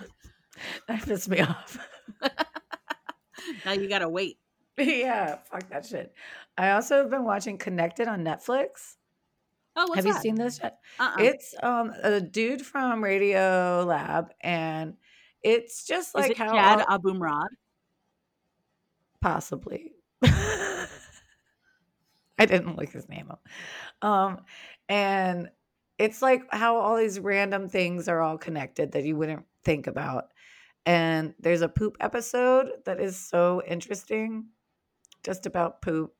that 0.87 1.03
pissed 1.03 1.29
me 1.29 1.39
off. 1.41 1.77
now 3.65 3.71
you 3.73 3.87
gotta 3.87 4.09
wait. 4.09 4.37
yeah, 4.77 5.37
fuck 5.51 5.69
that 5.69 5.85
shit. 5.85 6.13
I 6.57 6.71
also 6.71 6.97
have 6.97 7.09
been 7.09 7.25
watching 7.25 7.57
Connected 7.57 8.07
on 8.07 8.23
Netflix. 8.23 8.95
Oh, 9.75 9.85
what's 9.87 9.97
have 9.97 10.05
you 10.05 10.13
seen 10.19 10.35
this 10.35 10.59
yet? 10.61 10.79
Uh-uh. 10.99 11.15
It's 11.19 11.55
um 11.61 11.93
a 12.03 12.19
dude 12.19 12.61
from 12.61 13.03
Radio 13.03 13.85
Lab, 13.87 14.31
and 14.41 14.95
it's 15.43 15.85
just 15.85 16.15
like 16.15 16.25
Is 16.25 16.31
it 16.31 16.37
how 16.37 16.53
Jad 16.53 16.85
all- 16.87 16.99
Abumrad? 16.99 17.47
possibly. 19.21 19.93
I 22.39 22.45
didn't 22.45 22.77
look 22.77 22.89
his 22.89 23.09
name 23.09 23.29
up. 23.29 23.45
Um, 24.01 24.39
and 24.87 25.49
it's 25.97 26.21
like 26.21 26.43
how 26.51 26.77
all 26.77 26.95
these 26.95 27.19
random 27.19 27.67
things 27.67 28.07
are 28.07 28.21
all 28.21 28.37
connected 28.37 28.93
that 28.93 29.03
you 29.03 29.17
wouldn't 29.17 29.43
think 29.65 29.87
about. 29.87 30.29
And 30.89 31.35
there's 31.39 31.61
a 31.61 31.69
poop 31.69 31.97
episode 31.99 32.83
that 32.85 32.99
is 32.99 33.17
so 33.17 33.61
interesting, 33.67 34.49
just 35.23 35.45
about 35.45 35.81
poop, 35.81 36.13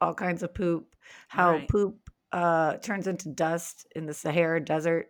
all 0.00 0.14
kinds 0.14 0.42
of 0.42 0.54
poop, 0.54 0.96
how 1.28 1.60
Right. 1.60 1.70
poop 1.70 2.10
uh, 2.32 2.78
turns 2.78 3.06
into 3.06 3.30
dust 3.30 3.86
in 3.96 4.06
the 4.06 4.14
Sahara 4.14 4.60
Desert, 4.64 5.08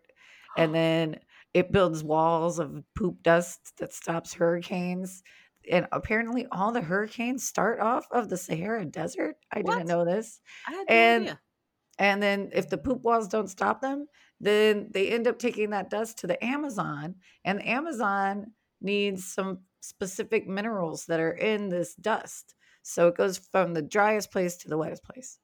and 0.57 0.75
then 0.75 1.21
it 1.55 1.73
builds 1.73 2.05
walls 2.05 2.59
of 2.59 2.85
poop 2.97 3.23
dust 3.23 3.75
that 3.79 3.93
stops 3.93 4.35
hurricanes. 4.35 5.23
And 5.71 5.89
apparently, 5.93 6.47
all 6.53 6.73
the 6.73 6.83
hurricanes 6.83 7.45
start 7.49 7.81
off 7.81 8.07
of 8.13 8.29
the 8.29 8.37
Sahara 8.37 8.85
Desert. 8.87 9.37
I 9.53 9.63
What? 9.63 9.77
didn't 9.77 9.87
know 9.89 10.05
this. 10.05 10.41
I 10.67 10.73
had 10.73 10.89
no 10.91 10.99
and 10.99 11.03
idea. 11.03 11.41
and 11.99 12.23
then 12.23 12.51
if 12.53 12.69
the 12.69 12.79
poop 12.79 13.03
walls 13.03 13.29
don't 13.29 13.49
stop 13.49 13.81
them, 13.81 14.09
then 14.41 14.91
they 14.93 15.09
end 15.11 15.27
up 15.27 15.39
taking 15.39 15.71
that 15.71 15.91
dust 15.91 16.19
to 16.19 16.27
the 16.27 16.43
Amazon, 16.45 17.17
and 17.45 17.61
the 17.61 17.69
Amazon 17.69 18.53
needs 18.81 19.25
some 19.25 19.61
specific 19.81 20.47
minerals 20.47 21.07
that 21.07 21.21
are 21.21 21.33
in 21.33 21.69
this 21.69 21.95
dust. 21.95 22.55
So 22.83 23.09
it 23.09 23.17
goes 23.17 23.39
from 23.39 23.75
the 23.75 23.83
driest 23.83 24.31
place 24.31 24.57
to 24.59 24.69
the 24.69 24.79
wettest 24.79 25.03
place. 25.03 25.39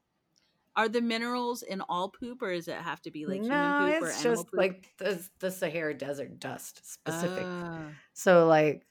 Are 0.75 0.89
the 0.89 1.01
minerals 1.01 1.61
in 1.61 1.81
all 1.81 2.09
poop, 2.09 2.41
or 2.41 2.53
does 2.53 2.67
it 2.67 2.77
have 2.77 3.01
to 3.03 3.11
be 3.11 3.25
like 3.25 3.41
no, 3.41 3.47
human 3.47 3.93
poop 3.93 4.03
or 4.03 4.07
it's 4.07 4.25
animal 4.25 4.35
just 4.35 4.51
poop? 4.51 4.57
like 4.57 4.87
the, 4.97 5.29
the 5.39 5.51
Sahara 5.51 5.93
Desert 5.93 6.39
dust 6.39 6.81
specific. 6.91 7.43
Ah. 7.45 7.89
So 8.13 8.47
like, 8.47 8.85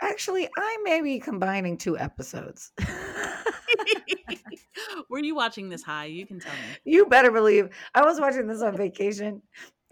actually, 0.00 0.48
I 0.56 0.78
may 0.82 1.02
be 1.02 1.18
combining 1.18 1.76
two 1.76 1.98
episodes. 1.98 2.72
Were 5.10 5.18
you 5.18 5.34
watching 5.34 5.68
this 5.68 5.82
high? 5.82 6.06
You 6.06 6.26
can 6.26 6.40
tell 6.40 6.52
me. 6.52 6.58
you 6.84 7.06
better 7.06 7.30
believe 7.30 7.68
I 7.94 8.02
was 8.02 8.20
watching 8.20 8.46
this 8.46 8.62
on 8.62 8.76
vacation. 8.76 9.42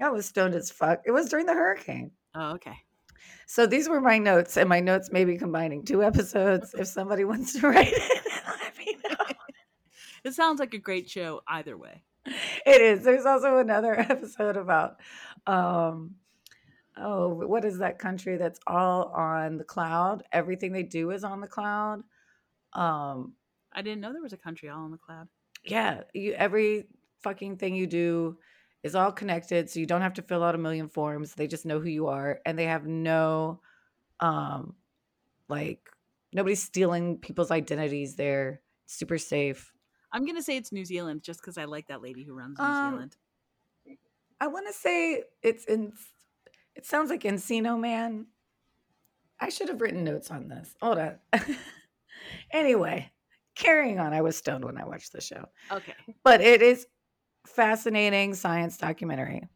I 0.01 0.09
was 0.09 0.27
stoned 0.27 0.55
as 0.55 0.71
fuck. 0.71 1.03
It 1.05 1.11
was 1.11 1.29
during 1.29 1.47
the 1.47 1.53
hurricane. 1.53 2.11
Oh, 2.35 2.53
okay. 2.53 2.77
So 3.51 3.67
these 3.67 3.89
were 3.89 4.01
my 4.01 4.17
notes, 4.17 4.57
and 4.57 4.69
my 4.69 4.79
notes 4.79 5.11
may 5.11 5.25
be 5.25 5.37
combining 5.37 5.85
two 5.85 6.05
episodes. 6.05 6.73
If 6.73 6.87
somebody 6.87 7.25
wants 7.31 7.59
to 7.59 7.67
write 7.67 7.93
it, 7.93 8.23
let 8.47 8.79
me 8.79 8.97
know. 9.03 9.17
It 10.25 10.35
sounds 10.35 10.61
like 10.61 10.73
a 10.73 10.79
great 10.79 11.11
show 11.11 11.41
either 11.49 11.77
way. 11.77 12.05
It 12.27 12.81
is. 12.81 13.03
There's 13.03 13.27
also 13.27 13.57
another 13.57 13.99
episode 14.09 14.57
about, 14.57 15.01
um, 15.49 16.15
oh, 16.97 17.29
what 17.29 17.65
is 17.65 17.79
that 17.79 17.99
country 17.99 18.37
that's 18.37 18.61
all 18.69 19.07
on 19.07 19.57
the 19.57 19.65
cloud? 19.65 20.23
Everything 20.31 20.71
they 20.71 20.85
do 20.85 21.11
is 21.11 21.25
on 21.25 21.41
the 21.41 21.49
cloud. 21.49 22.05
Um, 22.75 23.33
I 23.73 23.83
didn't 23.83 24.01
know 24.01 24.13
there 24.13 24.23
was 24.23 24.33
a 24.33 24.37
country 24.37 24.69
all 24.69 24.85
in 24.85 24.93
the 24.93 24.99
cloud. 24.99 25.27
yeah, 25.65 26.03
you 26.15 26.35
every 26.35 26.87
fucking 27.23 27.57
thing 27.57 27.75
you 27.75 27.89
do 27.89 28.39
is 28.83 28.95
all 28.95 29.13
connected, 29.13 29.69
so 29.71 29.79
you 29.81 29.87
don't 29.87 30.01
have 30.01 30.15
to 30.15 30.23
fill 30.23 30.43
out 30.43 30.55
a 30.55 30.59
million 30.59 30.89
forms. 30.89 31.35
They 31.35 31.47
just 31.47 31.67
know 31.67 31.81
who 31.81 31.89
you 31.89 32.07
are, 32.09 32.41
and 32.47 32.59
they 32.59 32.65
have 32.65 32.87
no, 32.87 33.61
um, 34.21 34.75
like 35.49 35.89
nobody's 36.33 36.63
stealing 36.63 37.19
people's 37.19 37.51
identities 37.51 38.17
there. 38.17 38.61
It's 38.85 38.95
super 38.97 39.19
safe. 39.19 39.73
I'm 40.13 40.25
gonna 40.27 40.43
say 40.43 40.57
it's 40.57 40.73
New 40.73 40.85
Zealand 40.85 41.23
just 41.23 41.41
because 41.41 41.59
I 41.59 41.65
like 41.67 41.89
that 41.89 42.03
lady 42.03 42.25
who 42.25 42.35
runs 42.35 42.59
New 42.59 42.65
Um, 42.65 42.91
Zealand. 42.93 43.17
I 44.41 44.47
want 44.47 44.67
to 44.67 44.73
say 44.73 45.25
it's 45.43 45.65
in. 45.67 45.93
It 46.75 46.87
sounds 46.87 47.11
like 47.11 47.23
Encino 47.25 47.79
Man. 47.79 48.27
I 49.39 49.49
should 49.51 49.69
have 49.69 49.81
written 49.81 50.05
notes 50.05 50.31
on 50.31 50.49
this. 50.49 50.75
Hold 50.81 50.99
on. 50.99 51.19
anyway, 52.53 53.11
carrying 53.55 53.99
on. 53.99 54.13
I 54.13 54.21
was 54.23 54.37
stoned 54.37 54.65
when 54.65 54.79
I 54.79 54.85
watched 54.85 55.13
the 55.13 55.21
show, 55.21 55.47
Okay. 55.71 55.95
but 56.25 56.41
it 56.41 56.63
is 56.63 56.87
fascinating 57.47 58.35
science 58.35 58.77
documentary. 58.77 59.49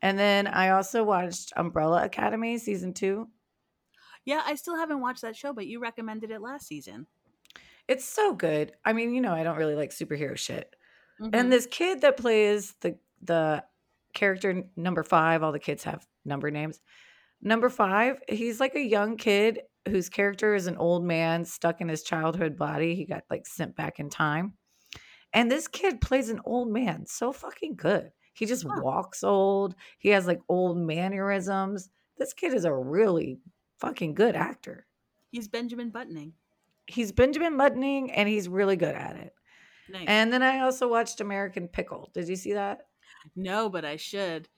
And 0.00 0.18
then 0.18 0.46
I 0.46 0.70
also 0.70 1.04
watched 1.04 1.52
Umbrella 1.56 2.04
Academy 2.04 2.58
season 2.58 2.92
two. 2.92 3.28
Yeah, 4.24 4.42
I 4.44 4.54
still 4.54 4.76
haven't 4.76 5.00
watched 5.00 5.22
that 5.22 5.36
show, 5.36 5.52
but 5.52 5.66
you 5.66 5.80
recommended 5.80 6.30
it 6.30 6.40
last 6.40 6.66
season. 6.66 7.06
It's 7.88 8.04
so 8.04 8.34
good. 8.34 8.72
I 8.84 8.92
mean, 8.92 9.14
you 9.14 9.20
know, 9.20 9.32
I 9.32 9.42
don't 9.42 9.56
really 9.58 9.74
like 9.74 9.90
superhero 9.90 10.36
shit. 10.36 10.74
Mhm. 11.20 11.30
And 11.32 11.52
this 11.52 11.66
kid 11.66 12.00
that 12.02 12.16
plays 12.16 12.74
the 12.80 12.98
the 13.20 13.64
character 14.14 14.64
number 14.76 15.02
five, 15.02 15.42
all 15.42 15.52
the 15.52 15.58
kids 15.58 15.84
have 15.84 16.06
number 16.24 16.50
names. 16.50 16.80
Number 17.40 17.68
five, 17.70 18.20
he's 18.28 18.60
like 18.60 18.74
a 18.74 18.80
young 18.80 19.16
kid 19.16 19.62
whose 19.88 20.08
character 20.08 20.54
is 20.54 20.66
an 20.68 20.76
old 20.76 21.04
man 21.04 21.44
stuck 21.44 21.80
in 21.80 21.88
his 21.88 22.02
childhood 22.02 22.56
body. 22.56 22.94
He 22.94 23.04
got 23.04 23.24
like 23.30 23.46
sent 23.46 23.76
back 23.76 23.98
in 24.00 24.10
time. 24.10 24.56
And 25.32 25.50
this 25.50 25.68
kid 25.68 26.00
plays 26.00 26.28
an 26.28 26.40
old 26.44 26.70
man 26.70 27.06
so 27.06 27.32
fucking 27.32 27.76
good. 27.76 28.10
He 28.34 28.46
just 28.46 28.64
walks 28.64 29.22
old. 29.22 29.74
He 29.98 30.10
has 30.10 30.26
like 30.26 30.40
old 30.48 30.78
mannerisms. 30.78 31.90
This 32.18 32.32
kid 32.32 32.54
is 32.54 32.64
a 32.64 32.72
really 32.72 33.40
fucking 33.78 34.14
good 34.14 34.36
actor. 34.36 34.86
He's 35.30 35.48
Benjamin 35.48 35.90
Buttoning. 35.90 36.32
He's 36.86 37.12
Benjamin 37.12 37.56
Buttoning 37.56 38.10
and 38.12 38.28
he's 38.28 38.48
really 38.48 38.76
good 38.76 38.94
at 38.94 39.16
it. 39.16 39.34
Nice. 39.90 40.04
And 40.06 40.32
then 40.32 40.42
I 40.42 40.60
also 40.60 40.88
watched 40.88 41.20
American 41.20 41.68
Pickle. 41.68 42.10
Did 42.14 42.28
you 42.28 42.36
see 42.36 42.54
that? 42.54 42.86
no, 43.36 43.68
but 43.68 43.84
I 43.84 43.96
should 43.96 44.48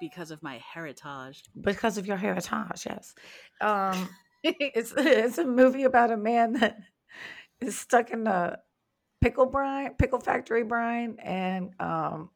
because 0.00 0.30
of 0.30 0.42
my 0.42 0.58
heritage. 0.58 1.44
Because 1.60 1.98
of 1.98 2.06
your 2.06 2.16
heritage, 2.16 2.86
yes. 2.86 3.14
Um, 3.60 4.08
it's 4.42 4.94
it's 4.96 5.36
a 5.36 5.44
movie 5.44 5.84
about 5.84 6.10
a 6.10 6.16
man 6.16 6.54
that 6.54 6.78
is 7.60 7.78
stuck 7.78 8.10
in 8.10 8.26
a 8.26 8.58
pickle 9.20 9.46
brine, 9.46 9.94
pickle 9.94 10.20
factory 10.20 10.64
brine, 10.64 11.16
and 11.22 11.72
um, 11.80 12.30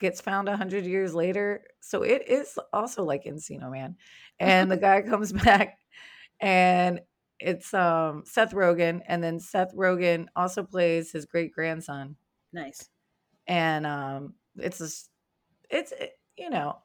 gets 0.00 0.20
found 0.20 0.48
a 0.48 0.56
hundred 0.56 0.84
years 0.84 1.14
later. 1.14 1.64
So 1.80 2.02
it 2.02 2.28
is 2.28 2.58
also 2.72 3.04
like 3.04 3.24
Encino 3.24 3.70
Man, 3.70 3.96
and 4.38 4.70
the 4.70 4.76
guy 4.88 5.02
comes 5.02 5.32
back, 5.44 5.78
and 6.40 7.00
it's 7.38 7.72
um 7.74 8.24
Seth 8.26 8.52
Rogen, 8.52 9.00
and 9.06 9.22
then 9.22 9.40
Seth 9.40 9.74
Rogen 9.74 10.26
also 10.36 10.62
plays 10.62 11.12
his 11.12 11.26
great 11.26 11.52
grandson, 11.52 12.16
Nice. 12.52 12.88
and 13.46 13.86
um 13.86 14.34
it's 14.56 14.80
a, 14.80 14.88
it's 15.70 15.92
it- 15.92 16.18
you 16.36 16.48
know 16.50 16.78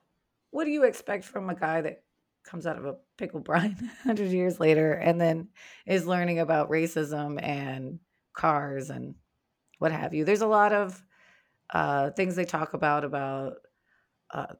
what 0.51 0.65
do 0.65 0.71
you 0.71 0.83
expect 0.83 1.23
from 1.23 1.49
a 1.49 1.55
guy 1.55 1.81
that 1.81 2.03
comes 2.43 2.65
out 2.67 2.77
of 2.77 2.85
a 2.85 2.97
pickle 3.17 3.39
brine 3.39 3.75
100 3.79 4.31
years 4.31 4.59
later 4.59 4.93
and 4.93 5.19
then 5.19 5.47
is 5.85 6.05
learning 6.05 6.39
about 6.39 6.69
racism 6.69 7.41
and 7.41 7.99
cars 8.33 8.89
and 8.89 9.15
what 9.79 9.91
have 9.91 10.13
you. 10.13 10.23
There's 10.25 10.41
a 10.41 10.47
lot 10.47 10.73
of 10.73 11.01
uh 11.71 12.11
things 12.11 12.35
they 12.35 12.45
talk 12.45 12.73
about 12.73 13.03
about 13.03 13.53
uh 14.31 14.53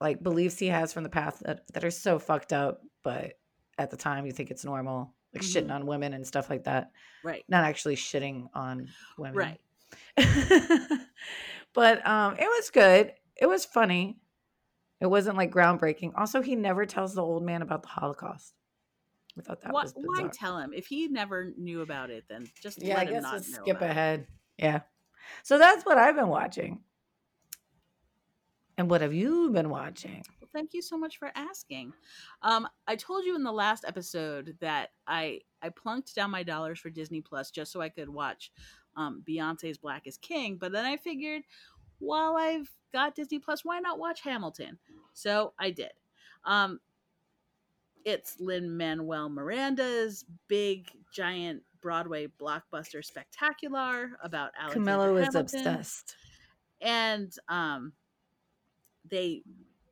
like 0.00 0.22
beliefs 0.22 0.58
he 0.58 0.66
has 0.66 0.92
from 0.92 1.04
the 1.04 1.08
past 1.08 1.42
that, 1.44 1.66
that 1.72 1.84
are 1.84 1.90
so 1.90 2.18
fucked 2.18 2.52
up 2.52 2.82
but 3.04 3.34
at 3.78 3.90
the 3.90 3.96
time 3.96 4.26
you 4.26 4.32
think 4.32 4.50
it's 4.50 4.64
normal 4.64 5.14
like 5.32 5.42
Mhm. 5.42 5.66
shitting 5.66 5.72
on 5.72 5.86
women 5.86 6.12
and 6.12 6.26
stuff 6.26 6.50
like 6.50 6.64
that. 6.64 6.90
Right. 7.22 7.44
not 7.48 7.64
actually 7.64 7.96
shitting 7.96 8.48
on 8.54 8.88
women. 9.18 9.36
Right. 9.36 9.60
but 11.72 12.06
um 12.06 12.34
it 12.38 12.46
was 12.46 12.70
good. 12.70 13.12
It 13.36 13.46
was 13.46 13.64
funny. 13.64 14.16
It 15.00 15.06
wasn't 15.06 15.36
like 15.36 15.52
groundbreaking. 15.52 16.12
Also 16.16 16.40
he 16.42 16.54
never 16.56 16.86
tells 16.86 17.14
the 17.14 17.22
old 17.22 17.42
man 17.44 17.62
about 17.62 17.82
the 17.82 17.88
holocaust 17.88 18.54
i 19.38 19.42
thought 19.42 19.60
that 19.62 19.72
Why, 19.72 19.82
was 19.82 19.92
why 19.96 20.28
tell 20.32 20.58
him 20.58 20.72
if 20.74 20.86
he 20.86 21.08
never 21.08 21.52
knew 21.56 21.80
about 21.82 22.10
it? 22.10 22.24
Then 22.28 22.46
just 22.62 22.82
yeah 22.82 22.94
i 22.94 22.98
let 22.98 23.06
him 23.08 23.14
guess 23.14 23.22
not 23.22 23.32
let's 23.34 23.50
know 23.50 23.58
skip 23.62 23.76
about 23.76 23.86
it. 23.86 23.90
ahead 23.90 24.26
yeah 24.58 24.80
so 25.42 25.58
that's 25.58 25.84
what 25.84 25.98
i've 25.98 26.16
been 26.16 26.28
watching 26.28 26.80
and 28.76 28.90
what 28.90 29.00
have 29.00 29.14
you 29.14 29.50
been 29.50 29.70
watching 29.70 30.22
Well, 30.40 30.48
thank 30.52 30.74
you 30.74 30.82
so 30.82 30.98
much 30.98 31.18
for 31.18 31.30
asking. 31.36 31.92
Um, 32.42 32.66
I 32.88 32.96
told 32.96 33.24
you 33.24 33.36
in 33.36 33.44
the 33.44 33.52
last 33.52 33.84
episode 33.86 34.56
that 34.60 34.90
I 35.06 35.40
I 35.62 35.68
plunked 35.68 36.14
down 36.14 36.30
my 36.30 36.42
dollars 36.42 36.80
for 36.80 36.90
Disney 36.90 37.20
Plus 37.20 37.50
just 37.50 37.70
so 37.72 37.80
I 37.80 37.88
could 37.88 38.08
watch 38.08 38.50
um, 38.96 39.22
Beyonce's 39.28 39.78
Black 39.78 40.06
is 40.06 40.16
King. 40.18 40.56
But 40.60 40.72
then 40.72 40.84
I 40.84 40.96
figured, 40.96 41.42
while 41.98 42.36
I've 42.36 42.70
got 42.92 43.14
Disney 43.14 43.38
Plus, 43.38 43.64
why 43.64 43.78
not 43.80 43.98
watch 43.98 44.20
Hamilton? 44.22 44.78
So 45.12 45.52
I 45.58 45.70
did. 45.70 45.92
Um, 46.44 46.80
it's 48.04 48.38
Lin 48.38 48.76
Manuel 48.76 49.28
Miranda's 49.28 50.24
big, 50.48 50.90
giant 51.12 51.62
Broadway 51.80 52.28
blockbuster 52.40 53.04
spectacular 53.04 54.12
about 54.22 54.52
Alexander 54.58 54.90
camilla 54.90 55.14
is 55.16 55.26
Hamilton. 55.26 55.60
obsessed. 55.60 56.16
And 56.80 57.32
um 57.48 57.92
they 59.08 59.42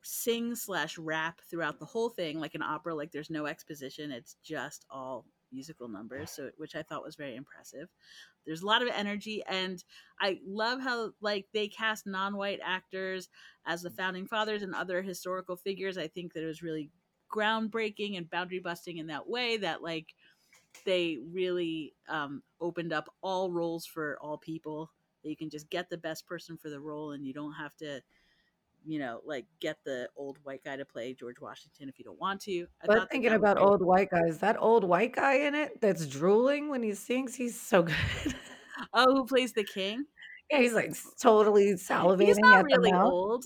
sing 0.03 0.55
slash 0.57 0.99
rap 0.99 1.41
throughout 1.49 1.79
the 1.79 1.85
whole 1.85 2.09
thing 2.09 2.41
like 2.41 2.55
an 2.55 2.63
opera 2.63 2.95
like 2.95 3.13
there's 3.13 3.31
no 3.31 3.47
exposition. 3.47 4.11
It's 4.11 4.37
just 4.43 4.87
all 4.91 5.27
musical 5.55 5.87
numbers 5.87 6.31
so 6.31 6.49
which 6.57 6.75
i 6.75 6.83
thought 6.83 7.05
was 7.05 7.17
very 7.17 7.37
impressive. 7.37 7.89
There's 8.47 8.63
a 8.63 8.67
lot 8.67 8.81
of 8.83 8.89
energy 8.89 9.43
and 9.47 9.85
i 10.19 10.39
love 10.47 10.81
how 10.81 11.13
like 11.21 11.47
they 11.53 11.69
cast 11.69 12.07
non-white 12.07 12.61
actors 12.65 13.29
as 13.67 13.83
the 13.83 13.91
founding 13.91 14.27
fathers 14.27 14.63
and 14.63 14.75
other 14.75 15.03
historical 15.03 15.57
figures. 15.57 15.99
I 15.99 16.09
think 16.09 16.33
that 16.33 16.43
it 16.43 16.47
was 16.47 16.63
really 16.63 16.91
groundbreaking 17.33 18.17
and 18.17 18.31
boundary 18.31 18.61
busting 18.61 18.99
in 18.99 19.09
that 19.09 19.29
way 19.29 19.57
that 19.57 19.83
like 19.83 20.15
they 20.85 21.19
really 21.33 21.95
um, 22.09 22.43
opened 22.61 22.93
up 22.93 23.09
all 23.23 23.51
roles 23.51 23.87
for 23.87 24.19
all 24.21 24.39
people. 24.39 24.91
That 25.23 25.31
you 25.31 25.37
can 25.37 25.51
just 25.51 25.71
get 25.71 25.89
the 25.89 25.99
best 25.99 26.27
person 26.27 26.57
for 26.57 26.69
the 26.69 26.81
role 26.81 27.13
and 27.13 27.25
you 27.25 27.33
don't 27.33 27.53
have 27.53 27.77
to 27.77 28.01
you 28.85 28.99
know 28.99 29.21
like 29.25 29.47
get 29.61 29.79
the 29.85 30.09
old 30.17 30.39
white 30.43 30.65
guy 30.65 30.75
to 30.75 30.85
play 30.85 31.15
george 31.15 31.41
washington 31.41 31.89
if 31.89 31.99
you 31.99 32.05
don't 32.05 32.19
want 32.21 32.41
to. 32.41 32.67
I 32.83 32.87
but 32.87 33.11
thinking 33.11 33.31
that 33.31 33.37
about 33.37 33.59
old 33.59 33.81
white 33.83 34.11
guys 34.11 34.39
that 34.39 34.57
old 34.59 34.83
white 34.83 35.15
guy 35.15 35.35
in 35.35 35.55
it 35.55 35.81
that's 35.81 36.07
drooling 36.07 36.69
when 36.69 36.83
he 36.83 36.95
sings 36.95 37.37
he's 37.37 37.59
so 37.59 37.83
good. 37.85 38.35
Oh 38.93 39.15
who 39.15 39.27
plays 39.27 39.53
the 39.53 39.63
king? 39.63 40.07
Yeah 40.51 40.59
he's 40.59 40.75
like 40.75 40.93
totally 41.21 41.75
salivating 41.75 42.27
he's 42.27 42.39
not 42.39 42.65
really 42.65 42.93
old. 42.93 43.45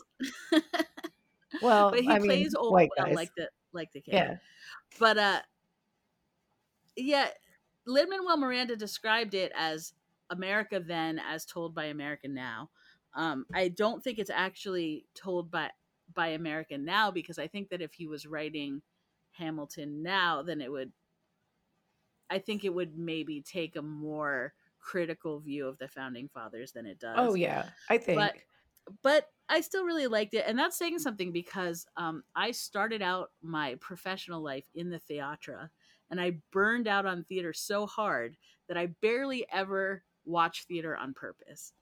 Well 1.63 1.91
but 1.91 2.01
he 2.01 2.11
I 2.11 2.19
mean, 2.19 2.29
plays 2.29 2.55
old 2.55 2.73
white 2.73 2.91
guys 2.97 3.15
like 3.15 3.31
the 3.37 3.49
like 3.77 3.93
the 3.93 4.01
king 4.01 4.15
yeah. 4.15 4.37
But 4.99 5.19
uh 5.19 5.41
yeah 6.97 7.29
lin 7.87 8.09
manuel 8.09 8.37
miranda 8.37 8.75
described 8.75 9.35
it 9.35 9.53
as 9.55 9.93
america 10.31 10.83
then 10.85 11.21
as 11.21 11.45
told 11.45 11.75
by 11.75 11.85
america 11.85 12.27
now. 12.29 12.71
Um 13.15 13.47
i 13.55 13.69
don't 13.69 14.03
think 14.03 14.19
it's 14.19 14.31
actually 14.31 15.07
told 15.15 15.51
by 15.51 15.71
by 16.15 16.29
america 16.29 16.79
now 16.79 17.11
because 17.11 17.39
i 17.39 17.47
think 17.47 17.69
that 17.69 17.83
if 17.83 17.93
he 17.93 18.07
was 18.07 18.27
writing 18.27 18.83
hamilton 19.33 20.03
now 20.03 20.43
then 20.43 20.61
it 20.61 20.71
would 20.71 20.93
i 22.31 22.39
think 22.39 22.65
it 22.65 22.73
would 22.73 22.97
maybe 22.97 23.43
take 23.43 23.77
a 23.77 23.83
more 23.83 24.55
critical 24.81 25.41
view 25.41 25.67
of 25.67 25.77
the 25.79 25.89
founding 25.89 26.29
fathers 26.33 26.71
than 26.73 26.87
it 26.87 27.01
does. 27.01 27.17
Oh 27.19 27.35
yeah 27.35 27.65
i 27.91 27.99
think. 27.99 28.19
but 28.19 28.37
but 29.03 29.29
I 29.49 29.61
still 29.61 29.85
really 29.85 30.07
liked 30.07 30.35
it, 30.35 30.45
and 30.47 30.59
that's 30.59 30.77
saying 30.77 30.99
something 30.99 31.33
because 31.33 31.87
um, 31.97 32.25
I 32.35 32.51
started 32.51 33.03
out 33.03 33.31
my 33.43 33.77
professional 33.81 34.43
life 34.43 34.67
in 34.75 34.91
the 34.91 34.99
theatre, 34.99 35.71
and 36.11 36.21
I 36.21 36.39
burned 36.53 36.89
out 36.89 37.07
on 37.07 37.25
theater 37.25 37.53
so 37.53 37.87
hard 37.87 38.37
that 38.69 38.77
I 38.77 38.89
barely 39.03 39.47
ever 39.53 40.03
watch 40.25 40.65
theater 40.67 40.97
on 40.97 41.15
purpose. 41.15 41.73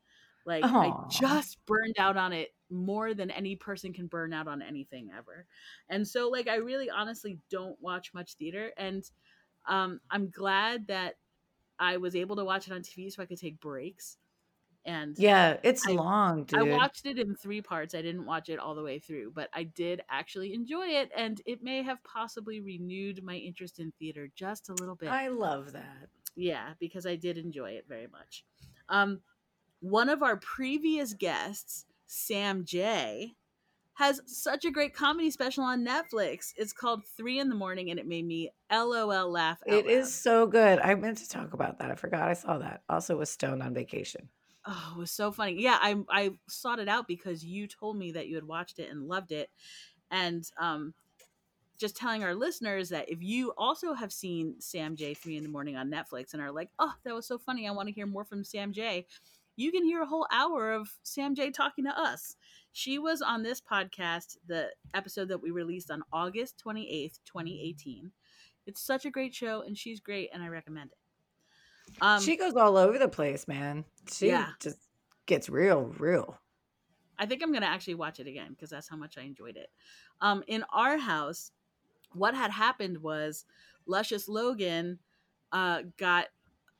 Like 0.46 0.64
I 0.64 0.92
just 1.10 1.58
burned 1.66 1.96
out 1.98 2.18
on 2.18 2.34
it 2.34 2.50
more 2.70 3.14
than 3.14 3.30
any 3.30 3.56
person 3.56 3.94
can 3.94 4.08
burn 4.08 4.34
out 4.34 4.46
on 4.46 4.60
anything 4.60 5.10
ever, 5.16 5.46
and 5.88 6.06
so 6.06 6.28
like 6.28 6.48
I 6.48 6.56
really 6.56 6.90
honestly 6.90 7.38
don't 7.50 7.80
watch 7.80 8.12
much 8.12 8.34
theater, 8.34 8.72
and 8.76 9.02
um, 9.66 10.00
I'm 10.10 10.30
glad 10.30 10.88
that 10.88 11.14
I 11.78 11.96
was 11.96 12.14
able 12.14 12.36
to 12.36 12.44
watch 12.44 12.66
it 12.66 12.74
on 12.74 12.82
TV 12.82 13.10
so 13.10 13.22
I 13.22 13.26
could 13.26 13.40
take 13.40 13.60
breaks. 13.60 14.18
And 14.86 15.18
yeah 15.18 15.56
it's 15.62 15.86
I- 15.88 15.92
long 15.92 16.44
dude 16.44 16.58
I 16.60 16.62
watched 16.76 17.06
it 17.06 17.18
in 17.18 17.34
three 17.34 17.62
parts. 17.62 17.94
I 17.94 18.02
didn't 18.02 18.26
watch 18.26 18.48
it 18.48 18.58
all 18.58 18.74
the 18.74 18.82
way 18.82 18.98
through, 18.98 19.32
but 19.34 19.48
I 19.54 19.62
did 19.64 20.02
actually 20.10 20.52
enjoy 20.52 20.86
it, 20.88 21.10
and 21.16 21.40
it 21.46 21.62
may 21.62 21.82
have 21.82 22.02
possibly 22.04 22.60
renewed 22.60 23.22
my 23.22 23.36
interest 23.36 23.78
in 23.78 23.92
theater 23.98 24.28
just 24.34 24.68
a 24.68 24.74
little 24.74 24.94
bit. 24.94 25.08
i 25.08 25.28
love 25.28 25.72
that 25.72 26.08
yeah, 26.36 26.70
because 26.80 27.06
I 27.06 27.16
did 27.16 27.38
enjoy 27.38 27.72
it 27.72 27.84
very 27.88 28.08
much. 28.08 28.44
Um, 28.88 29.20
one 29.80 30.08
of 30.08 30.22
our 30.22 30.36
previous 30.36 31.14
guests, 31.14 31.86
Sam 32.06 32.64
J, 32.64 33.34
has 33.94 34.20
such 34.26 34.64
a 34.64 34.70
great 34.72 34.94
comedy 34.94 35.30
special 35.30 35.62
on 35.62 35.86
Netflix. 35.86 36.52
It's 36.56 36.72
called 36.72 37.04
Three 37.16 37.38
in 37.38 37.48
the 37.48 37.54
Morning, 37.54 37.90
and 37.90 38.00
it 38.00 38.06
made 38.08 38.26
me 38.26 38.50
LOL 38.70 39.30
laugh. 39.30 39.58
Out 39.68 39.72
It 39.72 39.86
loud. 39.86 39.94
is 39.94 40.12
so 40.12 40.46
good. 40.48 40.80
I 40.80 40.94
meant 40.96 41.18
to 41.18 41.28
talk 41.28 41.52
about 41.52 41.78
that. 41.78 41.90
I 41.92 41.94
forgot 41.94 42.28
I 42.28 42.32
saw 42.32 42.58
that. 42.58 42.82
Also 42.88 43.16
was 43.16 43.30
stoned 43.30 43.62
on 43.62 43.72
vacation. 43.72 44.28
Oh, 44.66 44.92
it 44.96 44.98
was 44.98 45.10
so 45.10 45.30
funny. 45.30 45.60
Yeah, 45.60 45.78
I 45.80 45.96
I 46.08 46.30
sought 46.48 46.78
it 46.78 46.88
out 46.88 47.06
because 47.06 47.44
you 47.44 47.66
told 47.66 47.98
me 47.98 48.12
that 48.12 48.28
you 48.28 48.34
had 48.34 48.46
watched 48.46 48.78
it 48.78 48.90
and 48.90 49.08
loved 49.08 49.30
it, 49.30 49.50
and 50.10 50.50
um, 50.58 50.94
just 51.78 51.96
telling 51.96 52.24
our 52.24 52.34
listeners 52.34 52.88
that 52.88 53.10
if 53.10 53.22
you 53.22 53.52
also 53.58 53.92
have 53.92 54.12
seen 54.12 54.54
Sam 54.60 54.96
J 54.96 55.12
three 55.12 55.36
in 55.36 55.42
the 55.42 55.50
morning 55.50 55.76
on 55.76 55.90
Netflix 55.90 56.32
and 56.32 56.40
are 56.40 56.50
like, 56.50 56.70
oh, 56.78 56.94
that 57.04 57.14
was 57.14 57.26
so 57.26 57.36
funny, 57.36 57.68
I 57.68 57.72
want 57.72 57.88
to 57.88 57.94
hear 57.94 58.06
more 58.06 58.24
from 58.24 58.42
Sam 58.42 58.72
J, 58.72 59.06
you 59.56 59.70
can 59.70 59.84
hear 59.84 60.02
a 60.02 60.06
whole 60.06 60.26
hour 60.32 60.72
of 60.72 60.88
Sam 61.02 61.34
J 61.34 61.50
talking 61.50 61.84
to 61.84 62.00
us. 62.00 62.36
She 62.72 62.98
was 62.98 63.20
on 63.20 63.42
this 63.42 63.60
podcast, 63.60 64.38
the 64.46 64.70
episode 64.94 65.28
that 65.28 65.42
we 65.42 65.50
released 65.50 65.90
on 65.90 66.02
August 66.10 66.56
twenty 66.56 66.90
eighth, 66.90 67.20
twenty 67.26 67.60
eighteen. 67.62 68.12
It's 68.66 68.80
such 68.80 69.04
a 69.04 69.10
great 69.10 69.34
show, 69.34 69.60
and 69.60 69.76
she's 69.76 70.00
great, 70.00 70.30
and 70.32 70.42
I 70.42 70.48
recommend 70.48 70.92
it. 70.92 70.98
Um, 72.00 72.20
she 72.20 72.36
goes 72.36 72.54
all 72.54 72.76
over 72.76 72.98
the 72.98 73.08
place, 73.08 73.46
man. 73.48 73.84
She 74.10 74.28
Yeah. 74.28 74.52
just 74.60 74.78
gets 75.26 75.48
real, 75.48 75.84
real. 75.98 76.38
I 77.18 77.26
think 77.26 77.42
I'm 77.42 77.52
gonna 77.52 77.66
actually 77.66 77.94
watch 77.94 78.18
it 78.20 78.26
again 78.26 78.50
because 78.50 78.70
that's 78.70 78.88
how 78.88 78.96
much 78.96 79.16
I 79.16 79.22
enjoyed 79.22 79.56
it. 79.56 79.70
Um, 80.20 80.42
in 80.48 80.64
our 80.72 80.98
house, 80.98 81.52
what 82.12 82.34
had 82.34 82.50
happened 82.50 82.98
was 82.98 83.44
Luscious 83.86 84.28
Logan 84.28 84.98
uh, 85.52 85.82
got 85.98 86.26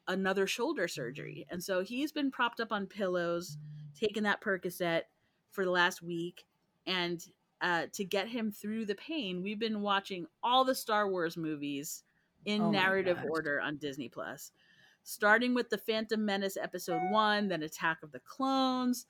another 0.08 0.46
shoulder 0.46 0.88
surgery. 0.88 1.46
And 1.50 1.62
so 1.62 1.82
he's 1.82 2.10
been 2.12 2.30
propped 2.30 2.58
up 2.60 2.72
on 2.72 2.86
pillows, 2.86 3.56
taking 3.94 4.24
that 4.24 4.40
Percocet 4.40 5.02
for 5.50 5.64
the 5.64 5.70
last 5.70 6.02
week. 6.02 6.44
And 6.86 7.24
uh, 7.60 7.86
to 7.92 8.04
get 8.04 8.28
him 8.28 8.50
through 8.50 8.86
the 8.86 8.96
pain, 8.96 9.42
we've 9.42 9.58
been 9.60 9.80
watching 9.80 10.26
all 10.42 10.64
the 10.64 10.74
Star 10.74 11.08
Wars 11.08 11.36
movies 11.36 12.02
in 12.44 12.60
Oh 12.60 12.70
narrative 12.70 13.16
gosh. 13.18 13.26
order 13.30 13.60
on 13.60 13.76
Disney 13.76 14.08
Plus. 14.08 14.50
Starting 15.04 15.54
with 15.54 15.68
the 15.68 15.78
Phantom 15.78 16.24
Menace 16.24 16.56
episode 16.56 17.02
one, 17.10 17.48
then 17.48 17.62
Attack 17.62 17.98
of 18.02 18.10
the 18.10 18.20
Clones. 18.20 19.06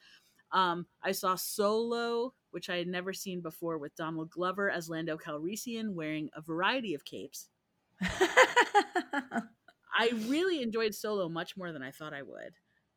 Um, 0.50 0.86
I 1.02 1.12
saw 1.12 1.36
Solo, 1.36 2.34
which 2.50 2.68
I 2.68 2.76
had 2.76 2.88
never 2.88 3.12
seen 3.12 3.40
before, 3.40 3.78
with 3.78 3.94
Donald 3.94 4.30
Glover 4.30 4.70
as 4.70 4.90
Lando 4.90 5.16
Calrissian 5.16 5.94
wearing 5.94 6.30
a 6.34 6.40
variety 6.40 6.94
of 6.94 7.04
capes. 7.04 7.48
I 8.02 9.42
really 10.26 10.62
enjoyed 10.62 10.94
Solo 10.94 11.28
much 11.28 11.56
more 11.56 11.72
than 11.72 11.82
I 11.82 11.92
thought 11.92 12.12
I 12.12 12.22
would. 12.22 12.54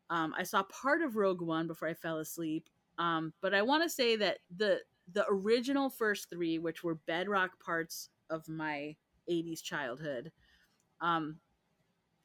Um, 0.10 0.34
I 0.36 0.44
saw 0.44 0.64
part 0.64 1.04
of 1.04 1.16
Rogue 1.16 1.42
One 1.42 1.68
before 1.68 1.88
I 1.88 1.94
fell 1.94 2.18
asleep, 2.18 2.68
um, 2.98 3.34
but 3.42 3.54
I 3.54 3.62
want 3.62 3.84
to 3.84 3.90
say 3.90 4.16
that 4.16 4.40
the 4.56 4.80
the 5.14 5.26
original 5.30 5.90
first 5.90 6.30
three, 6.30 6.60
which 6.60 6.84
were 6.84 6.96
bedrock 6.96 7.64
parts 7.64 8.10
of 8.30 8.48
my 8.48 8.96
'80s 9.30 9.62
childhood, 9.62 10.32
um, 11.02 11.40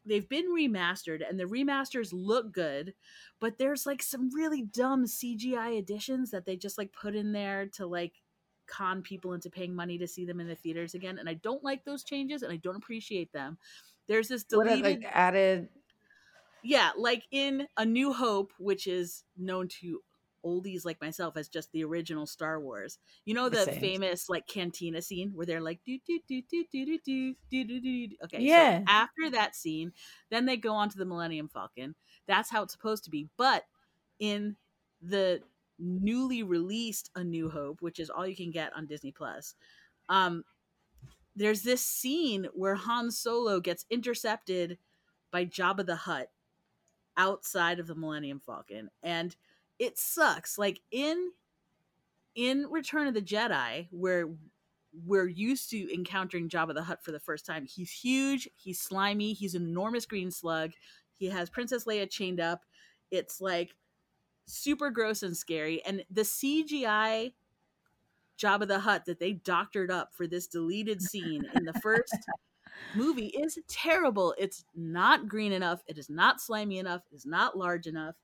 they've 0.04 0.28
been 0.28 0.52
remastered, 0.52 1.28
and 1.28 1.38
the 1.38 1.44
remasters 1.44 2.10
look 2.12 2.52
good, 2.52 2.94
but 3.40 3.58
there's 3.58 3.86
like 3.86 4.02
some 4.02 4.30
really 4.34 4.62
dumb 4.62 5.04
CGI 5.04 5.78
additions 5.78 6.30
that 6.30 6.44
they 6.44 6.56
just 6.56 6.78
like 6.78 6.92
put 6.92 7.14
in 7.14 7.32
there 7.32 7.66
to 7.74 7.86
like 7.86 8.14
con 8.66 9.02
people 9.02 9.32
into 9.34 9.50
paying 9.50 9.74
money 9.74 9.98
to 9.98 10.06
see 10.06 10.24
them 10.24 10.40
in 10.40 10.48
the 10.48 10.54
theaters 10.54 10.94
again, 10.94 11.18
and 11.18 11.28
I 11.28 11.34
don't 11.34 11.64
like 11.64 11.84
those 11.84 12.04
changes, 12.04 12.42
and 12.42 12.52
I 12.52 12.56
don't 12.56 12.76
appreciate 12.76 13.32
them. 13.32 13.58
There's 14.08 14.28
this 14.28 14.44
what 14.50 14.66
deleted, 14.66 15.02
like 15.02 15.10
added? 15.12 15.68
yeah, 16.62 16.90
like 16.96 17.24
in 17.30 17.66
A 17.76 17.84
New 17.84 18.12
Hope, 18.12 18.52
which 18.58 18.86
is 18.86 19.24
known 19.36 19.68
to 19.68 20.02
oldies 20.44 20.84
like 20.84 21.00
myself 21.00 21.36
as 21.36 21.48
just 21.48 21.70
the 21.72 21.84
original 21.84 22.26
Star 22.26 22.60
Wars. 22.60 22.98
You 23.24 23.34
know 23.34 23.48
the 23.48 23.64
Same. 23.64 23.80
famous 23.80 24.28
like 24.28 24.46
cantina 24.46 25.00
scene 25.02 25.32
where 25.34 25.46
they're 25.46 25.60
like 25.60 25.80
do 25.84 25.98
do 26.06 26.18
do 26.28 26.42
do 26.50 26.64
do 26.72 26.84
do 26.86 26.98
do 27.04 27.34
do 27.50 27.64
do 27.64 27.80
do. 27.80 28.08
do. 28.08 28.16
Okay, 28.24 28.38
so 28.38 28.42
Yeah. 28.44 28.82
after 28.86 29.30
that 29.30 29.54
scene, 29.56 29.92
then 30.30 30.46
they 30.46 30.56
go 30.56 30.74
on 30.74 30.88
to 30.90 30.98
the 30.98 31.04
Millennium 31.04 31.48
Falcon. 31.48 31.94
That's 32.26 32.50
how 32.50 32.62
it's 32.62 32.72
supposed 32.72 33.04
to 33.04 33.10
be. 33.10 33.28
But 33.36 33.64
in 34.18 34.56
the 35.00 35.42
newly 35.78 36.42
released 36.42 37.10
A 37.16 37.24
New 37.24 37.50
Hope, 37.50 37.82
which 37.82 37.98
is 37.98 38.10
all 38.10 38.26
you 38.26 38.36
can 38.36 38.50
get 38.50 38.72
on 38.76 38.86
Disney 38.86 39.10
Plus, 39.12 39.54
um, 40.08 40.44
there's 41.34 41.62
this 41.62 41.80
scene 41.80 42.46
where 42.52 42.74
Han 42.74 43.10
Solo 43.10 43.58
gets 43.58 43.86
intercepted 43.90 44.78
by 45.30 45.46
Jabba 45.46 45.86
the 45.86 45.96
Hutt 45.96 46.28
outside 47.16 47.78
of 47.78 47.86
the 47.86 47.94
Millennium 47.94 48.40
Falcon, 48.40 48.90
and 49.02 49.34
it 49.78 49.98
sucks. 49.98 50.58
Like 50.58 50.80
in 50.90 51.30
in 52.34 52.66
Return 52.70 53.06
of 53.06 53.14
the 53.14 53.22
Jedi, 53.22 53.88
where 53.90 54.28
we're 55.06 55.28
used 55.28 55.70
to 55.70 55.94
encountering 55.94 56.48
Jabba 56.48 56.74
the 56.74 56.82
Hutt 56.82 57.02
for 57.02 57.12
the 57.12 57.20
first 57.20 57.46
time, 57.46 57.66
he's 57.66 57.90
huge, 57.90 58.48
he's 58.54 58.80
slimy, 58.80 59.32
he's 59.32 59.54
an 59.54 59.62
enormous 59.62 60.06
green 60.06 60.30
slug. 60.30 60.72
He 61.14 61.26
has 61.26 61.50
Princess 61.50 61.84
Leia 61.84 62.08
chained 62.08 62.40
up. 62.40 62.64
It's 63.10 63.40
like 63.40 63.74
super 64.46 64.90
gross 64.90 65.22
and 65.22 65.36
scary, 65.36 65.82
and 65.84 66.04
the 66.10 66.22
CGI 66.22 67.32
Jabba 68.38 68.66
the 68.66 68.80
Hutt 68.80 69.04
that 69.04 69.20
they 69.20 69.32
doctored 69.32 69.90
up 69.90 70.12
for 70.14 70.26
this 70.26 70.46
deleted 70.46 71.00
scene 71.00 71.44
in 71.54 71.64
the 71.64 71.74
first 71.74 72.16
movie 72.96 73.26
is 73.26 73.58
terrible. 73.68 74.34
It's 74.38 74.64
not 74.74 75.28
green 75.28 75.52
enough. 75.52 75.82
It 75.86 75.98
is 75.98 76.10
not 76.10 76.40
slimy 76.40 76.78
enough. 76.78 77.02
It 77.12 77.16
is 77.16 77.26
not 77.26 77.56
large 77.56 77.86
enough. 77.86 78.16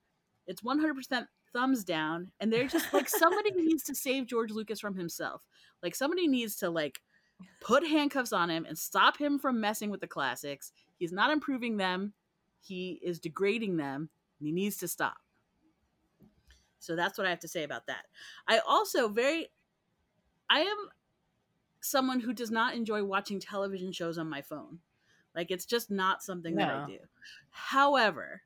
It's 0.47 0.63
100% 0.63 1.27
thumbs 1.53 1.85
down. 1.85 2.31
And 2.41 2.53
they're 2.53 2.67
just 2.67 2.93
like, 2.93 3.09
somebody 3.09 3.51
needs 3.57 3.83
to 3.85 3.95
save 3.95 4.27
George 4.27 4.51
Lucas 4.51 4.81
from 4.81 4.97
himself. 4.97 5.43
Like, 5.83 5.95
somebody 5.95 6.27
needs 6.27 6.57
to, 6.57 6.71
like, 6.71 7.01
put 7.61 7.87
handcuffs 7.87 8.33
on 8.33 8.51
him 8.51 8.65
and 8.67 8.77
stop 8.77 9.17
him 9.17 9.39
from 9.39 9.61
messing 9.61 9.91
with 9.91 10.01
the 10.01 10.07
classics. 10.07 10.73
He's 10.99 11.13
not 11.13 11.31
improving 11.31 11.77
them, 11.77 12.13
he 12.61 13.01
is 13.03 13.21
degrading 13.21 13.77
them, 13.77 14.09
and 14.39 14.47
he 14.47 14.53
needs 14.53 14.77
to 14.79 14.89
stop. 14.89 15.19
So 16.81 16.97
that's 16.97 17.19
what 17.19 17.27
I 17.27 17.31
have 17.31 17.41
to 17.41 17.49
say 17.49 17.65
about 17.65 17.87
that. 17.87 18.07
I 18.47 18.61
also 18.67 19.09
very 19.09 19.49
I 20.49 20.61
am 20.61 20.89
someone 21.81 22.21
who 22.21 22.33
does 22.33 22.51
not 22.51 22.75
enjoy 22.75 23.05
watching 23.05 23.41
television 23.41 23.93
shows 23.93 24.19
on 24.19 24.29
my 24.29 24.43
phone. 24.43 24.79
Like 25.35 25.51
it's 25.51 25.67
just 25.67 25.91
not 25.91 26.23
something 26.23 26.55
that 26.57 26.71
I 26.71 26.87
do. 26.87 26.99
However, 27.51 28.43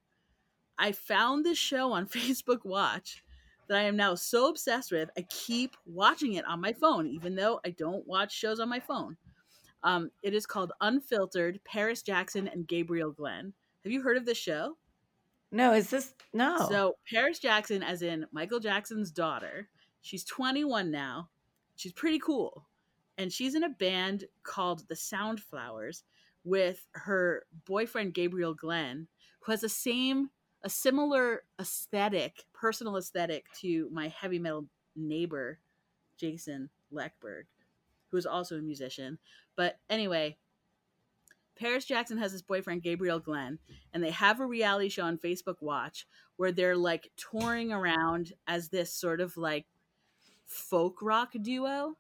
I 0.79 0.93
found 0.93 1.45
this 1.45 1.59
show 1.59 1.93
on 1.93 2.07
Facebook 2.09 2.65
Watch 2.65 3.23
that 3.69 3.79
I 3.79 3.83
am 3.83 3.97
now 3.97 4.15
so 4.15 4.49
obsessed 4.49 4.93
with. 4.93 5.11
I 5.17 5.23
keep 5.31 5.77
watching 5.87 6.35
it 6.35 6.45
on 6.47 6.61
my 6.61 6.73
phone, 6.73 7.07
even 7.07 7.35
though 7.35 7.61
I 7.65 7.71
don't 7.71 8.07
watch 8.07 8.37
shows 8.37 8.61
on 8.61 8.69
my 8.69 8.81
phone. 8.81 9.17
Um, 9.85 10.11
it 10.23 10.35
is 10.35 10.47
called 10.47 10.73
Unfiltered 10.81 11.61
Paris 11.65 12.03
Jackson 12.03 12.49
and 12.49 12.67
Gabriel 12.67 13.13
Glenn. 13.13 13.53
Have 13.85 13.93
you 13.93 14.03
heard 14.03 14.17
of 14.17 14.25
this 14.25 14.39
show? 14.39 14.77
No, 15.51 15.73
is 15.73 15.91
this 15.91 16.15
no? 16.33 16.67
So 16.69 16.95
Paris 17.13 17.39
Jackson, 17.39 17.83
as 17.83 18.03
in 18.03 18.27
Michael 18.33 18.61
Jackson's 18.61 19.11
daughter, 19.11 19.69
she's 20.01 20.25
21 20.25 20.91
now. 20.91 21.29
She's 21.77 21.93
pretty 21.93 22.19
cool, 22.19 22.69
and 23.19 23.33
she's 23.33 23.55
in 23.55 23.65
a 23.65 23.69
band 23.69 24.25
called 24.45 24.89
the 24.89 24.95
Soundflowers 24.95 26.03
with 26.45 26.87
her 26.93 27.45
boyfriend 27.67 28.15
Gabriel 28.15 28.55
Glenn, 28.55 29.09
who 29.41 29.53
has 29.53 29.61
the 29.61 29.69
same, 29.69 30.31
a 30.65 30.71
similar 30.71 31.43
aesthetic, 31.61 32.45
personal 32.53 32.97
aesthetic 32.97 33.47
to 33.61 33.89
my 33.91 34.09
heavy 34.09 34.39
metal 34.39 34.67
neighbor, 34.95 35.59
Jason 36.17 36.71
Leckberg, 36.93 37.45
who 38.11 38.17
is 38.17 38.27
also 38.27 38.57
a 38.59 38.63
musician. 38.63 39.19
But 39.57 39.79
anyway, 39.91 40.37
Paris 41.57 41.85
Jackson 41.85 42.19
has 42.19 42.33
this 42.33 42.43
boyfriend, 42.43 42.83
Gabriel 42.83 43.21
Glenn, 43.21 43.59
and 43.93 44.03
they 44.03 44.11
have 44.11 44.41
a 44.41 44.47
reality 44.47 44.89
show 44.89 45.05
on 45.05 45.19
Facebook 45.19 45.57
Watch 45.61 46.07
where 46.37 46.53
they're 46.53 46.77
like 46.77 47.11
touring 47.17 47.73
around 47.73 48.33
as 48.47 48.69
this 48.69 48.93
sort 48.93 49.21
of 49.21 49.37
like 49.37 49.67
folk 50.47 51.01
rock 51.03 51.33
duo. 51.41 51.97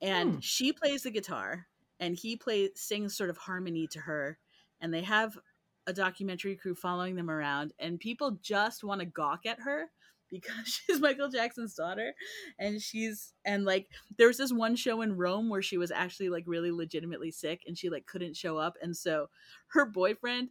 And 0.00 0.34
Hmm. 0.34 0.38
she 0.40 0.72
plays 0.72 1.02
the 1.02 1.10
guitar 1.10 1.66
and 1.98 2.14
he 2.16 2.36
plays 2.36 2.70
sings 2.74 3.16
sort 3.16 3.30
of 3.30 3.38
harmony 3.38 3.86
to 3.88 4.00
her. 4.00 4.38
And 4.80 4.92
they 4.92 5.02
have 5.02 5.38
a 5.86 5.92
documentary 5.92 6.56
crew 6.56 6.74
following 6.74 7.16
them 7.16 7.30
around, 7.30 7.72
and 7.78 8.00
people 8.00 8.38
just 8.42 8.84
want 8.84 9.00
to 9.00 9.06
gawk 9.06 9.46
at 9.46 9.60
her 9.60 9.90
because 10.30 10.66
she's 10.66 11.00
Michael 11.00 11.28
Jackson's 11.28 11.74
daughter. 11.74 12.14
And 12.58 12.80
she's 12.80 13.34
and 13.44 13.64
like 13.64 13.88
there 14.18 14.26
was 14.26 14.38
this 14.38 14.52
one 14.52 14.74
show 14.74 15.02
in 15.02 15.16
Rome 15.16 15.48
where 15.48 15.62
she 15.62 15.78
was 15.78 15.90
actually 15.90 16.28
like 16.28 16.44
really 16.46 16.72
legitimately 16.72 17.30
sick 17.30 17.62
and 17.66 17.76
she 17.78 17.90
like 17.90 18.06
couldn't 18.06 18.36
show 18.36 18.56
up. 18.56 18.74
And 18.82 18.96
so 18.96 19.28
her 19.68 19.86
boyfriend 19.86 20.48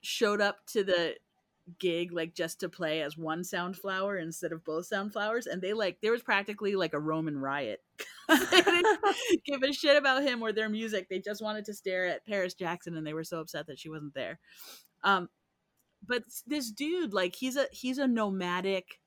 showed 0.00 0.40
up 0.40 0.58
to 0.68 0.84
the 0.84 1.16
gig 1.78 2.12
like 2.12 2.34
just 2.34 2.60
to 2.60 2.68
play 2.68 3.00
as 3.00 3.16
one 3.16 3.40
soundflower 3.40 4.20
instead 4.20 4.52
of 4.52 4.64
both 4.64 4.88
soundflowers 4.88 5.46
and 5.46 5.62
they 5.62 5.72
like 5.72 5.98
there 6.02 6.12
was 6.12 6.22
practically 6.22 6.76
like 6.76 6.92
a 6.92 7.00
roman 7.00 7.38
riot. 7.38 7.82
They 8.28 8.62
didn't 8.62 8.98
give 9.46 9.62
a 9.62 9.72
shit 9.72 9.96
about 9.96 10.22
him 10.22 10.42
or 10.42 10.52
their 10.52 10.68
music. 10.68 11.08
They 11.08 11.18
just 11.18 11.42
wanted 11.42 11.66
to 11.66 11.74
stare 11.74 12.06
at 12.06 12.26
paris 12.26 12.54
jackson 12.54 12.96
and 12.96 13.06
they 13.06 13.14
were 13.14 13.24
so 13.24 13.40
upset 13.40 13.66
that 13.66 13.78
she 13.78 13.88
wasn't 13.88 14.14
there. 14.14 14.38
Um 15.02 15.28
but 16.06 16.24
this 16.46 16.70
dude 16.70 17.14
like 17.14 17.36
he's 17.36 17.56
a 17.56 17.66
he's 17.72 17.98
a 17.98 18.06
nomadic 18.06 19.00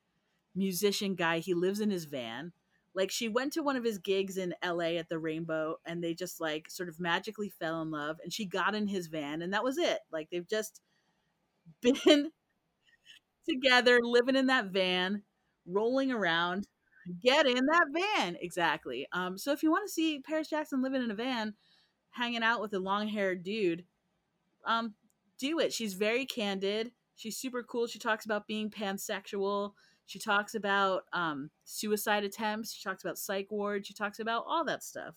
musician 0.54 1.14
guy. 1.14 1.38
He 1.38 1.54
lives 1.54 1.80
in 1.80 1.90
his 1.90 2.04
van. 2.04 2.52
Like 2.94 3.10
she 3.10 3.28
went 3.28 3.52
to 3.52 3.62
one 3.62 3.76
of 3.76 3.84
his 3.84 3.98
gigs 3.98 4.36
in 4.36 4.54
LA 4.64 4.96
at 4.96 5.08
the 5.08 5.20
Rainbow 5.20 5.76
and 5.86 6.02
they 6.02 6.14
just 6.14 6.40
like 6.40 6.68
sort 6.68 6.88
of 6.88 6.98
magically 6.98 7.48
fell 7.48 7.80
in 7.82 7.90
love 7.92 8.18
and 8.22 8.32
she 8.32 8.44
got 8.44 8.74
in 8.74 8.88
his 8.88 9.06
van 9.06 9.42
and 9.42 9.52
that 9.52 9.62
was 9.62 9.78
it. 9.78 10.00
Like 10.10 10.28
they've 10.30 10.48
just 10.48 10.80
been 11.80 12.30
together 13.48 14.00
living 14.02 14.36
in 14.36 14.46
that 14.46 14.66
van, 14.66 15.22
rolling 15.66 16.12
around. 16.12 16.66
Get 17.22 17.46
in 17.46 17.64
that 17.66 17.86
van. 17.92 18.36
Exactly. 18.40 19.06
Um 19.12 19.38
so 19.38 19.52
if 19.52 19.62
you 19.62 19.70
want 19.70 19.86
to 19.86 19.92
see 19.92 20.20
Paris 20.20 20.48
Jackson 20.48 20.82
living 20.82 21.02
in 21.02 21.10
a 21.10 21.14
van 21.14 21.54
hanging 22.10 22.42
out 22.42 22.60
with 22.60 22.74
a 22.74 22.78
long-haired 22.78 23.42
dude, 23.42 23.84
um 24.66 24.94
do 25.38 25.58
it. 25.58 25.72
She's 25.72 25.94
very 25.94 26.26
candid. 26.26 26.92
She's 27.16 27.36
super 27.36 27.62
cool. 27.62 27.86
She 27.86 27.98
talks 27.98 28.24
about 28.24 28.46
being 28.46 28.70
pansexual. 28.70 29.72
She 30.06 30.18
talks 30.18 30.54
about 30.54 31.04
um, 31.12 31.50
suicide 31.64 32.24
attempts. 32.24 32.72
She 32.72 32.82
talks 32.82 33.04
about 33.04 33.18
psych 33.18 33.50
ward. 33.50 33.86
She 33.86 33.92
talks 33.94 34.20
about 34.20 34.44
all 34.46 34.64
that 34.64 34.82
stuff. 34.82 35.14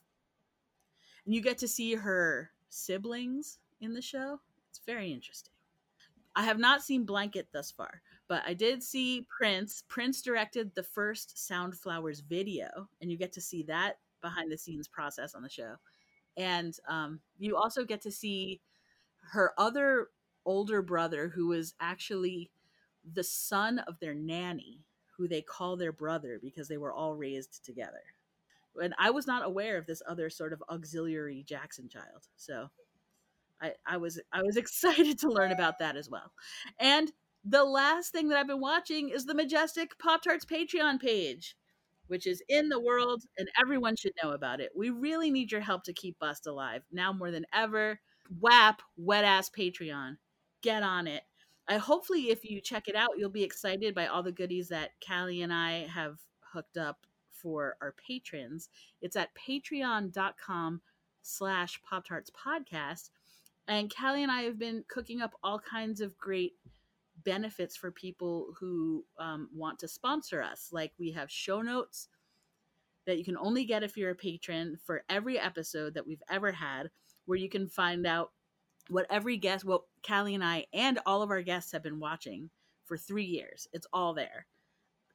And 1.25 1.33
you 1.33 1.41
get 1.41 1.57
to 1.59 1.67
see 1.67 1.95
her 1.95 2.51
siblings 2.69 3.59
in 3.79 3.93
the 3.93 4.01
show. 4.01 4.39
It's 4.69 4.81
very 4.85 5.11
interesting. 5.11 5.53
I 6.35 6.43
have 6.43 6.59
not 6.59 6.83
seen 6.83 7.05
Blanket 7.05 7.47
thus 7.51 7.71
far, 7.71 8.01
but 8.31 8.43
I 8.47 8.53
did 8.53 8.81
see 8.81 9.27
Prince. 9.27 9.83
Prince 9.89 10.21
directed 10.21 10.73
the 10.73 10.83
first 10.83 11.35
Soundflowers 11.35 12.23
video, 12.23 12.87
and 13.01 13.11
you 13.11 13.17
get 13.17 13.33
to 13.33 13.41
see 13.41 13.63
that 13.63 13.97
behind 14.21 14.49
the 14.49 14.57
scenes 14.57 14.87
process 14.87 15.35
on 15.35 15.43
the 15.43 15.49
show. 15.49 15.75
And 16.37 16.73
um, 16.87 17.19
you 17.37 17.57
also 17.57 17.83
get 17.83 17.99
to 18.03 18.11
see 18.11 18.61
her 19.33 19.51
other 19.57 20.07
older 20.45 20.81
brother, 20.81 21.27
who 21.27 21.47
was 21.47 21.73
actually 21.81 22.49
the 23.03 23.25
son 23.25 23.79
of 23.79 23.99
their 23.99 24.13
nanny, 24.13 24.85
who 25.17 25.27
they 25.27 25.41
call 25.41 25.75
their 25.75 25.91
brother 25.91 26.39
because 26.41 26.69
they 26.69 26.77
were 26.77 26.93
all 26.93 27.17
raised 27.17 27.65
together. 27.65 28.15
And 28.81 28.93
I 28.97 29.09
was 29.09 29.27
not 29.27 29.45
aware 29.45 29.77
of 29.77 29.87
this 29.87 30.01
other 30.07 30.29
sort 30.29 30.53
of 30.53 30.63
auxiliary 30.69 31.43
Jackson 31.45 31.89
child. 31.89 32.29
So 32.37 32.69
I, 33.61 33.73
I 33.85 33.97
was 33.97 34.21
I 34.31 34.41
was 34.41 34.55
excited 34.57 35.19
to 35.19 35.29
learn 35.29 35.51
about 35.51 35.79
that 35.79 35.97
as 35.97 36.09
well. 36.09 36.31
And 36.79 37.11
the 37.43 37.63
last 37.63 38.11
thing 38.11 38.29
that 38.29 38.37
I've 38.37 38.47
been 38.47 38.61
watching 38.61 39.09
is 39.09 39.25
the 39.25 39.33
Majestic 39.33 39.97
Pop 39.97 40.23
Tarts 40.23 40.45
Patreon 40.45 40.99
page, 40.99 41.55
which 42.07 42.27
is 42.27 42.43
in 42.47 42.69
the 42.69 42.79
world 42.79 43.23
and 43.37 43.47
everyone 43.59 43.95
should 43.95 44.13
know 44.21 44.31
about 44.31 44.59
it. 44.59 44.71
We 44.75 44.89
really 44.89 45.31
need 45.31 45.51
your 45.51 45.61
help 45.61 45.83
to 45.85 45.93
keep 45.93 46.19
Bust 46.19 46.45
alive 46.45 46.83
now 46.91 47.11
more 47.11 47.31
than 47.31 47.45
ever. 47.53 47.99
WAP, 48.39 48.81
wet 48.95 49.25
ass 49.25 49.49
Patreon. 49.49 50.17
Get 50.61 50.83
on 50.83 51.07
it. 51.07 51.23
I 51.67 51.77
hopefully 51.77 52.29
if 52.29 52.43
you 52.43 52.61
check 52.61 52.87
it 52.87 52.95
out, 52.95 53.11
you'll 53.17 53.29
be 53.29 53.43
excited 53.43 53.95
by 53.95 54.07
all 54.07 54.23
the 54.23 54.31
goodies 54.31 54.69
that 54.69 54.91
Callie 55.05 55.41
and 55.41 55.53
I 55.53 55.87
have 55.87 56.19
hooked 56.53 56.77
up 56.77 57.05
for 57.31 57.77
our 57.81 57.95
patrons. 58.07 58.69
It's 59.01 59.15
at 59.15 59.29
patreon.com 59.35 60.81
slash 61.21 61.81
Pop 61.81 62.05
Tarts 62.05 62.29
Podcast. 62.29 63.09
And 63.67 63.93
Callie 63.93 64.23
and 64.23 64.31
I 64.31 64.41
have 64.41 64.59
been 64.59 64.83
cooking 64.87 65.21
up 65.21 65.33
all 65.43 65.59
kinds 65.59 66.01
of 66.01 66.17
great 66.17 66.53
benefits 67.23 67.75
for 67.75 67.91
people 67.91 68.53
who 68.59 69.03
um, 69.19 69.49
want 69.53 69.79
to 69.79 69.87
sponsor 69.87 70.41
us. 70.41 70.69
Like 70.71 70.91
we 70.99 71.11
have 71.11 71.31
show 71.31 71.61
notes 71.61 72.07
that 73.05 73.17
you 73.17 73.25
can 73.25 73.37
only 73.37 73.65
get 73.65 73.83
if 73.83 73.97
you're 73.97 74.11
a 74.11 74.15
patron 74.15 74.77
for 74.85 75.03
every 75.09 75.39
episode 75.39 75.93
that 75.95 76.05
we've 76.05 76.23
ever 76.29 76.51
had, 76.51 76.89
where 77.25 77.37
you 77.37 77.49
can 77.49 77.67
find 77.67 78.05
out 78.05 78.31
what 78.89 79.07
every 79.09 79.37
guest, 79.37 79.65
what 79.65 79.81
Callie 80.05 80.35
and 80.35 80.43
I 80.43 80.65
and 80.73 80.99
all 81.05 81.21
of 81.21 81.31
our 81.31 81.41
guests 81.41 81.71
have 81.71 81.83
been 81.83 81.99
watching 81.99 82.49
for 82.85 82.97
three 82.97 83.25
years. 83.25 83.67
It's 83.73 83.87
all 83.93 84.13
there. 84.13 84.45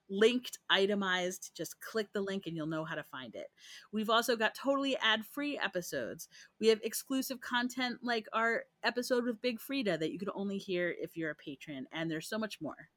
Linked, 0.09 0.59
itemized. 0.71 1.51
Just 1.57 1.81
click 1.81 2.09
the 2.13 2.21
link 2.21 2.47
and 2.47 2.57
you'll 2.57 2.67
know 2.67 2.85
how 2.85 2.95
to 2.95 3.03
find 3.03 3.35
it. 3.35 3.49
We've 3.93 4.11
also 4.11 4.37
got 4.37 4.55
totally 4.55 4.97
ad 4.99 5.25
free 5.27 5.59
episodes. 5.59 6.29
We 6.61 6.69
have 6.69 6.81
exclusive 6.83 7.41
content 7.41 7.99
like 8.03 8.27
our 8.33 8.65
episode 8.85 9.25
with 9.25 9.43
Big 9.43 9.59
Freedia 9.59 9.99
that 9.99 10.13
you 10.13 10.19
can 10.19 10.31
only 10.35 10.59
hear 10.59 10.95
if 11.01 11.17
you're 11.17 11.33
a 11.33 11.35
patron, 11.35 11.87
and 11.93 12.11
there's 12.11 12.29
so 12.29 12.39
much 12.39 12.61
more. 12.61 12.89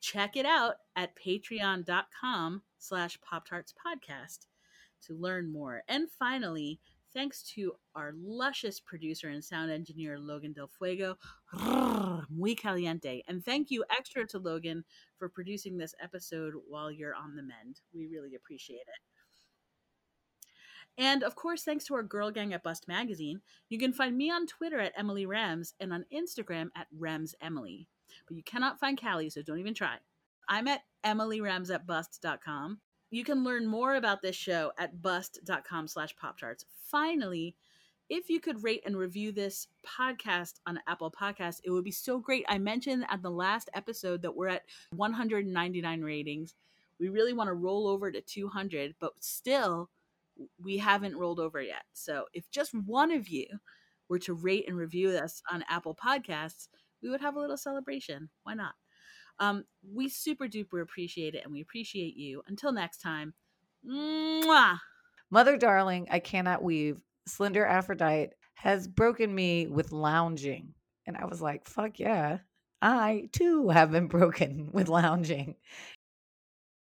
Check 0.00 0.36
it 0.36 0.46
out 0.46 0.76
at 0.96 1.16
patreon.com 1.16 2.62
slash 2.78 3.20
Pop 3.20 3.46
Tarts 3.46 3.74
Podcast 3.74 4.46
to 5.02 5.14
learn 5.14 5.52
more. 5.52 5.82
And 5.88 6.08
finally, 6.10 6.80
thanks 7.16 7.42
to 7.42 7.72
our 7.94 8.12
luscious 8.22 8.78
producer 8.78 9.30
and 9.30 9.42
sound 9.42 9.70
engineer, 9.70 10.18
Logan 10.18 10.52
Del 10.52 10.68
Fuego, 10.68 11.16
muy 12.28 12.54
caliente. 12.54 13.22
And 13.26 13.42
thank 13.42 13.70
you 13.70 13.84
extra 13.90 14.26
to 14.26 14.38
Logan 14.38 14.84
for 15.18 15.30
producing 15.30 15.78
this 15.78 15.94
episode 16.02 16.52
while 16.68 16.90
you're 16.90 17.14
on 17.14 17.34
the 17.34 17.42
mend. 17.42 17.80
We 17.94 18.06
really 18.06 18.34
appreciate 18.34 18.76
it. 18.82 19.00
And 20.98 21.22
of 21.22 21.34
course, 21.36 21.62
thanks 21.62 21.86
to 21.86 21.94
our 21.94 22.02
girl 22.02 22.30
gang 22.30 22.52
at 22.52 22.62
Bust 22.62 22.86
Magazine, 22.86 23.40
you 23.70 23.78
can 23.78 23.94
find 23.94 24.14
me 24.16 24.30
on 24.30 24.46
Twitter 24.46 24.78
at 24.78 24.92
Emily 24.94 25.24
Rems 25.24 25.72
and 25.80 25.94
on 25.94 26.04
Instagram 26.14 26.68
at 26.76 26.86
Rems 26.98 27.32
Emily. 27.40 27.88
But 28.28 28.36
you 28.36 28.42
cannot 28.42 28.78
find 28.78 29.00
Callie, 29.00 29.30
so 29.30 29.40
don't 29.40 29.58
even 29.58 29.74
try. 29.74 29.96
I'm 30.50 30.68
at 30.68 30.82
emilyrems 31.04 31.74
at 31.74 31.86
bust.com. 31.86 32.80
You 33.10 33.24
can 33.24 33.44
learn 33.44 33.66
more 33.66 33.94
about 33.94 34.22
this 34.22 34.36
show 34.36 34.72
at 34.78 35.00
bust.com 35.00 35.88
slash 35.88 36.16
pop 36.16 36.38
tarts. 36.38 36.64
Finally, 36.90 37.54
if 38.08 38.28
you 38.28 38.40
could 38.40 38.62
rate 38.62 38.82
and 38.86 38.96
review 38.96 39.32
this 39.32 39.68
podcast 39.86 40.54
on 40.66 40.80
Apple 40.86 41.10
Podcasts, 41.10 41.60
it 41.64 41.70
would 41.70 41.84
be 41.84 41.90
so 41.90 42.18
great. 42.18 42.44
I 42.48 42.58
mentioned 42.58 43.04
at 43.08 43.22
the 43.22 43.30
last 43.30 43.68
episode 43.74 44.22
that 44.22 44.34
we're 44.34 44.48
at 44.48 44.62
199 44.94 46.02
ratings. 46.02 46.54
We 46.98 47.08
really 47.08 47.32
want 47.32 47.48
to 47.48 47.54
roll 47.54 47.88
over 47.88 48.10
to 48.10 48.20
200, 48.20 48.94
but 49.00 49.12
still, 49.20 49.90
we 50.62 50.76
haven't 50.78 51.16
rolled 51.16 51.40
over 51.40 51.60
yet. 51.60 51.84
So 51.92 52.26
if 52.32 52.50
just 52.50 52.74
one 52.74 53.10
of 53.10 53.28
you 53.28 53.46
were 54.08 54.18
to 54.20 54.34
rate 54.34 54.66
and 54.68 54.76
review 54.76 55.10
us 55.10 55.42
on 55.50 55.64
Apple 55.68 55.94
Podcasts, 55.94 56.68
we 57.02 57.10
would 57.10 57.20
have 57.20 57.36
a 57.36 57.40
little 57.40 57.56
celebration. 57.56 58.28
Why 58.44 58.54
not? 58.54 58.74
Um, 59.38 59.64
we 59.92 60.08
super 60.08 60.46
duper 60.46 60.82
appreciate 60.82 61.34
it, 61.34 61.44
and 61.44 61.52
we 61.52 61.60
appreciate 61.60 62.16
you. 62.16 62.42
Until 62.46 62.72
next 62.72 62.98
time, 62.98 63.34
mwah. 63.86 64.78
Mother 65.30 65.56
darling, 65.56 66.06
I 66.10 66.20
cannot 66.20 66.62
weave. 66.62 67.02
Slender 67.26 67.66
Aphrodite 67.66 68.32
has 68.54 68.88
broken 68.88 69.34
me 69.34 69.66
with 69.66 69.92
lounging. 69.92 70.74
And 71.06 71.16
I 71.16 71.26
was 71.26 71.42
like, 71.42 71.68
fuck 71.68 71.98
yeah. 71.98 72.38
I 72.80 73.28
too 73.32 73.68
have 73.68 73.90
been 73.90 74.06
broken 74.08 74.70
with 74.72 74.88
lounging. 74.88 75.56